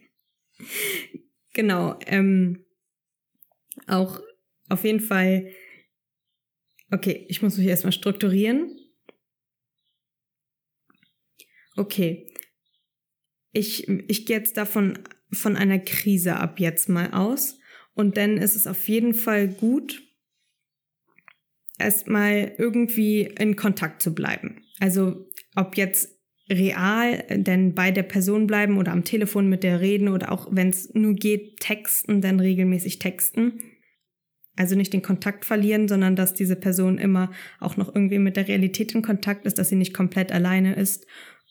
genau, 1.53 1.97
ähm, 2.05 2.65
auch 3.87 4.19
auf 4.69 4.83
jeden 4.83 4.99
Fall 4.99 5.47
Okay, 6.91 7.25
ich 7.27 7.41
muss 7.41 7.57
mich 7.57 7.67
erstmal 7.67 7.91
strukturieren. 7.91 8.71
Okay. 11.75 12.31
Ich, 13.51 13.87
ich 13.87 14.25
gehe 14.25 14.37
jetzt 14.37 14.57
davon 14.57 14.99
von 15.31 15.57
einer 15.57 15.79
Krise 15.79 16.37
ab 16.37 16.59
jetzt 16.59 16.87
mal 16.89 17.11
aus. 17.13 17.59
Und 17.93 18.17
dann 18.17 18.37
ist 18.37 18.55
es 18.55 18.67
auf 18.67 18.87
jeden 18.87 19.13
Fall 19.13 19.47
gut, 19.47 20.03
erstmal 21.79 22.53
irgendwie 22.57 23.21
in 23.21 23.55
Kontakt 23.55 24.01
zu 24.01 24.13
bleiben. 24.13 24.63
Also 24.79 25.27
ob 25.55 25.75
jetzt 25.77 26.15
real 26.49 27.23
denn 27.29 27.75
bei 27.75 27.91
der 27.91 28.03
Person 28.03 28.47
bleiben 28.47 28.77
oder 28.77 28.93
am 28.93 29.03
Telefon 29.03 29.49
mit 29.49 29.63
der 29.63 29.81
reden 29.81 30.07
oder 30.07 30.31
auch 30.31 30.47
wenn 30.51 30.69
es 30.69 30.93
nur 30.93 31.13
geht, 31.13 31.59
texten, 31.59 32.21
dann 32.21 32.39
regelmäßig 32.39 32.99
texten 32.99 33.59
also 34.57 34.75
nicht 34.75 34.91
den 34.91 35.01
Kontakt 35.01 35.45
verlieren, 35.45 35.87
sondern 35.87 36.15
dass 36.15 36.33
diese 36.33 36.55
Person 36.55 36.97
immer 36.97 37.31
auch 37.59 37.77
noch 37.77 37.93
irgendwie 37.93 38.19
mit 38.19 38.35
der 38.35 38.47
Realität 38.47 38.93
in 38.93 39.01
Kontakt 39.01 39.45
ist, 39.45 39.57
dass 39.57 39.69
sie 39.69 39.75
nicht 39.75 39.93
komplett 39.93 40.31
alleine 40.31 40.75
ist 40.75 41.05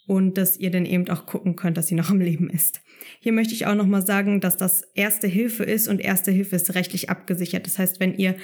und 0.06 0.36
dass 0.38 0.56
ihr 0.56 0.70
dann 0.70 0.86
eben 0.86 1.08
auch 1.08 1.26
gucken 1.26 1.56
könnt, 1.56 1.76
dass 1.76 1.88
sie 1.88 1.94
noch 1.94 2.10
am 2.10 2.20
Leben 2.20 2.50
ist. 2.50 2.80
Hier 3.20 3.32
möchte 3.32 3.54
ich 3.54 3.66
auch 3.66 3.74
nochmal 3.74 4.04
sagen, 4.04 4.40
dass 4.40 4.56
das 4.56 4.82
Erste 4.94 5.26
Hilfe 5.26 5.64
ist 5.64 5.88
und 5.88 6.00
Erste 6.00 6.30
Hilfe 6.30 6.56
ist 6.56 6.74
rechtlich 6.74 7.08
abgesichert. 7.08 7.66
Das 7.66 7.78
heißt, 7.78 8.00
wenn 8.00 8.14
ihr 8.14 8.36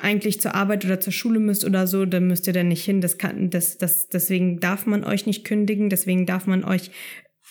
eigentlich 0.00 0.40
zur 0.40 0.54
Arbeit 0.54 0.84
oder 0.84 1.00
zur 1.00 1.12
Schule 1.12 1.38
müsst 1.38 1.64
oder 1.64 1.86
so, 1.86 2.04
dann 2.04 2.26
müsst 2.26 2.46
ihr 2.46 2.52
da 2.52 2.62
nicht 2.62 2.84
hin. 2.84 3.00
Das 3.00 3.18
kann, 3.18 3.50
das, 3.50 3.78
das, 3.78 4.08
deswegen 4.08 4.58
darf 4.58 4.86
man 4.86 5.04
euch 5.04 5.26
nicht 5.26 5.44
kündigen, 5.44 5.90
deswegen 5.90 6.26
darf 6.26 6.46
man 6.46 6.64
euch 6.64 6.90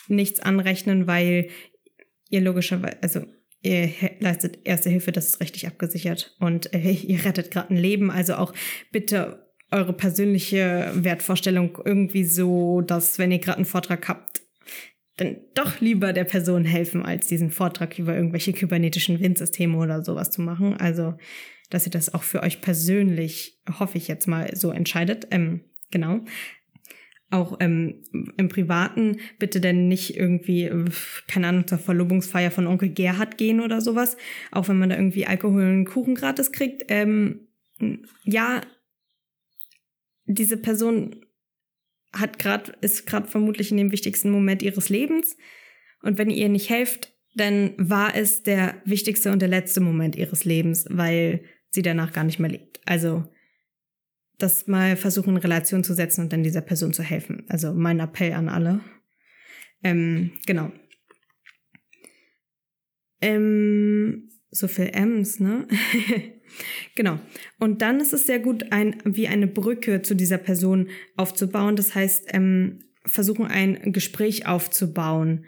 nichts 0.07 0.39
anrechnen, 0.39 1.07
weil 1.07 1.49
ihr 2.29 2.41
logischerweise, 2.41 2.97
also 3.01 3.25
ihr 3.61 3.89
leistet 4.19 4.59
Erste 4.63 4.89
Hilfe, 4.89 5.11
das 5.11 5.27
ist 5.27 5.41
rechtlich 5.41 5.67
abgesichert 5.67 6.35
und 6.39 6.73
äh, 6.73 6.91
ihr 6.91 7.23
rettet 7.25 7.51
gerade 7.51 7.73
ein 7.73 7.77
Leben. 7.77 8.11
Also 8.11 8.35
auch 8.35 8.53
bitte 8.91 9.51
eure 9.71 9.93
persönliche 9.93 10.91
Wertvorstellung 10.93 11.77
irgendwie 11.85 12.25
so, 12.25 12.81
dass 12.81 13.19
wenn 13.19 13.31
ihr 13.31 13.39
gerade 13.39 13.57
einen 13.57 13.65
Vortrag 13.65 14.07
habt, 14.09 14.41
dann 15.17 15.37
doch 15.53 15.79
lieber 15.79 16.13
der 16.13 16.23
Person 16.23 16.65
helfen, 16.65 17.05
als 17.05 17.27
diesen 17.27 17.51
Vortrag 17.51 17.97
über 17.99 18.15
irgendwelche 18.15 18.53
kybernetischen 18.53 19.19
Windsysteme 19.19 19.77
oder 19.77 20.03
sowas 20.03 20.31
zu 20.31 20.41
machen. 20.41 20.77
Also, 20.77 21.13
dass 21.69 21.85
ihr 21.85 21.91
das 21.91 22.13
auch 22.13 22.23
für 22.23 22.43
euch 22.43 22.61
persönlich, 22.61 23.61
hoffe 23.79 23.97
ich 23.97 24.07
jetzt 24.07 24.27
mal, 24.27 24.55
so 24.55 24.71
entscheidet. 24.71 25.27
Ähm, 25.31 25.61
genau. 25.89 26.21
Auch 27.31 27.57
ähm, 27.59 28.03
im 28.37 28.49
Privaten 28.49 29.17
bitte 29.39 29.59
denn 29.61 29.87
nicht 29.87 30.15
irgendwie, 30.15 30.69
keine 31.27 31.47
Ahnung, 31.47 31.67
zur 31.67 31.77
Verlobungsfeier 31.79 32.51
von 32.51 32.67
Onkel 32.67 32.89
Gerhard 32.89 33.37
gehen 33.37 33.61
oder 33.61 33.81
sowas. 33.81 34.17
Auch 34.51 34.67
wenn 34.67 34.77
man 34.77 34.89
da 34.89 34.97
irgendwie 34.97 35.25
Alkohol 35.25 35.63
und 35.63 35.85
Kuchen 35.85 36.15
gratis 36.15 36.51
kriegt. 36.51 36.83
Ähm, 36.89 37.47
ja, 38.25 38.61
diese 40.25 40.57
Person 40.57 41.25
hat 42.13 42.39
gerade 42.39 42.73
ist 42.81 43.07
gerade 43.07 43.27
vermutlich 43.27 43.71
in 43.71 43.77
dem 43.77 43.91
wichtigsten 43.91 44.29
Moment 44.29 44.61
ihres 44.61 44.89
Lebens 44.89 45.37
und 46.01 46.17
wenn 46.17 46.29
ihr 46.29 46.37
ihr 46.37 46.49
nicht 46.49 46.69
helft, 46.69 47.13
dann 47.35 47.73
war 47.77 48.15
es 48.15 48.43
der 48.43 48.81
wichtigste 48.85 49.31
und 49.31 49.41
der 49.41 49.49
letzte 49.49 49.79
Moment 49.79 50.15
ihres 50.15 50.43
Lebens, 50.43 50.85
weil 50.89 51.43
sie 51.69 51.81
danach 51.81 52.11
gar 52.11 52.23
nicht 52.23 52.39
mehr 52.39 52.51
lebt. 52.51 52.81
Also 52.85 53.23
das 54.41 54.67
mal 54.67 54.95
versuchen 54.95 55.35
in 55.35 55.41
Relation 55.41 55.83
zu 55.83 55.93
setzen 55.93 56.21
und 56.21 56.33
dann 56.33 56.43
dieser 56.43 56.61
Person 56.61 56.93
zu 56.93 57.03
helfen. 57.03 57.45
Also 57.49 57.73
mein 57.73 57.99
Appell 57.99 58.33
an 58.33 58.49
alle. 58.49 58.81
Ähm, 59.83 60.31
genau. 60.45 60.71
Ähm, 63.21 64.29
so 64.49 64.67
viel 64.67 64.89
M's, 64.93 65.39
ne? 65.39 65.67
Genau. 66.95 67.19
Und 67.59 67.81
dann 67.81 67.99
ist 67.99 68.13
es 68.13 68.25
sehr 68.25 68.39
gut, 68.39 68.71
ein, 68.71 69.01
wie 69.05 69.27
eine 69.27 69.47
Brücke 69.47 70.01
zu 70.01 70.15
dieser 70.15 70.37
Person 70.37 70.89
aufzubauen. 71.15 71.75
Das 71.75 71.95
heißt, 71.95 72.25
ähm, 72.33 72.79
versuchen 73.05 73.45
ein 73.45 73.93
Gespräch 73.93 74.47
aufzubauen. 74.47 75.45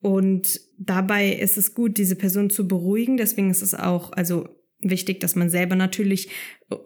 Und 0.00 0.60
dabei 0.78 1.30
ist 1.32 1.56
es 1.56 1.74
gut, 1.74 1.98
diese 1.98 2.16
Person 2.16 2.50
zu 2.50 2.68
beruhigen. 2.68 3.16
Deswegen 3.16 3.50
ist 3.50 3.62
es 3.62 3.74
auch, 3.74 4.12
also 4.12 4.48
wichtig, 4.90 5.20
dass 5.20 5.36
man 5.36 5.50
selber 5.50 5.76
natürlich 5.76 6.30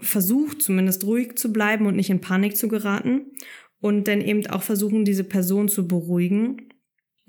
versucht, 0.00 0.62
zumindest 0.62 1.04
ruhig 1.04 1.36
zu 1.36 1.52
bleiben 1.52 1.86
und 1.86 1.96
nicht 1.96 2.10
in 2.10 2.20
Panik 2.20 2.56
zu 2.56 2.68
geraten. 2.68 3.32
Und 3.80 4.08
dann 4.08 4.20
eben 4.20 4.46
auch 4.48 4.62
versuchen, 4.62 5.04
diese 5.06 5.24
Person 5.24 5.68
zu 5.68 5.88
beruhigen 5.88 6.68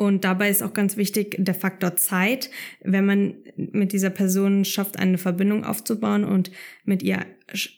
und 0.02 0.24
dabei 0.24 0.50
ist 0.50 0.64
auch 0.64 0.74
ganz 0.74 0.98
wichtig 0.98 1.36
der 1.38 1.54
Faktor 1.54 1.96
Zeit. 1.96 2.50
Wenn 2.84 3.06
man 3.06 3.36
mit 3.56 3.94
dieser 3.94 4.10
Person 4.10 4.66
schafft, 4.66 4.98
eine 4.98 5.20
Verbindung 5.20 5.64
aufzubauen 5.64 6.24
und 6.24 6.50
mit 6.86 7.04
ihr 7.04 7.24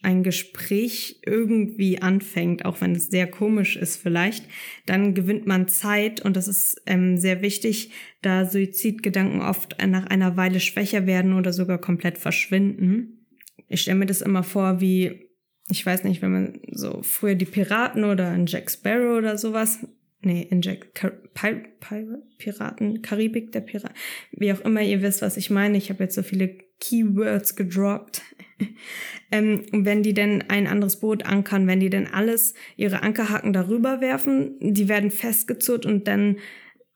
ein 0.04 0.24
Gespräch 0.24 1.20
irgendwie 1.26 2.02
anfängt, 2.02 2.64
auch 2.64 2.80
wenn 2.80 2.96
es 2.96 3.08
sehr 3.08 3.28
komisch 3.28 3.76
ist 3.76 3.98
vielleicht, 3.98 4.46
dann 4.86 5.16
gewinnt 5.16 5.48
man 5.48 5.68
Zeit 5.68 6.22
und 6.22 6.38
das 6.38 6.48
ist 6.48 6.82
ähm, 6.86 7.18
sehr 7.18 7.42
wichtig, 7.42 7.92
da 8.22 8.46
Suizidgedanken 8.46 9.42
oft 9.42 9.76
nach 9.86 10.06
einer 10.06 10.38
Weile 10.38 10.62
schwächer 10.62 11.06
werden 11.06 11.34
oder 11.34 11.52
sogar 11.52 11.78
komplett 11.78 12.18
verschwinden. 12.18 13.28
Ich 13.68 13.82
stelle 13.82 14.00
mir 14.00 14.06
das 14.06 14.22
immer 14.22 14.44
vor, 14.44 14.80
wie, 14.80 15.28
ich 15.70 15.86
weiß 15.86 16.06
nicht, 16.06 16.22
wenn 16.22 16.32
man 16.32 16.60
so 16.72 17.02
früher 17.02 17.36
die 17.36 17.44
Piraten 17.44 18.06
oder 18.06 18.30
ein 18.30 18.46
Jack 18.46 18.72
Sparrow 18.72 19.18
oder 19.18 19.38
sowas 19.38 19.86
nee, 20.26 20.48
in 20.50 20.62
Jack 20.62 20.96
Car 20.96 21.12
Pir 21.34 21.64
Pir 21.80 22.22
Piraten, 22.38 23.02
Karibik, 23.02 23.52
der 23.52 23.62
Pirat, 23.62 23.94
wie 24.32 24.52
auch 24.54 24.62
immer 24.62 24.82
ihr 24.82 25.02
wisst, 25.02 25.22
was 25.22 25.38
ich 25.38 25.50
meine. 25.50 25.78
Ich 25.78 25.90
habe 25.90 26.04
jetzt 26.04 26.16
so 26.16 26.24
viele 26.24 26.58
Keywords 26.80 27.56
gedroppt. 27.56 28.22
ähm, 29.32 29.66
wenn 29.72 30.04
die 30.04 30.14
denn 30.14 30.44
ein 30.50 30.68
anderes 30.68 31.00
Boot 31.00 31.26
ankern, 31.26 31.68
wenn 31.68 31.80
die 31.80 31.90
denn 31.90 32.08
alles, 32.08 32.54
ihre 32.76 33.02
Ankerhaken 33.02 33.54
darüber 33.54 34.02
werfen, 34.02 34.58
die 34.60 34.90
werden 34.90 35.12
festgezurrt 35.12 35.86
und 35.86 36.08
dann 36.08 36.38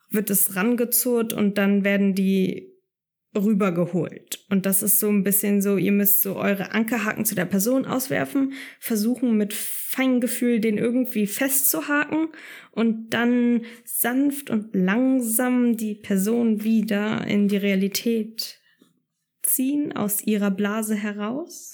wird 0.09 0.29
es 0.29 0.55
rangezurrt 0.55 1.33
und 1.33 1.57
dann 1.57 1.83
werden 1.83 2.15
die 2.15 2.76
rübergeholt. 3.43 4.45
Und 4.49 4.65
das 4.65 4.83
ist 4.83 4.99
so 4.99 5.09
ein 5.09 5.23
bisschen 5.23 5.61
so, 5.61 5.77
ihr 5.77 5.91
müsst 5.91 6.21
so 6.21 6.35
eure 6.35 6.71
Ankerhaken 6.71 7.25
zu 7.25 7.35
der 7.35 7.45
Person 7.45 7.85
auswerfen, 7.85 8.53
versuchen 8.79 9.37
mit 9.37 9.53
Feingefühl 9.53 10.59
den 10.59 10.77
irgendwie 10.77 11.27
festzuhaken 11.27 12.29
und 12.71 13.09
dann 13.13 13.61
sanft 13.83 14.49
und 14.49 14.75
langsam 14.75 15.77
die 15.77 15.95
Person 15.95 16.63
wieder 16.63 17.25
in 17.27 17.47
die 17.47 17.57
Realität 17.57 18.59
ziehen, 19.43 19.95
aus 19.95 20.21
ihrer 20.25 20.51
Blase 20.51 20.95
heraus. 20.95 21.73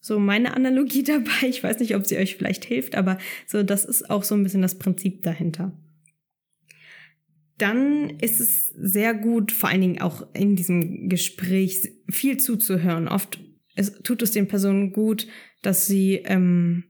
So 0.00 0.18
meine 0.18 0.54
Analogie 0.54 1.02
dabei. 1.04 1.48
Ich 1.48 1.62
weiß 1.62 1.78
nicht, 1.80 1.96
ob 1.96 2.06
sie 2.06 2.16
euch 2.16 2.36
vielleicht 2.36 2.64
hilft, 2.64 2.94
aber 2.94 3.18
so, 3.46 3.62
das 3.62 3.84
ist 3.84 4.10
auch 4.10 4.22
so 4.22 4.34
ein 4.34 4.42
bisschen 4.42 4.62
das 4.62 4.78
Prinzip 4.78 5.22
dahinter 5.22 5.72
dann 7.60 8.10
ist 8.20 8.40
es 8.40 8.68
sehr 8.68 9.14
gut, 9.14 9.52
vor 9.52 9.68
allen 9.68 9.80
Dingen 9.80 10.00
auch 10.00 10.26
in 10.34 10.56
diesem 10.56 11.08
Gespräch 11.08 11.92
viel 12.08 12.38
zuzuhören. 12.38 13.08
Oft 13.08 13.38
es, 13.74 13.92
tut 14.02 14.22
es 14.22 14.32
den 14.32 14.48
Personen 14.48 14.92
gut, 14.92 15.26
dass 15.62 15.86
sie 15.86 16.22
ähm, 16.24 16.84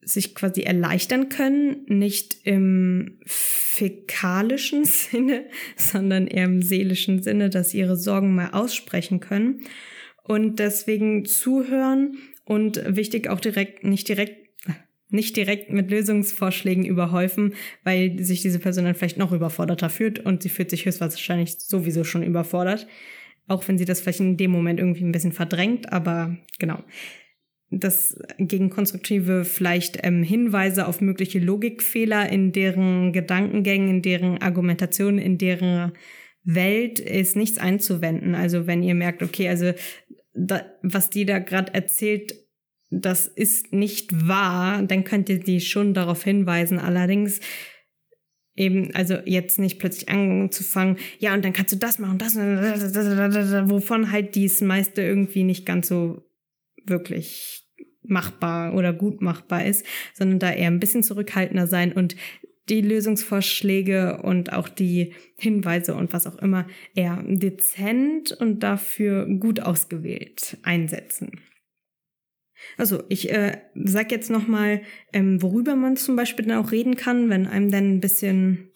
sich 0.00 0.34
quasi 0.34 0.62
erleichtern 0.62 1.28
können, 1.28 1.84
nicht 1.86 2.38
im 2.44 3.20
fäkalischen 3.24 4.84
Sinne, 4.84 5.46
sondern 5.76 6.26
eher 6.26 6.44
im 6.44 6.62
seelischen 6.62 7.22
Sinne, 7.22 7.50
dass 7.50 7.70
sie 7.70 7.78
ihre 7.78 7.96
Sorgen 7.96 8.34
mal 8.34 8.50
aussprechen 8.50 9.20
können 9.20 9.62
und 10.24 10.58
deswegen 10.58 11.24
zuhören 11.24 12.18
und 12.44 12.82
wichtig 12.86 13.28
auch 13.28 13.40
direkt, 13.40 13.84
nicht 13.84 14.08
direkt 14.08 14.41
nicht 15.12 15.36
direkt 15.36 15.72
mit 15.72 15.90
Lösungsvorschlägen 15.90 16.84
überhäufen, 16.84 17.54
weil 17.84 18.18
sich 18.18 18.42
diese 18.42 18.58
Person 18.58 18.84
dann 18.84 18.94
vielleicht 18.94 19.18
noch 19.18 19.32
überforderter 19.32 19.90
fühlt 19.90 20.18
und 20.18 20.42
sie 20.42 20.48
fühlt 20.48 20.70
sich 20.70 20.86
höchstwahrscheinlich 20.86 21.58
sowieso 21.58 22.04
schon 22.04 22.22
überfordert. 22.22 22.86
Auch 23.46 23.66
wenn 23.68 23.78
sie 23.78 23.84
das 23.84 24.00
vielleicht 24.00 24.20
in 24.20 24.36
dem 24.36 24.50
Moment 24.50 24.78
irgendwie 24.78 25.04
ein 25.04 25.12
bisschen 25.12 25.32
verdrängt, 25.32 25.92
aber 25.92 26.36
genau. 26.58 26.82
Das 27.70 28.18
gegen 28.36 28.68
konstruktive 28.68 29.44
vielleicht 29.44 29.98
ähm, 30.02 30.22
Hinweise 30.22 30.86
auf 30.86 31.00
mögliche 31.00 31.38
Logikfehler 31.38 32.28
in 32.28 32.52
deren 32.52 33.12
Gedankengängen, 33.12 33.88
in 33.88 34.02
deren 34.02 34.42
Argumentation, 34.42 35.18
in 35.18 35.38
deren 35.38 35.92
Welt 36.44 36.98
ist 36.98 37.36
nichts 37.36 37.58
einzuwenden. 37.58 38.34
Also 38.34 38.66
wenn 38.66 38.82
ihr 38.82 38.94
merkt, 38.94 39.22
okay, 39.22 39.48
also 39.48 39.72
da, 40.34 40.64
was 40.82 41.10
die 41.10 41.24
da 41.24 41.38
gerade 41.38 41.72
erzählt, 41.74 42.34
das 42.92 43.26
ist 43.26 43.72
nicht 43.72 44.28
wahr, 44.28 44.82
dann 44.82 45.04
könnt 45.04 45.28
ihr 45.28 45.40
die 45.40 45.60
schon 45.60 45.94
darauf 45.94 46.22
hinweisen. 46.22 46.78
Allerdings 46.78 47.40
eben, 48.54 48.94
also 48.94 49.16
jetzt 49.24 49.58
nicht 49.58 49.78
plötzlich 49.78 50.08
anzufangen, 50.10 50.98
ja, 51.18 51.32
und 51.34 51.44
dann 51.44 51.54
kannst 51.54 51.72
du 51.72 51.76
das 51.78 51.98
machen, 51.98 52.18
das, 52.18 52.36
wovon 52.36 54.12
halt 54.12 54.34
dies 54.34 54.60
meiste 54.60 55.02
irgendwie 55.02 55.42
nicht 55.42 55.64
ganz 55.64 55.88
so 55.88 56.22
wirklich 56.84 57.64
machbar 58.02 58.74
oder 58.74 58.92
gut 58.92 59.22
machbar 59.22 59.64
ist, 59.64 59.86
sondern 60.12 60.38
da 60.38 60.52
eher 60.52 60.66
ein 60.66 60.80
bisschen 60.80 61.02
zurückhaltender 61.02 61.66
sein 61.66 61.92
und 61.92 62.16
die 62.68 62.80
Lösungsvorschläge 62.80 64.20
und 64.22 64.52
auch 64.52 64.68
die 64.68 65.14
Hinweise 65.36 65.94
und 65.94 66.12
was 66.12 66.26
auch 66.26 66.36
immer 66.38 66.66
eher 66.94 67.22
dezent 67.26 68.32
und 68.32 68.60
dafür 68.60 69.26
gut 69.26 69.60
ausgewählt 69.60 70.58
einsetzen. 70.62 71.40
Also 72.76 73.02
ich 73.08 73.30
äh, 73.30 73.58
sag 73.74 74.10
jetzt 74.10 74.30
noch 74.30 74.46
mal, 74.46 74.82
ähm, 75.12 75.42
worüber 75.42 75.76
man 75.76 75.96
zum 75.96 76.16
Beispiel 76.16 76.46
dann 76.46 76.64
auch 76.64 76.72
reden 76.72 76.96
kann, 76.96 77.30
wenn 77.30 77.46
einem 77.46 77.70
dann 77.70 77.94
ein 77.94 78.00
bisschen, 78.00 78.70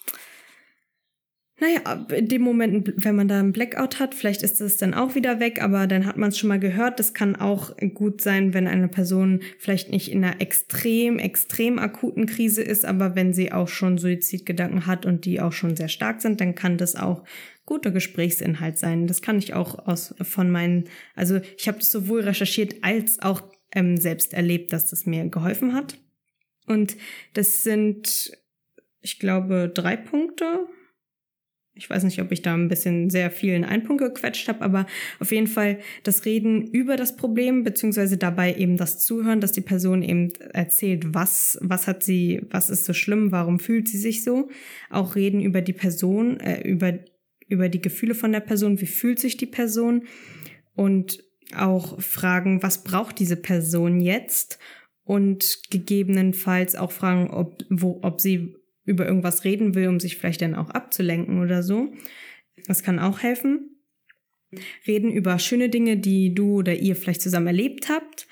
naja, 1.58 2.06
in 2.14 2.28
dem 2.28 2.42
Moment, 2.42 2.92
wenn 2.96 3.16
man 3.16 3.28
da 3.28 3.40
einen 3.40 3.52
Blackout 3.52 3.98
hat, 3.98 4.14
vielleicht 4.14 4.42
ist 4.42 4.60
es 4.60 4.76
dann 4.76 4.92
auch 4.92 5.14
wieder 5.14 5.40
weg, 5.40 5.62
aber 5.62 5.86
dann 5.86 6.04
hat 6.04 6.18
man 6.18 6.28
es 6.28 6.38
schon 6.38 6.48
mal 6.48 6.60
gehört. 6.60 7.00
Das 7.00 7.14
kann 7.14 7.36
auch 7.36 7.74
gut 7.94 8.20
sein, 8.20 8.52
wenn 8.52 8.66
eine 8.66 8.88
Person 8.88 9.40
vielleicht 9.58 9.90
nicht 9.90 10.12
in 10.12 10.22
einer 10.22 10.40
extrem, 10.40 11.18
extrem 11.18 11.78
akuten 11.78 12.26
Krise 12.26 12.62
ist, 12.62 12.84
aber 12.84 13.16
wenn 13.16 13.32
sie 13.32 13.52
auch 13.52 13.68
schon 13.68 13.96
Suizidgedanken 13.96 14.86
hat 14.86 15.06
und 15.06 15.24
die 15.24 15.40
auch 15.40 15.52
schon 15.52 15.76
sehr 15.76 15.88
stark 15.88 16.20
sind, 16.20 16.40
dann 16.40 16.54
kann 16.54 16.76
das 16.76 16.94
auch 16.94 17.24
guter 17.66 17.90
Gesprächsinhalt 17.90 18.78
sein. 18.78 19.06
Das 19.06 19.20
kann 19.20 19.38
ich 19.38 19.52
auch 19.52 19.86
aus 19.86 20.14
von 20.22 20.50
meinen, 20.50 20.84
also 21.14 21.40
ich 21.58 21.68
habe 21.68 21.78
das 21.78 21.90
sowohl 21.90 22.20
recherchiert 22.20 22.76
als 22.82 23.20
auch 23.20 23.42
ähm, 23.72 23.96
selbst 23.96 24.32
erlebt, 24.32 24.72
dass 24.72 24.90
das 24.90 25.06
mir 25.06 25.28
geholfen 25.28 25.74
hat. 25.74 25.98
Und 26.66 26.96
das 27.34 27.62
sind, 27.62 28.32
ich 29.00 29.18
glaube, 29.18 29.70
drei 29.72 29.96
Punkte. 29.96 30.66
Ich 31.74 31.90
weiß 31.90 32.04
nicht, 32.04 32.22
ob 32.22 32.32
ich 32.32 32.40
da 32.40 32.54
ein 32.54 32.68
bisschen 32.68 33.10
sehr 33.10 33.30
viel 33.30 33.52
in 33.52 33.64
einen 33.64 33.82
Punkt 33.82 34.02
gequetscht 34.02 34.48
habe, 34.48 34.62
aber 34.62 34.86
auf 35.20 35.30
jeden 35.30 35.46
Fall 35.46 35.78
das 36.04 36.24
Reden 36.24 36.66
über 36.66 36.96
das 36.96 37.16
Problem, 37.16 37.64
beziehungsweise 37.64 38.16
dabei 38.16 38.54
eben 38.54 38.78
das 38.78 38.98
Zuhören, 39.04 39.42
dass 39.42 39.52
die 39.52 39.60
Person 39.60 40.02
eben 40.02 40.32
erzählt, 40.54 41.14
was, 41.14 41.58
was 41.60 41.86
hat 41.86 42.02
sie, 42.02 42.40
was 42.50 42.70
ist 42.70 42.86
so 42.86 42.94
schlimm, 42.94 43.30
warum 43.30 43.58
fühlt 43.58 43.88
sie 43.88 43.98
sich 43.98 44.24
so. 44.24 44.48
Auch 44.88 45.16
reden 45.16 45.42
über 45.42 45.60
die 45.60 45.74
Person, 45.74 46.40
äh, 46.40 46.66
über, 46.66 46.98
über 47.46 47.68
die 47.68 47.82
Gefühle 47.82 48.14
von 48.14 48.32
der 48.32 48.40
Person, 48.40 48.80
wie 48.80 48.86
fühlt 48.86 49.18
sich 49.18 49.36
die 49.36 49.46
Person 49.46 50.04
und 50.74 51.25
auch 51.54 52.00
fragen, 52.00 52.62
was 52.62 52.84
braucht 52.84 53.18
diese 53.18 53.36
Person 53.36 54.00
jetzt 54.00 54.58
und 55.04 55.60
gegebenenfalls 55.70 56.74
auch 56.74 56.90
fragen, 56.90 57.30
ob, 57.30 57.62
wo, 57.70 58.00
ob 58.02 58.20
sie 58.20 58.56
über 58.84 59.06
irgendwas 59.06 59.44
reden 59.44 59.74
will, 59.74 59.88
um 59.88 60.00
sich 60.00 60.16
vielleicht 60.16 60.42
dann 60.42 60.54
auch 60.54 60.70
abzulenken 60.70 61.40
oder 61.40 61.62
so. 61.62 61.92
Das 62.66 62.82
kann 62.82 62.98
auch 62.98 63.20
helfen. 63.20 63.76
Reden 64.86 65.10
über 65.10 65.38
schöne 65.38 65.68
Dinge, 65.68 65.96
die 65.96 66.34
du 66.34 66.58
oder 66.58 66.74
ihr 66.74 66.96
vielleicht 66.96 67.22
zusammen 67.22 67.48
erlebt 67.48 67.88
habt. 67.88 68.26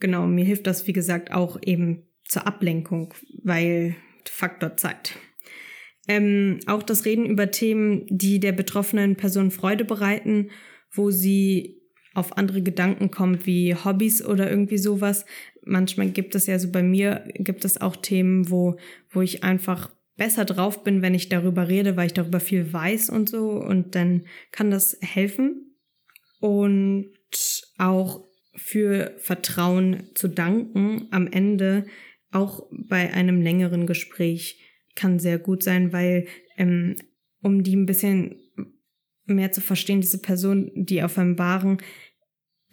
Genau, 0.00 0.26
mir 0.26 0.44
hilft 0.44 0.66
das, 0.66 0.86
wie 0.86 0.92
gesagt, 0.92 1.32
auch 1.32 1.58
eben 1.62 2.02
zur 2.24 2.46
Ablenkung, 2.46 3.14
weil 3.42 3.96
Faktor 4.26 4.76
Zeit. 4.76 5.16
Ähm, 6.08 6.60
auch 6.66 6.82
das 6.82 7.04
Reden 7.04 7.26
über 7.26 7.50
Themen, 7.50 8.06
die 8.08 8.40
der 8.40 8.52
betroffenen 8.52 9.16
Person 9.16 9.50
Freude 9.50 9.84
bereiten, 9.84 10.50
wo 10.90 11.10
sie 11.10 11.80
auf 12.14 12.38
andere 12.38 12.62
Gedanken 12.62 13.10
kommt, 13.10 13.46
wie 13.46 13.74
Hobbys 13.74 14.24
oder 14.24 14.48
irgendwie 14.48 14.78
sowas. 14.78 15.26
Manchmal 15.64 16.10
gibt 16.10 16.34
es 16.34 16.46
ja 16.46 16.58
so 16.58 16.70
bei 16.70 16.82
mir, 16.82 17.24
gibt 17.34 17.64
es 17.64 17.80
auch 17.80 17.96
Themen, 17.96 18.50
wo, 18.50 18.76
wo 19.10 19.20
ich 19.20 19.42
einfach 19.44 19.90
besser 20.16 20.44
drauf 20.44 20.84
bin, 20.84 21.02
wenn 21.02 21.14
ich 21.14 21.28
darüber 21.28 21.68
rede, 21.68 21.96
weil 21.96 22.06
ich 22.06 22.14
darüber 22.14 22.40
viel 22.40 22.72
weiß 22.72 23.10
und 23.10 23.28
so. 23.28 23.50
Und 23.50 23.94
dann 23.94 24.26
kann 24.52 24.70
das 24.70 24.96
helfen. 25.00 25.76
Und 26.40 27.10
auch 27.78 28.24
für 28.54 29.14
Vertrauen 29.18 30.10
zu 30.14 30.28
danken 30.28 31.08
am 31.10 31.26
Ende, 31.26 31.86
auch 32.30 32.68
bei 32.70 33.12
einem 33.12 33.42
längeren 33.42 33.86
Gespräch, 33.86 34.60
kann 34.94 35.18
sehr 35.18 35.38
gut 35.38 35.64
sein, 35.64 35.92
weil 35.92 36.26
ähm, 36.56 36.94
um 37.42 37.64
die 37.64 37.74
ein 37.74 37.86
bisschen 37.86 38.36
mehr 39.26 39.52
zu 39.52 39.60
verstehen, 39.60 40.00
diese 40.00 40.18
Person, 40.18 40.70
die 40.74 41.02
offenbaren 41.02 41.78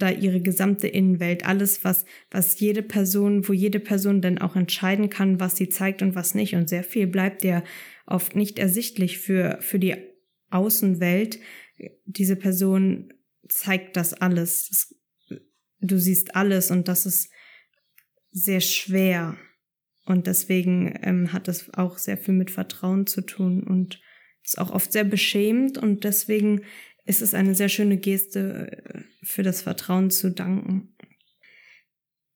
da 0.02 0.10
ihre 0.10 0.41
gesamte 0.41 0.88
Innenwelt, 0.88 1.45
alles, 1.45 1.84
was, 1.84 2.06
was 2.32 2.60
jede 2.60 2.82
Person, 2.82 3.47
wo 3.47 3.54
jede 3.54 3.80
Person 3.80 4.22
dann 4.22 4.39
auch 4.39 4.56
entscheiden 4.56 5.10
kann, 5.10 5.39
was 5.39 5.56
sie 5.56 5.70
zeigt 5.70 6.02
und 6.02 6.16
was 6.16 6.34
nicht. 6.34 6.56
Und 6.56 6.70
sehr 6.70 6.84
viel 6.84 7.08
bleibt 7.08 7.43
ja 7.43 7.64
oft 8.08 8.36
nicht 8.36 8.58
ersichtlich 8.58 9.20
für, 9.20 9.60
für 9.62 9.80
die 9.80 9.95
Außenwelt. 10.49 11.39
Diese 12.06 12.36
Person 12.36 13.14
zeigt 13.47 13.95
das 13.95 14.14
alles. 14.14 14.95
Du 15.80 15.97
siehst 15.99 16.36
alles 16.36 16.72
und 16.72 16.88
das 16.88 17.06
ist 17.06 17.32
sehr 18.32 18.62
schwer. 18.62 19.38
Und 20.06 20.28
deswegen 20.28 20.99
ähm, 21.04 21.32
hat 21.32 21.47
es 21.47 21.74
auch 21.76 21.97
sehr 21.97 22.18
viel 22.18 22.34
mit 22.34 22.49
Vertrauen 22.49 23.06
zu 23.06 23.22
tun 23.22 23.64
und 23.64 24.02
ist 24.44 24.58
auch 24.58 24.72
oft 24.72 24.92
sehr 24.92 25.04
beschämend 25.04 25.78
und 25.78 26.04
deswegen 26.04 26.62
ist 27.06 27.22
es 27.22 27.34
eine 27.34 27.56
sehr 27.56 27.70
schöne 27.70 27.98
Geste, 27.98 28.72
äh, 28.72 29.02
für 29.24 29.44
das 29.44 29.62
Vertrauen 29.62 30.10
zu 30.10 30.32
danken. 30.32 30.96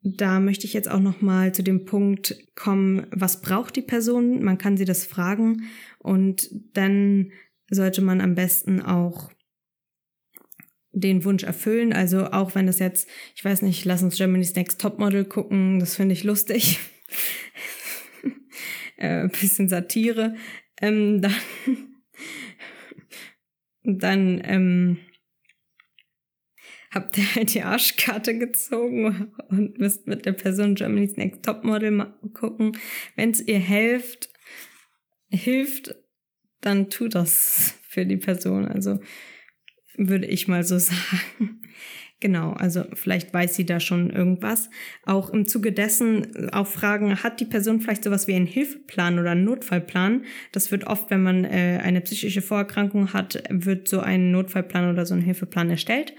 Da 0.02 0.40
möchte 0.40 0.68
ich 0.68 0.74
jetzt 0.74 0.90
auch 0.90 1.00
noch 1.00 1.22
mal 1.22 1.54
zu 1.54 1.64
dem 1.64 1.86
Punkt 1.86 2.36
kommen, 2.56 3.08
was 3.10 3.42
braucht 3.42 3.76
die 3.76 3.82
Person? 3.82 4.44
Man 4.44 4.60
kann 4.60 4.78
sie 4.78 4.86
das 4.86 5.04
fragen 5.04 5.64
und 5.98 6.50
dann 6.74 7.32
sollte 7.72 8.02
man 8.02 8.22
am 8.22 8.36
besten 8.36 8.82
auch 8.82 9.32
den 10.92 11.26
Wunsch 11.26 11.44
erfüllen. 11.44 11.92
Also 11.92 12.28
auch 12.28 12.54
wenn 12.54 12.68
es 12.68 12.78
jetzt, 12.80 13.08
ich 13.36 13.44
weiß 13.44 13.64
nicht, 13.64 13.84
lass 13.86 14.04
uns 14.04 14.18
Germany's 14.18 14.56
Next 14.56 14.80
Topmodel 14.80 15.26
gucken, 15.26 15.80
das 15.80 15.96
finde 15.96 16.14
ich 16.14 16.24
lustig. 16.24 16.80
äh, 18.98 19.28
bisschen 19.28 19.70
Satire. 19.70 20.36
Ähm, 20.82 21.22
dann 21.22 21.34
dann 23.84 24.42
ähm, 24.44 24.98
habt 26.92 27.18
ihr 27.18 27.36
halt 27.36 27.54
die 27.54 27.62
Arschkarte 27.62 28.38
gezogen 28.38 29.34
und 29.50 29.78
müsst 29.78 30.08
mit 30.08 30.26
der 30.26 30.32
Person 30.32 30.76
Germany's 30.76 31.18
Next 31.18 31.44
Topmodel 31.44 32.14
gucken. 32.34 32.78
Wenn 33.16 33.32
es 33.32 33.42
ihr 33.42 33.60
hilft, 33.60 34.30
hilft, 35.30 35.96
dann 36.62 36.90
tut 36.90 37.16
das 37.16 37.76
für 37.88 38.06
die 38.06 38.18
Person. 38.18 38.66
Also 38.66 39.00
würde 39.98 40.26
ich 40.26 40.48
mal 40.48 40.64
so 40.64 40.80
sagen. 40.80 41.62
Genau, 42.22 42.54
also 42.54 42.86
vielleicht 42.94 43.34
weiß 43.34 43.56
sie 43.56 43.66
da 43.66 43.80
schon 43.80 44.10
irgendwas. 44.10 44.70
Auch 45.04 45.30
im 45.32 45.46
Zuge 45.48 45.74
dessen 45.74 46.50
auch 46.52 46.66
fragen, 46.66 47.22
hat 47.22 47.40
die 47.42 47.46
Person 47.46 47.82
vielleicht 47.82 48.06
sowas 48.06 48.28
wie 48.28 48.36
einen 48.36 48.48
Hilfeplan 48.48 49.20
oder 49.20 49.32
einen 49.32 49.44
Notfallplan? 49.44 50.24
Das 50.54 50.72
wird 50.72 50.88
oft, 50.88 51.10
wenn 51.12 51.22
man 51.24 51.44
äh, 51.44 51.80
eine 51.84 52.00
psychische 52.02 52.42
Vorerkrankung 52.42 53.12
hat, 53.14 53.44
wird 53.50 53.90
so 53.90 54.00
ein 54.00 54.32
Notfallplan 54.32 54.92
oder 54.92 55.06
so 55.06 55.14
ein 55.14 55.22
Hilfeplan 55.22 55.70
erstellt, 55.70 56.14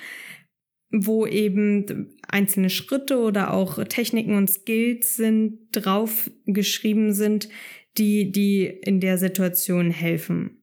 wo 0.90 1.26
eben 1.26 2.14
einzelne 2.28 2.70
Schritte 2.70 3.18
oder 3.18 3.52
auch 3.52 3.82
Techniken 3.84 4.36
und 4.36 4.50
Skills 4.50 5.16
sind, 5.16 5.58
drauf 5.72 6.30
geschrieben 6.46 7.14
sind, 7.14 7.48
die, 7.98 8.30
die 8.30 8.66
in 8.66 9.00
der 9.00 9.18
Situation 9.18 9.90
helfen. 9.90 10.55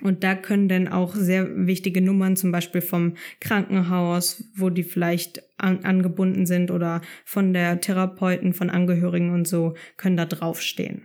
Und 0.00 0.24
da 0.24 0.34
können 0.34 0.68
dann 0.68 0.88
auch 0.88 1.14
sehr 1.14 1.66
wichtige 1.66 2.00
Nummern, 2.00 2.34
zum 2.36 2.50
Beispiel 2.50 2.80
vom 2.80 3.14
Krankenhaus, 3.40 4.44
wo 4.56 4.70
die 4.70 4.84
vielleicht 4.84 5.42
an, 5.58 5.84
angebunden 5.84 6.46
sind 6.46 6.70
oder 6.70 7.02
von 7.26 7.52
der 7.52 7.80
Therapeuten, 7.80 8.54
von 8.54 8.70
Angehörigen 8.70 9.34
und 9.34 9.46
so, 9.46 9.74
können 9.98 10.16
da 10.16 10.24
draufstehen. 10.24 11.02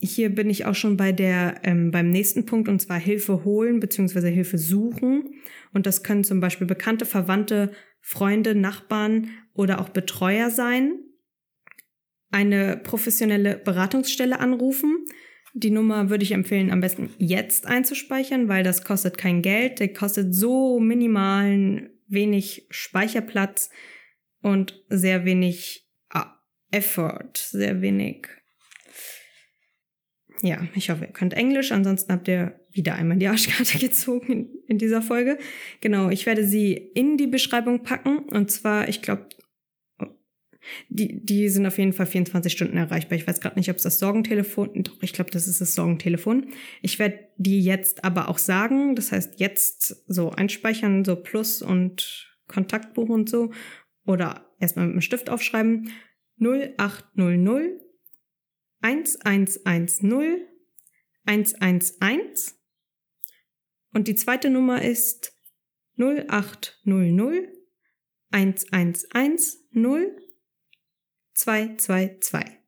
Hier 0.00 0.32
bin 0.34 0.50
ich 0.50 0.64
auch 0.64 0.74
schon 0.74 0.96
bei 0.96 1.12
der, 1.12 1.60
ähm, 1.62 1.90
beim 1.90 2.10
nächsten 2.10 2.46
Punkt, 2.46 2.68
und 2.68 2.80
zwar 2.80 2.98
Hilfe 2.98 3.44
holen 3.44 3.80
bzw. 3.80 4.30
Hilfe 4.30 4.58
suchen. 4.58 5.34
Und 5.72 5.86
das 5.86 6.02
können 6.02 6.24
zum 6.24 6.40
Beispiel 6.40 6.66
bekannte, 6.66 7.04
Verwandte, 7.04 7.72
Freunde, 8.00 8.54
Nachbarn 8.54 9.30
oder 9.54 9.80
auch 9.80 9.88
Betreuer 9.88 10.50
sein. 10.50 10.98
Eine 12.30 12.76
professionelle 12.76 13.56
Beratungsstelle 13.56 14.38
anrufen 14.38 15.04
die 15.54 15.70
Nummer 15.70 16.10
würde 16.10 16.24
ich 16.24 16.32
empfehlen, 16.32 16.70
am 16.70 16.80
besten 16.80 17.10
jetzt 17.18 17.66
einzuspeichern, 17.66 18.48
weil 18.48 18.62
das 18.62 18.84
kostet 18.84 19.18
kein 19.18 19.42
Geld. 19.42 19.80
Der 19.80 19.92
kostet 19.92 20.34
so 20.34 20.78
minimalen, 20.78 21.90
wenig 22.06 22.66
Speicherplatz 22.70 23.70
und 24.42 24.82
sehr 24.88 25.24
wenig 25.24 25.88
ah, 26.10 26.34
Effort, 26.70 27.32
sehr 27.34 27.80
wenig. 27.80 28.28
Ja, 30.42 30.68
ich 30.74 30.90
hoffe, 30.90 31.06
ihr 31.06 31.12
könnt 31.12 31.34
Englisch. 31.34 31.72
Ansonsten 31.72 32.12
habt 32.12 32.28
ihr 32.28 32.60
wieder 32.70 32.94
einmal 32.94 33.16
die 33.16 33.26
Arschkarte 33.26 33.78
gezogen 33.84 34.32
in, 34.32 34.50
in 34.68 34.78
dieser 34.78 35.02
Folge. 35.02 35.38
Genau, 35.80 36.10
ich 36.10 36.26
werde 36.26 36.44
sie 36.44 36.74
in 36.74 37.16
die 37.16 37.26
Beschreibung 37.26 37.82
packen. 37.82 38.18
Und 38.18 38.50
zwar, 38.50 38.88
ich 38.88 39.02
glaube, 39.02 39.28
die, 40.88 41.24
die 41.24 41.48
sind 41.48 41.66
auf 41.66 41.78
jeden 41.78 41.92
Fall 41.92 42.06
24 42.06 42.52
Stunden 42.52 42.76
erreichbar. 42.76 43.16
Ich 43.16 43.26
weiß 43.26 43.40
gerade 43.40 43.58
nicht, 43.58 43.70
ob 43.70 43.76
es 43.76 43.82
das 43.82 43.98
Sorgentelefon, 43.98 44.82
doch, 44.82 45.02
ich 45.02 45.12
glaube, 45.12 45.30
das 45.30 45.46
ist 45.48 45.60
das 45.60 45.74
Sorgentelefon. 45.74 46.48
Ich 46.82 46.98
werde 46.98 47.18
die 47.36 47.60
jetzt 47.62 48.04
aber 48.04 48.28
auch 48.28 48.38
sagen. 48.38 48.94
Das 48.94 49.12
heißt, 49.12 49.40
jetzt 49.40 50.04
so 50.06 50.30
einspeichern, 50.30 51.04
so 51.04 51.16
Plus 51.16 51.62
und 51.62 52.36
Kontaktbuch 52.46 53.08
und 53.08 53.28
so. 53.28 53.52
Oder 54.06 54.52
erstmal 54.58 54.86
mit 54.86 54.94
dem 54.94 55.00
Stift 55.02 55.30
aufschreiben. 55.30 55.90
0800 56.40 57.80
1110 58.80 60.46
111. 61.24 62.54
Und 63.92 64.08
die 64.08 64.14
zweite 64.14 64.50
Nummer 64.50 64.82
ist 64.82 65.32
0800 65.96 67.48
1110 68.30 70.27
222. 71.38 72.58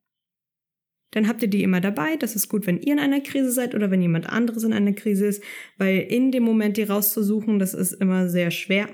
Dann 1.11 1.27
habt 1.27 1.43
ihr 1.43 1.49
die 1.49 1.65
immer 1.65 1.81
dabei. 1.81 2.17
Das 2.17 2.37
ist 2.37 2.49
gut, 2.49 2.67
wenn 2.67 2.81
ihr 2.81 2.93
in 2.93 3.01
einer 3.01 3.21
Krise 3.21 3.51
seid 3.51 3.75
oder 3.75 3.91
wenn 3.91 4.01
jemand 4.01 4.29
anderes 4.29 4.63
in 4.63 4.73
einer 4.73 4.93
Krise 4.93 5.27
ist, 5.27 5.43
weil 5.77 5.99
in 5.99 6.31
dem 6.31 6.45
Moment 6.45 6.77
die 6.77 6.85
rauszusuchen, 6.85 7.59
das 7.59 7.75
ist 7.75 7.93
immer 7.93 8.29
sehr 8.29 8.53
schwer. 8.53 8.89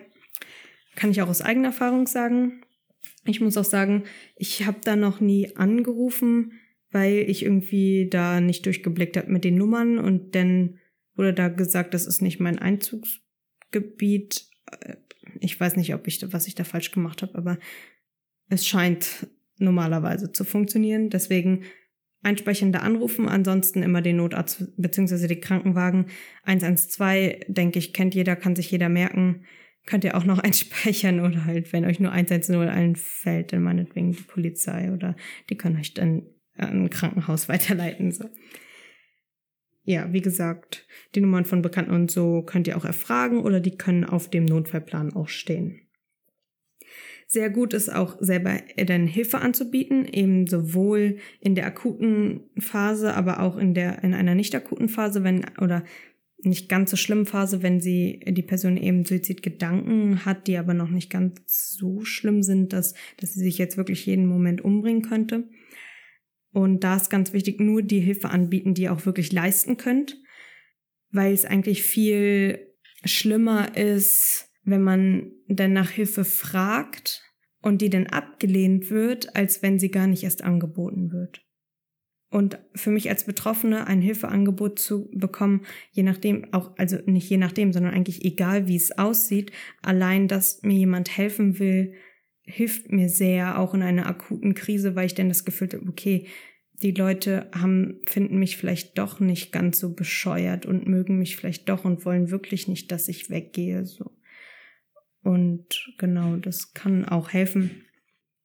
Kann 0.94 1.10
ich 1.10 1.20
auch 1.20 1.28
aus 1.28 1.42
eigener 1.42 1.68
Erfahrung 1.68 2.06
sagen. 2.06 2.62
Ich 3.26 3.40
muss 3.40 3.58
auch 3.58 3.64
sagen, 3.64 4.04
ich 4.34 4.66
habe 4.66 4.78
da 4.82 4.96
noch 4.96 5.20
nie 5.20 5.54
angerufen, 5.56 6.52
weil 6.90 7.16
ich 7.28 7.42
irgendwie 7.42 8.08
da 8.10 8.40
nicht 8.40 8.64
durchgeblickt 8.64 9.18
habe 9.18 9.30
mit 9.30 9.44
den 9.44 9.56
Nummern 9.56 9.98
und 9.98 10.34
dann 10.34 10.78
wurde 11.16 11.34
da 11.34 11.48
gesagt, 11.48 11.92
das 11.92 12.06
ist 12.06 12.22
nicht 12.22 12.40
mein 12.40 12.58
Einzugsgebiet. 12.58 14.46
Äh, 14.80 14.96
ich 15.40 15.58
weiß 15.58 15.76
nicht, 15.76 15.92
ob 15.92 16.06
ich, 16.06 16.32
was 16.32 16.46
ich 16.46 16.54
da 16.54 16.64
falsch 16.64 16.92
gemacht 16.92 17.20
habe, 17.20 17.34
aber 17.34 17.58
es 18.48 18.66
scheint 18.66 19.26
normalerweise 19.58 20.32
zu 20.32 20.44
funktionieren. 20.44 21.10
Deswegen 21.10 21.64
einsprechende 22.22 22.80
anrufen, 22.80 23.28
ansonsten 23.28 23.82
immer 23.82 24.02
den 24.02 24.16
Notarzt 24.16 24.64
bzw. 24.76 25.28
die 25.28 25.40
Krankenwagen 25.40 26.06
112, 26.42 27.44
denke 27.48 27.78
ich, 27.78 27.92
kennt 27.92 28.14
jeder, 28.14 28.36
kann 28.36 28.56
sich 28.56 28.70
jeder 28.70 28.88
merken. 28.88 29.44
Könnt 29.86 30.04
ihr 30.04 30.16
auch 30.16 30.24
noch 30.24 30.38
einspeichern 30.42 31.20
oder 31.20 31.44
halt, 31.44 31.72
wenn 31.72 31.84
euch 31.84 32.00
nur 32.00 32.12
110 32.12 32.56
einfällt, 32.68 33.52
dann 33.52 33.62
meinetwegen 33.62 34.12
die 34.12 34.22
Polizei 34.22 34.92
oder 34.92 35.14
die 35.50 35.56
können 35.56 35.78
euch 35.78 35.94
dann 35.94 36.26
an 36.56 36.84
ein 36.84 36.90
Krankenhaus 36.90 37.48
weiterleiten. 37.48 38.10
So. 38.10 38.28
Ja, 39.84 40.12
wie 40.12 40.20
gesagt, 40.20 40.84
die 41.14 41.20
Nummern 41.20 41.44
von 41.44 41.62
Bekannten 41.62 41.92
und 41.92 42.10
so 42.10 42.42
könnt 42.42 42.66
ihr 42.66 42.76
auch 42.76 42.84
erfragen 42.84 43.38
oder 43.38 43.60
die 43.60 43.76
können 43.76 44.04
auf 44.04 44.28
dem 44.28 44.44
Notfallplan 44.44 45.14
auch 45.14 45.28
stehen. 45.28 45.85
Sehr 47.28 47.50
gut 47.50 47.74
ist 47.74 47.92
auch 47.92 48.16
selber 48.20 48.60
dann 48.76 49.08
Hilfe 49.08 49.38
anzubieten, 49.38 50.06
eben 50.06 50.46
sowohl 50.46 51.16
in 51.40 51.56
der 51.56 51.66
akuten 51.66 52.44
Phase, 52.56 53.14
aber 53.14 53.40
auch 53.40 53.56
in 53.56 53.74
der 53.74 54.04
in 54.04 54.14
einer 54.14 54.36
nicht 54.36 54.54
akuten 54.54 54.88
Phase, 54.88 55.24
wenn 55.24 55.44
oder 55.60 55.82
nicht 56.38 56.68
ganz 56.68 56.90
so 56.90 56.96
schlimmen 56.96 57.26
Phase, 57.26 57.62
wenn 57.62 57.80
sie 57.80 58.20
die 58.28 58.42
Person 58.42 58.76
eben 58.76 59.04
Suizidgedanken 59.04 60.24
hat, 60.24 60.46
die 60.46 60.56
aber 60.56 60.74
noch 60.74 60.90
nicht 60.90 61.10
ganz 61.10 61.40
so 61.46 62.04
schlimm 62.04 62.42
sind, 62.42 62.72
dass 62.72 62.94
dass 63.16 63.34
sie 63.34 63.40
sich 63.40 63.58
jetzt 63.58 63.76
wirklich 63.76 64.06
jeden 64.06 64.26
Moment 64.26 64.62
umbringen 64.62 65.02
könnte. 65.02 65.48
Und 66.52 66.84
da 66.84 66.96
ist 66.96 67.10
ganz 67.10 67.32
wichtig, 67.32 67.60
nur 67.60 67.82
die 67.82 68.00
Hilfe 68.00 68.30
anbieten, 68.30 68.74
die 68.74 68.82
ihr 68.82 68.92
auch 68.92 69.04
wirklich 69.04 69.32
leisten 69.32 69.76
könnt, 69.76 70.16
weil 71.10 71.32
es 71.32 71.44
eigentlich 71.44 71.82
viel 71.82 72.72
schlimmer 73.04 73.76
ist, 73.76 74.45
wenn 74.66 74.82
man 74.82 75.32
dann 75.48 75.72
nach 75.72 75.90
Hilfe 75.90 76.24
fragt 76.24 77.22
und 77.62 77.80
die 77.80 77.88
dann 77.88 78.08
abgelehnt 78.08 78.90
wird, 78.90 79.34
als 79.34 79.62
wenn 79.62 79.78
sie 79.78 79.90
gar 79.90 80.06
nicht 80.06 80.24
erst 80.24 80.44
angeboten 80.44 81.12
wird. 81.12 81.42
Und 82.28 82.58
für 82.74 82.90
mich 82.90 83.08
als 83.08 83.24
Betroffene 83.24 83.86
ein 83.86 84.02
Hilfeangebot 84.02 84.78
zu 84.78 85.08
bekommen, 85.12 85.64
je 85.92 86.02
nachdem, 86.02 86.52
auch, 86.52 86.76
also 86.76 86.98
nicht 87.06 87.30
je 87.30 87.36
nachdem, 87.36 87.72
sondern 87.72 87.94
eigentlich 87.94 88.24
egal, 88.24 88.66
wie 88.66 88.76
es 88.76 88.98
aussieht, 88.98 89.52
allein, 89.80 90.26
dass 90.26 90.62
mir 90.62 90.76
jemand 90.76 91.16
helfen 91.16 91.60
will, 91.60 91.94
hilft 92.42 92.90
mir 92.90 93.08
sehr, 93.08 93.58
auch 93.58 93.74
in 93.74 93.82
einer 93.82 94.06
akuten 94.06 94.54
Krise, 94.54 94.96
weil 94.96 95.06
ich 95.06 95.14
dann 95.14 95.28
das 95.28 95.44
Gefühl 95.44 95.68
habe, 95.72 95.88
okay, 95.88 96.26
die 96.82 96.90
Leute 96.90 97.48
haben, 97.54 98.00
finden 98.04 98.38
mich 98.38 98.56
vielleicht 98.56 98.98
doch 98.98 99.20
nicht 99.20 99.52
ganz 99.52 99.78
so 99.78 99.94
bescheuert 99.94 100.66
und 100.66 100.86
mögen 100.86 101.18
mich 101.18 101.36
vielleicht 101.36 101.68
doch 101.68 101.84
und 101.84 102.04
wollen 102.04 102.30
wirklich 102.30 102.68
nicht, 102.68 102.92
dass 102.92 103.08
ich 103.08 103.30
weggehe, 103.30 103.86
so. 103.86 104.15
Und 105.26 105.92
genau, 105.98 106.36
das 106.36 106.72
kann 106.72 107.04
auch 107.04 107.32
helfen. 107.32 107.82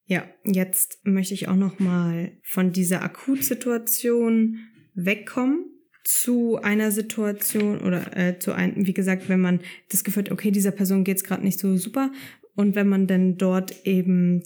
Ja, 0.05 0.25
jetzt 0.43 1.05
möchte 1.05 1.35
ich 1.35 1.47
auch 1.47 1.55
noch 1.55 1.77
mal 1.77 2.31
von 2.41 2.71
dieser 2.71 3.03
Akutsituation 3.03 4.57
wegkommen 4.95 5.65
zu 6.03 6.57
einer 6.57 6.89
Situation 6.89 7.81
oder 7.81 8.17
äh, 8.17 8.39
zu 8.39 8.53
einem, 8.53 8.87
wie 8.87 8.95
gesagt, 8.95 9.29
wenn 9.29 9.41
man 9.41 9.59
das 9.91 10.03
Gefühl 10.03 10.23
hat, 10.23 10.31
okay, 10.31 10.49
dieser 10.49 10.71
Person 10.71 11.03
geht's 11.03 11.23
gerade 11.23 11.43
nicht 11.43 11.59
so 11.59 11.77
super 11.77 12.11
und 12.55 12.73
wenn 12.73 12.89
man 12.89 13.05
dann 13.05 13.37
dort 13.37 13.85
eben, 13.85 14.41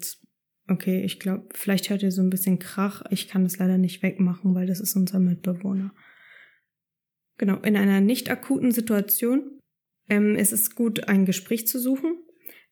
okay, 0.68 1.04
ich 1.06 1.22
glaube, 1.22 1.48
vielleicht 1.54 1.90
hört 1.90 2.04
ihr 2.04 2.12
so 2.12 2.22
ein 2.22 2.30
bisschen 2.30 2.60
Krach, 2.60 3.02
ich 3.12 3.30
kann 3.30 3.46
das 3.46 3.60
leider 3.60 3.78
nicht 3.78 4.04
wegmachen, 4.04 4.56
weil 4.56 4.68
das 4.68 4.82
ist 4.82 4.98
unser 4.98 5.22
Mitbewohner. 5.22 5.94
Genau, 7.38 7.62
in 7.62 7.78
einer 7.78 8.02
nicht 8.02 8.30
akuten 8.30 8.74
Situation 8.74 9.62
ähm, 10.10 10.36
ist 10.36 10.52
es 10.52 10.76
gut, 10.76 11.08
ein 11.08 11.24
Gespräch 11.24 11.66
zu 11.66 11.80
suchen 11.80 12.18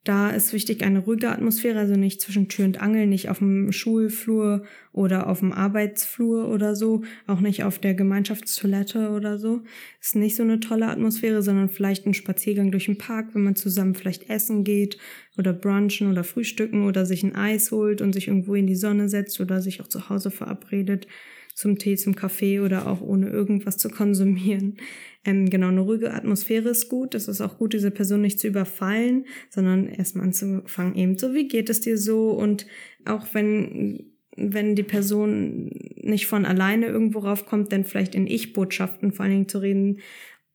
da 0.04 0.32
ist 0.32 0.52
wichtig 0.52 0.84
eine 0.84 1.00
ruhige 1.00 1.30
Atmosphäre, 1.30 1.80
also 1.80 1.96
nicht 1.96 2.20
zwischen 2.20 2.50
Tür 2.50 2.66
und 2.66 2.82
Angel, 2.82 3.08
nicht 3.08 3.30
auf 3.30 3.38
dem 3.38 3.72
Schulflur 3.72 4.64
oder 4.92 5.28
auf 5.28 5.40
dem 5.40 5.54
Arbeitsflur 5.54 6.50
oder 6.50 6.76
so, 6.76 7.04
auch 7.26 7.40
nicht 7.40 7.64
auf 7.64 7.80
der 7.80 7.94
Gemeinschaftstoilette 7.94 9.12
oder 9.12 9.38
so. 9.38 9.62
Ist 10.02 10.18
nicht 10.18 10.36
so 10.36 10.44
eine 10.44 10.60
tolle 10.60 10.88
Atmosphäre, 10.88 11.42
sondern 11.42 11.70
vielleicht 11.70 12.06
ein 12.06 12.14
Spaziergang 12.14 12.70
durch 12.70 12.86
den 12.86 12.98
Park, 12.98 13.34
wenn 13.34 13.46
man 13.46 13.56
zusammen 13.56 13.96
vielleicht 13.96 14.30
essen 14.30 14.66
geht 14.66 14.98
oder 15.38 15.54
brunchen 15.54 16.12
oder 16.12 16.26
frühstücken 16.26 16.86
oder 16.86 17.06
sich 17.06 17.24
ein 17.24 17.36
Eis 17.36 17.72
holt 17.72 18.02
und 18.02 18.12
sich 18.12 18.28
irgendwo 18.28 18.56
in 18.56 18.68
die 18.68 18.76
Sonne 18.76 19.08
setzt 19.08 19.40
oder 19.40 19.62
sich 19.62 19.80
auch 19.80 19.88
zu 19.88 20.10
Hause 20.10 20.32
verabredet 20.32 21.08
zum 21.54 21.78
Tee, 21.78 21.96
zum 21.96 22.16
Kaffee 22.16 22.60
oder 22.60 22.88
auch 22.88 23.02
ohne 23.02 23.30
irgendwas 23.30 23.78
zu 23.78 23.90
konsumieren. 23.90 24.78
Ähm, 25.26 25.50
genau, 25.50 25.68
eine 25.68 25.82
ruhige 25.82 26.14
Atmosphäre 26.14 26.70
ist 26.70 26.90
gut. 26.90 27.16
Es 27.16 27.28
ist 27.28 27.42
auch 27.42 27.58
gut, 27.58 27.74
diese 27.74 27.92
Person 27.92 28.22
nicht 28.22 28.40
zu 28.40 28.48
überfallen, 28.48 29.26
sondern 29.50 29.88
erstmal 29.88 30.26
anzufangen, 30.26 30.96
eben 30.96 31.18
so, 31.18 31.34
wie 31.34 31.48
geht 31.48 31.70
es 31.70 31.82
dir 31.82 31.98
so? 31.98 32.32
Und 32.32 32.66
auch 33.06 33.28
wenn, 33.34 34.12
wenn 34.36 34.76
die 34.76 34.84
Person 34.84 35.70
nicht 35.96 36.28
von 36.28 36.46
alleine 36.46 36.88
irgendwo 36.88 37.20
raufkommt, 37.20 37.72
dann 37.72 37.86
vielleicht 37.86 38.16
in 38.16 38.28
Ich-Botschaften 38.28 39.12
vor 39.12 39.24
allen 39.24 39.34
Dingen 39.34 39.50
zu 39.50 39.60
reden. 39.60 40.00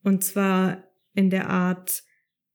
Und 0.03 0.25
zwar 0.25 0.85
in 1.15 1.31
der 1.31 1.49
Art, 1.49 2.03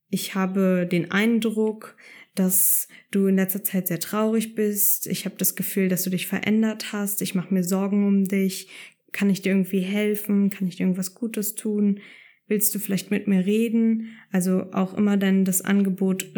ich 0.10 0.36
habe 0.36 0.88
den 0.90 1.12
Eindruck, 1.12 1.96
dass 2.36 2.88
du 3.12 3.28
in 3.28 3.36
letzter 3.36 3.64
Zeit 3.64 3.88
sehr 3.88 4.00
traurig 4.00 4.56
bist. 4.56 5.08
Ich 5.08 5.26
habe 5.26 5.36
das 5.38 5.56
Gefühl, 5.56 5.90
dass 5.90 6.04
du 6.04 6.10
dich 6.10 6.28
verändert 6.28 6.92
hast. 6.92 7.22
Ich 7.22 7.36
mache 7.36 7.54
mir 7.54 7.64
Sorgen 7.64 8.08
um 8.08 8.24
dich. 8.26 8.70
Kann 9.12 9.30
ich 9.30 9.42
dir 9.42 9.52
irgendwie 9.52 9.82
helfen? 9.82 10.50
Kann 10.50 10.68
ich 10.68 10.78
dir 10.78 10.84
irgendwas 10.84 11.14
Gutes 11.14 11.56
tun? 11.56 12.00
Willst 12.48 12.74
du 12.74 12.80
vielleicht 12.80 13.12
mit 13.12 13.28
mir 13.28 13.46
reden? 13.46 14.10
Also 14.32 14.72
auch 14.74 14.96
immer 14.96 15.18
dann 15.18 15.46
das 15.46 15.62
Angebot 15.62 16.34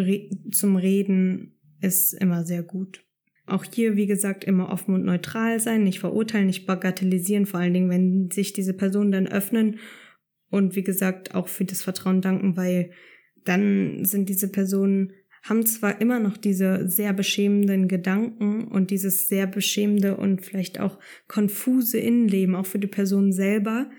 zum 0.51 0.75
Reden 0.75 1.57
ist 1.81 2.13
immer 2.13 2.45
sehr 2.45 2.63
gut. 2.63 3.03
Auch 3.47 3.63
hier, 3.63 3.95
wie 3.95 4.07
gesagt, 4.07 4.43
immer 4.43 4.69
offen 4.69 4.95
und 4.95 5.05
neutral 5.05 5.59
sein, 5.59 5.83
nicht 5.83 5.99
verurteilen, 5.99 6.47
nicht 6.47 6.65
bagatellisieren, 6.65 7.45
vor 7.45 7.59
allen 7.59 7.73
Dingen, 7.73 7.89
wenn 7.89 8.31
sich 8.31 8.53
diese 8.53 8.73
Personen 8.73 9.11
dann 9.11 9.27
öffnen 9.27 9.77
und 10.49 10.75
wie 10.75 10.83
gesagt 10.83 11.35
auch 11.35 11.47
für 11.47 11.65
das 11.65 11.83
Vertrauen 11.83 12.21
danken, 12.21 12.57
weil 12.57 12.91
dann 13.43 14.03
sind 14.03 14.29
diese 14.29 14.51
Personen 14.51 15.13
haben 15.47 15.65
zwar 15.65 16.01
immer 16.01 16.19
noch 16.19 16.37
diese 16.37 16.89
sehr 16.89 17.13
beschämenden 17.13 17.87
Gedanken 17.87 18.67
und 18.67 18.89
dieses 18.89 19.27
sehr 19.27 19.45
beschämende 19.45 20.17
und 20.17 20.43
vielleicht 20.43 20.79
auch 20.79 20.99
konfuse 21.27 21.99
Innenleben, 21.99 22.55
auch 22.55 22.65
für 22.65 22.79
die 22.79 22.87
Person 22.87 23.31
selber, 23.31 23.89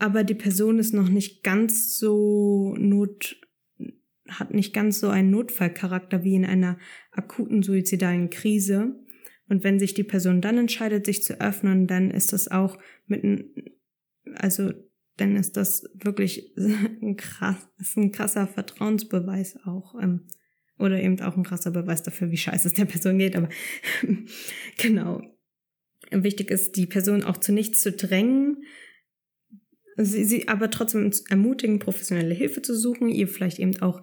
aber 0.00 0.24
die 0.24 0.34
Person 0.34 0.78
ist 0.78 0.94
noch 0.94 1.10
nicht 1.10 1.44
ganz 1.44 1.98
so 1.98 2.74
not, 2.78 3.36
hat 4.28 4.54
nicht 4.54 4.72
ganz 4.72 4.98
so 4.98 5.10
einen 5.10 5.30
Notfallcharakter 5.30 6.24
wie 6.24 6.34
in 6.34 6.46
einer 6.46 6.78
akuten 7.10 7.62
suizidalen 7.62 8.30
Krise. 8.30 8.98
Und 9.50 9.62
wenn 9.62 9.78
sich 9.78 9.92
die 9.92 10.04
Person 10.04 10.40
dann 10.40 10.56
entscheidet, 10.56 11.04
sich 11.04 11.22
zu 11.22 11.38
öffnen, 11.38 11.86
dann 11.86 12.10
ist 12.10 12.32
das 12.32 12.48
auch 12.48 12.78
mit, 13.06 13.44
also 14.36 14.72
dann 15.18 15.36
ist 15.36 15.58
das 15.58 15.84
wirklich 15.92 16.54
ein 16.56 17.16
krass, 17.16 17.68
ist 17.78 17.98
ein 17.98 18.10
krasser 18.10 18.46
Vertrauensbeweis 18.46 19.58
auch. 19.66 20.00
Ähm, 20.00 20.22
oder 20.80 21.00
eben 21.00 21.20
auch 21.20 21.36
ein 21.36 21.44
krasser 21.44 21.70
Beweis 21.70 22.02
dafür, 22.02 22.30
wie 22.30 22.36
scheiße 22.36 22.68
es 22.68 22.74
der 22.74 22.86
Person 22.86 23.18
geht. 23.18 23.36
Aber 23.36 23.48
genau. 24.78 25.22
Wichtig 26.10 26.50
ist, 26.50 26.76
die 26.76 26.86
Person 26.86 27.22
auch 27.22 27.36
zu 27.36 27.52
nichts 27.52 27.82
zu 27.82 27.92
drängen, 27.92 28.64
sie, 29.96 30.24
sie 30.24 30.48
aber 30.48 30.70
trotzdem 30.70 31.10
ermutigen, 31.28 31.78
professionelle 31.78 32.34
Hilfe 32.34 32.62
zu 32.62 32.76
suchen, 32.76 33.08
ihr 33.08 33.28
vielleicht 33.28 33.58
eben 33.58 33.80
auch 33.80 34.02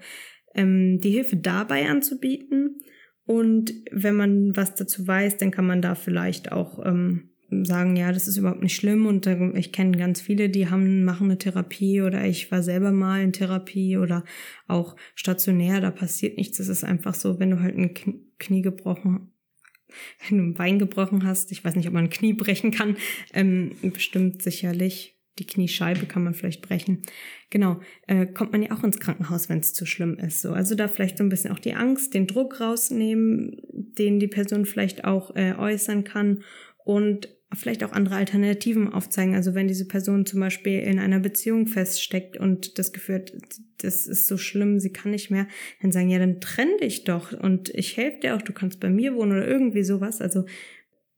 ähm, 0.56 1.00
die 1.00 1.12
Hilfe 1.12 1.36
dabei 1.36 1.90
anzubieten. 1.90 2.80
Und 3.26 3.74
wenn 3.92 4.16
man 4.16 4.56
was 4.56 4.76
dazu 4.76 5.06
weiß, 5.06 5.38
dann 5.38 5.52
kann 5.52 5.68
man 5.68 5.82
da 5.82 5.96
vielleicht 5.96 6.52
auch 6.52 6.86
ähm, 6.86 7.32
sagen, 7.50 7.96
ja, 7.96 8.12
das 8.12 8.28
ist 8.28 8.38
überhaupt 8.38 8.62
nicht 8.62 8.76
schlimm 8.76 9.06
und 9.06 9.26
ich 9.56 9.72
kenne 9.72 9.98
ganz 9.98 10.20
viele, 10.20 10.50
die 10.50 10.70
haben 10.70 11.06
machen 11.06 11.28
eine 11.28 11.38
Therapie 11.38 12.02
oder 12.02 12.26
ich 12.26 12.52
war 12.52 12.62
selber 12.62 12.92
mal 12.92 13.22
in 13.22 13.32
Therapie 13.32 13.98
oder 13.98 14.24
auch 14.68 14.96
stationär, 15.16 15.80
da 15.80 15.92
passiert 15.92 16.38
nichts. 16.38 16.60
Es 16.60 16.68
ist 16.68 16.84
einfach 16.84 17.14
so, 17.14 17.40
wenn 17.40 17.52
du 17.52 17.62
halt 17.62 17.78
ein 17.78 17.94
Knie 18.38 18.62
gebrochen, 18.62 19.32
wenn 20.30 20.38
du 20.38 20.44
ein 20.44 20.54
Bein 20.56 20.80
gebrochen 20.80 21.26
hast, 21.26 21.52
ich 21.52 21.64
weiß 21.64 21.76
nicht, 21.76 21.88
ob 21.88 21.94
man 21.94 22.06
ein 22.06 22.10
Knie 22.10 22.34
brechen 22.34 22.72
kann, 22.72 22.98
ähm, 23.34 23.72
bestimmt 23.82 24.42
sicherlich. 24.42 25.14
Die 25.40 25.46
Kniescheibe 25.46 26.08
kann 26.08 26.24
man 26.24 26.34
vielleicht 26.34 26.64
brechen. 26.64 27.04
Genau, 27.52 27.80
äh, 28.08 28.26
kommt 28.26 28.54
man 28.54 28.64
ja 28.64 28.72
auch 28.72 28.84
ins 28.84 29.00
Krankenhaus, 29.00 29.50
wenn 29.50 29.60
es 29.60 29.72
zu 29.72 29.86
schlimm 29.86 30.18
ist. 30.18 30.42
So, 30.42 30.52
also 30.52 30.74
da 30.74 30.88
vielleicht 30.88 31.20
so 31.20 31.24
ein 31.24 31.30
bisschen 31.30 31.52
auch 31.52 31.60
die 31.60 31.76
Angst, 31.76 32.16
den 32.16 32.26
Druck 32.26 32.60
rausnehmen, 32.60 33.62
den 33.72 34.20
die 34.20 34.28
Person 34.28 34.66
vielleicht 34.66 35.06
auch 35.06 35.36
äh, 35.36 35.54
äußern 35.54 36.04
kann 36.06 36.44
und 36.84 37.30
vielleicht 37.54 37.84
auch 37.84 37.94
andere 37.94 38.16
Alternativen 38.16 38.92
aufzeigen. 38.92 39.36
Also 39.36 39.56
wenn 39.56 39.68
diese 39.68 39.88
Person 39.88 40.26
zum 40.26 40.40
Beispiel 40.42 40.80
in 40.80 41.00
einer 41.00 41.20
Beziehung 41.20 41.68
feststeckt 41.68 42.38
und 42.38 42.78
das 42.78 42.92
Gefühl 42.92 43.16
hat, 43.16 43.34
das 43.78 44.08
ist 44.08 44.28
so 44.28 44.38
schlimm, 44.38 44.80
sie 44.80 44.92
kann 44.92 45.12
nicht 45.12 45.32
mehr, 45.32 45.48
dann 45.82 45.92
sagen, 45.92 46.10
ja, 46.10 46.20
dann 46.20 46.42
trenn 46.42 46.78
dich 46.82 47.06
doch 47.06 47.32
und 47.32 47.70
ich 47.70 47.96
helfe 47.96 48.20
dir 48.20 48.36
auch, 48.36 48.42
du 48.42 48.52
kannst 48.52 48.80
bei 48.80 48.90
mir 48.90 49.16
wohnen 49.16 49.32
oder 49.32 49.48
irgendwie 49.48 49.84
sowas. 49.84 50.20
Also 50.20 50.46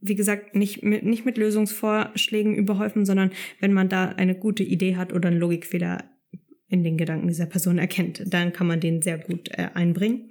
wie 0.02 0.16
gesagt, 0.16 0.56
nicht 0.56 0.84
mit, 0.84 1.04
nicht 1.04 1.26
mit 1.26 1.38
Lösungsvorschlägen 1.38 2.56
überhäufen, 2.56 3.06
sondern 3.06 3.32
wenn 3.60 3.74
man 3.74 3.90
da 3.90 4.10
eine 4.10 4.36
gute 4.36 4.64
Idee 4.64 4.96
hat 4.96 5.12
oder 5.12 5.30
einen 5.30 5.40
Logikfehler 5.40 6.10
in 6.68 6.84
den 6.84 6.98
Gedanken 6.98 7.28
dieser 7.28 7.48
Person 7.48 7.80
erkennt, 7.80 8.24
dann 8.28 8.54
kann 8.54 8.68
man 8.68 8.80
den 8.80 9.02
sehr 9.02 9.18
gut 9.18 9.50
äh, 9.50 9.70
einbringen. 9.74 10.30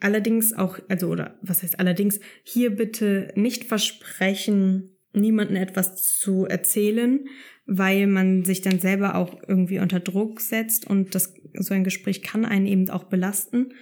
Allerdings 0.00 0.52
auch, 0.52 0.80
also, 0.88 1.08
oder 1.08 1.38
was 1.40 1.62
heißt 1.62 1.78
allerdings, 1.78 2.20
hier 2.42 2.74
bitte 2.74 3.32
nicht 3.36 3.64
versprechen, 3.64 4.93
niemanden 5.14 5.56
etwas 5.56 6.18
zu 6.18 6.44
erzählen, 6.46 7.26
weil 7.66 8.06
man 8.06 8.44
sich 8.44 8.60
dann 8.60 8.78
selber 8.78 9.14
auch 9.14 9.42
irgendwie 9.46 9.78
unter 9.78 10.00
Druck 10.00 10.40
setzt 10.40 10.86
und 10.88 11.14
das, 11.14 11.34
so 11.54 11.74
ein 11.74 11.84
Gespräch 11.84 12.22
kann 12.22 12.44
einen 12.44 12.66
eben 12.66 12.90
auch 12.90 13.04
belasten 13.04 13.72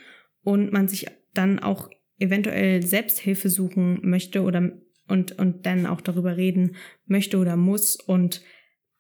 und 0.43 0.73
man 0.73 0.89
sich 0.89 1.07
dann 1.35 1.59
auch 1.59 1.91
eventuell 2.19 2.83
Selbsthilfe 2.83 3.49
suchen 3.49 3.99
möchte 4.03 4.43
oder 4.43 4.73
und, 5.09 5.39
und 5.39 5.67
dann 5.67 5.87
auch 5.87 6.01
darüber 6.01 6.37
reden 6.37 6.77
möchte 7.07 7.39
oder 7.39 7.57
muss 7.57 7.97
und 7.97 8.43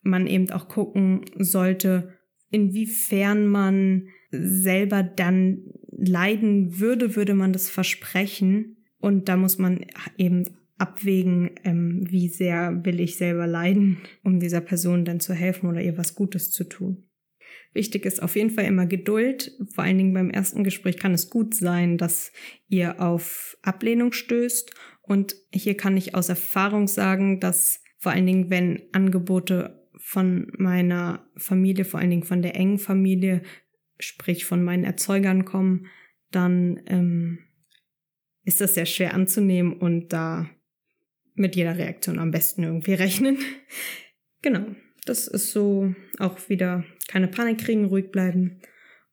man 0.03 0.26
eben 0.26 0.51
auch 0.51 0.68
gucken 0.68 1.24
sollte, 1.39 2.18
inwiefern 2.51 3.47
man 3.47 4.09
selber 4.30 5.03
dann 5.03 5.62
leiden 5.91 6.80
würde, 6.80 7.16
würde 7.16 7.35
man 7.35 7.53
das 7.53 7.70
versprechen. 7.70 8.76
Und 8.99 9.28
da 9.28 9.37
muss 9.37 9.59
man 9.59 9.87
eben 10.16 10.45
abwägen, 10.79 11.51
ähm, 11.64 12.05
wie 12.11 12.29
sehr 12.29 12.85
will 12.85 13.01
ich 13.01 13.16
selber 13.16 13.47
leiden, 13.47 13.99
um 14.23 14.41
dieser 14.41 14.61
Person 14.61 15.05
dann 15.05 15.20
zu 15.20 15.35
helfen 15.35 15.68
oder 15.68 15.83
ihr 15.83 15.97
was 15.97 16.14
Gutes 16.14 16.51
zu 16.51 16.64
tun. 16.64 17.09
Wichtig 17.75 18.05
ist 18.05 18.23
auf 18.23 18.37
jeden 18.37 18.51
Fall 18.51 18.64
immer 18.66 18.87
Geduld. 18.87 19.53
Vor 19.75 19.85
allen 19.85 19.97
Dingen 19.97 20.12
beim 20.12 20.31
ersten 20.31 20.64
Gespräch 20.64 20.99
kann 20.99 21.14
es 21.14 21.31
gut 21.31 21.55
sein, 21.55 21.97
dass 21.97 22.33
ihr 22.68 23.01
auf 23.01 23.57
Ablehnung 23.62 24.12
stößt. 24.12 24.75
Und 25.03 25.37
hier 25.53 25.77
kann 25.77 25.97
ich 25.97 26.14
aus 26.14 26.29
Erfahrung 26.29 26.87
sagen, 26.87 27.41
dass 27.41 27.83
vor 27.99 28.12
allen 28.12 28.27
Dingen, 28.27 28.51
wenn 28.51 28.83
Angebote 28.93 29.89
von 29.97 30.53
meiner 30.59 31.27
Familie, 31.37 31.85
vor 31.85 32.01
allen 32.01 32.11
Dingen 32.11 32.25
von 32.25 32.43
der 32.43 32.57
engen 32.57 32.79
Familie, 32.79 33.43
sprich 33.99 34.45
von 34.45 34.62
meinen 34.62 34.85
Erzeugern 34.85 35.45
kommen, 35.45 35.87
dann 36.31 36.81
ähm, 36.87 37.39
ist 38.45 38.61
das 38.61 38.75
sehr 38.75 38.87
schwer 38.87 39.14
anzunehmen 39.14 39.73
und 39.73 40.12
da 40.12 40.51
mit 41.35 41.57
jeder 41.57 41.76
Reaktion 41.76 42.18
am 42.18 42.30
besten 42.30 42.62
irgendwie 42.62 42.95
rechnen. 42.95 43.39
genau, 44.43 44.66
das 45.05 45.26
ist 45.26 45.53
so 45.53 45.95
auch 46.18 46.49
wieder 46.49 46.85
keine 47.09 47.28
Panik 47.28 47.59
kriegen, 47.59 47.87
ruhig 47.87 48.11
bleiben. 48.11 48.61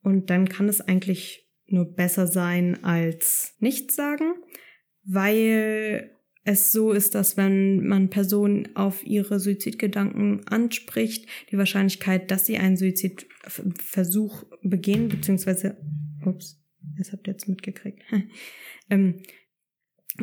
Und 0.01 0.30
dann 0.30 0.47
kann 0.47 0.70
es 0.70 0.82
eigentlich 0.82 1.47
nur 1.67 1.86
besser 1.86 2.28
sein 2.28 2.84
als 2.84 3.55
nichts 3.59 3.95
sagen, 3.95 4.34
weil 5.03 6.11
es 6.43 6.72
so 6.72 6.91
ist, 6.91 7.15
dass 7.15 7.38
wenn 7.38 7.86
man 7.86 8.09
Personen 8.09 8.76
auf 8.76 9.05
ihre 9.05 9.39
Suizidgedanken 9.39 10.47
anspricht, 10.47 11.28
die 11.51 11.57
Wahrscheinlichkeit, 11.57 12.32
dass 12.32 12.45
sie 12.45 12.57
einen 12.57 12.78
Suizidversuch 12.78 14.45
begehen, 14.63 15.09
beziehungsweise, 15.09 15.78
ups, 16.26 16.59
das 16.97 17.11
habt 17.11 17.28
ihr 17.28 17.34
jetzt 17.34 17.47
mitgekriegt, 17.47 18.01
ähm, 18.89 19.22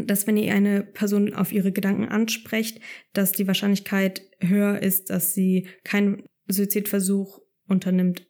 dass 0.04 0.26
wenn 0.26 0.36
ihr 0.36 0.54
eine 0.54 0.82
Person 0.82 1.34
auf 1.34 1.52
ihre 1.52 1.72
Gedanken 1.72 2.06
ansprecht, 2.06 2.80
dass 3.12 3.32
die 3.32 3.46
Wahrscheinlichkeit 3.46 4.22
höher 4.40 4.82
ist, 4.82 5.10
dass 5.10 5.34
sie 5.34 5.68
keinen 5.84 6.24
Suizidversuch 6.48 7.40
unternimmt, 7.66 8.26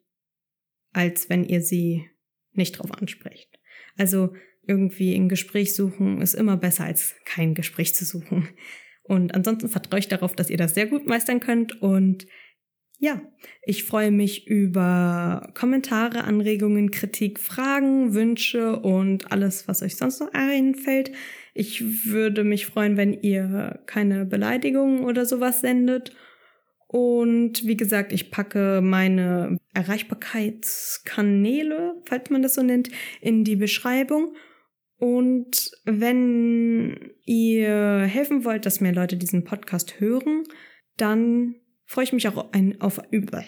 als 0.92 1.28
wenn 1.28 1.44
ihr 1.44 1.60
sie 1.60 2.08
nicht 2.52 2.72
drauf 2.72 2.92
ansprecht. 2.92 3.58
Also 3.96 4.34
irgendwie 4.66 5.14
ein 5.14 5.28
Gespräch 5.28 5.74
suchen 5.74 6.20
ist 6.20 6.34
immer 6.34 6.56
besser 6.56 6.84
als 6.84 7.14
kein 7.24 7.54
Gespräch 7.54 7.94
zu 7.94 8.04
suchen. 8.04 8.48
Und 9.02 9.34
ansonsten 9.34 9.68
vertraue 9.68 10.00
ich 10.00 10.08
darauf, 10.08 10.34
dass 10.34 10.50
ihr 10.50 10.56
das 10.56 10.74
sehr 10.74 10.86
gut 10.86 11.06
meistern 11.06 11.38
könnt. 11.38 11.80
Und 11.80 12.26
ja, 12.98 13.20
ich 13.62 13.84
freue 13.84 14.10
mich 14.10 14.48
über 14.48 15.52
Kommentare, 15.54 16.24
Anregungen, 16.24 16.90
Kritik, 16.90 17.38
Fragen, 17.38 18.14
Wünsche 18.14 18.80
und 18.80 19.30
alles, 19.30 19.68
was 19.68 19.82
euch 19.82 19.96
sonst 19.96 20.20
noch 20.20 20.32
einfällt. 20.32 21.12
Ich 21.56 22.06
würde 22.06 22.44
mich 22.44 22.66
freuen, 22.66 22.96
wenn 22.96 23.12
ihr 23.14 23.80
keine 23.86 24.26
Beleidigungen 24.26 25.04
oder 25.04 25.24
sowas 25.24 25.62
sendet. 25.62 26.14
Und 26.86 27.66
wie 27.66 27.76
gesagt, 27.76 28.12
ich 28.12 28.30
packe 28.30 28.80
meine 28.82 29.58
Erreichbarkeitskanäle, 29.72 32.00
falls 32.04 32.30
man 32.30 32.42
das 32.42 32.54
so 32.54 32.62
nennt, 32.62 32.90
in 33.20 33.42
die 33.42 33.56
Beschreibung. 33.56 34.36
Und 34.98 35.72
wenn 35.84 37.10
ihr 37.24 38.02
helfen 38.02 38.44
wollt, 38.44 38.66
dass 38.66 38.80
mehr 38.80 38.94
Leute 38.94 39.16
diesen 39.16 39.42
Podcast 39.44 39.98
hören, 39.98 40.44
dann 40.96 41.56
freue 41.86 42.04
ich 42.04 42.12
mich 42.12 42.28
auch 42.28 42.52
ein, 42.52 42.80
auf 42.80 43.00
über, 43.10 43.42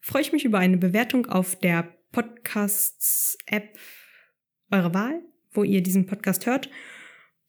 freue 0.00 0.20
ich 0.22 0.32
mich 0.32 0.44
über 0.44 0.58
eine 0.58 0.76
Bewertung 0.76 1.26
auf 1.26 1.56
der 1.56 1.88
Podcasts-App 2.12 3.78
eurer 4.70 4.94
Wahl, 4.94 5.22
wo 5.52 5.62
ihr 5.62 5.82
diesen 5.82 6.06
Podcast 6.06 6.46
hört. 6.46 6.70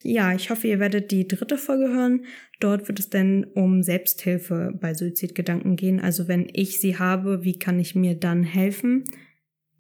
Ja, 0.04 0.34
ich 0.34 0.50
hoffe, 0.50 0.68
ihr 0.68 0.80
werdet 0.80 1.12
die 1.12 1.28
dritte 1.28 1.58
Folge 1.58 1.90
hören. 1.90 2.26
Dort 2.60 2.88
wird 2.88 3.00
es 3.00 3.10
denn 3.10 3.44
um 3.44 3.82
Selbsthilfe 3.82 4.74
bei 4.80 4.94
Suizidgedanken 4.94 5.76
gehen. 5.76 6.00
Also 6.00 6.28
wenn 6.28 6.48
ich 6.54 6.80
sie 6.80 7.00
habe, 7.00 7.44
wie 7.44 7.58
kann 7.58 7.80
ich 7.80 7.96
mir 7.96 8.16
dann 8.16 8.44
helfen? 8.44 9.04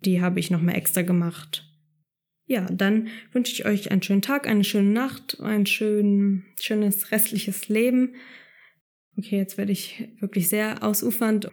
Die 0.03 0.22
habe 0.22 0.39
ich 0.39 0.51
nochmal 0.51 0.76
extra 0.76 1.03
gemacht 1.03 1.66
ja, 2.47 2.66
dann 2.72 3.07
wünsche 3.32 3.53
ich 3.53 3.66
euch 3.66 3.91
einen 3.91 4.03
schönen 4.03 4.22
Tag, 4.22 4.47
eine 4.47 4.63
schöne 4.63 4.91
Nacht, 4.91 5.39
ein 5.41 5.66
schön, 5.66 6.43
schönes 6.59 7.11
restliches 7.11 7.70
Leben. 7.70 8.16
Okay, 9.18 9.38
jetzt 9.38 9.57
werde 9.57 9.72
ich 9.72 10.09
wirklich 10.20 10.47
sehr 10.47 10.84
ausufernd. 10.84 11.49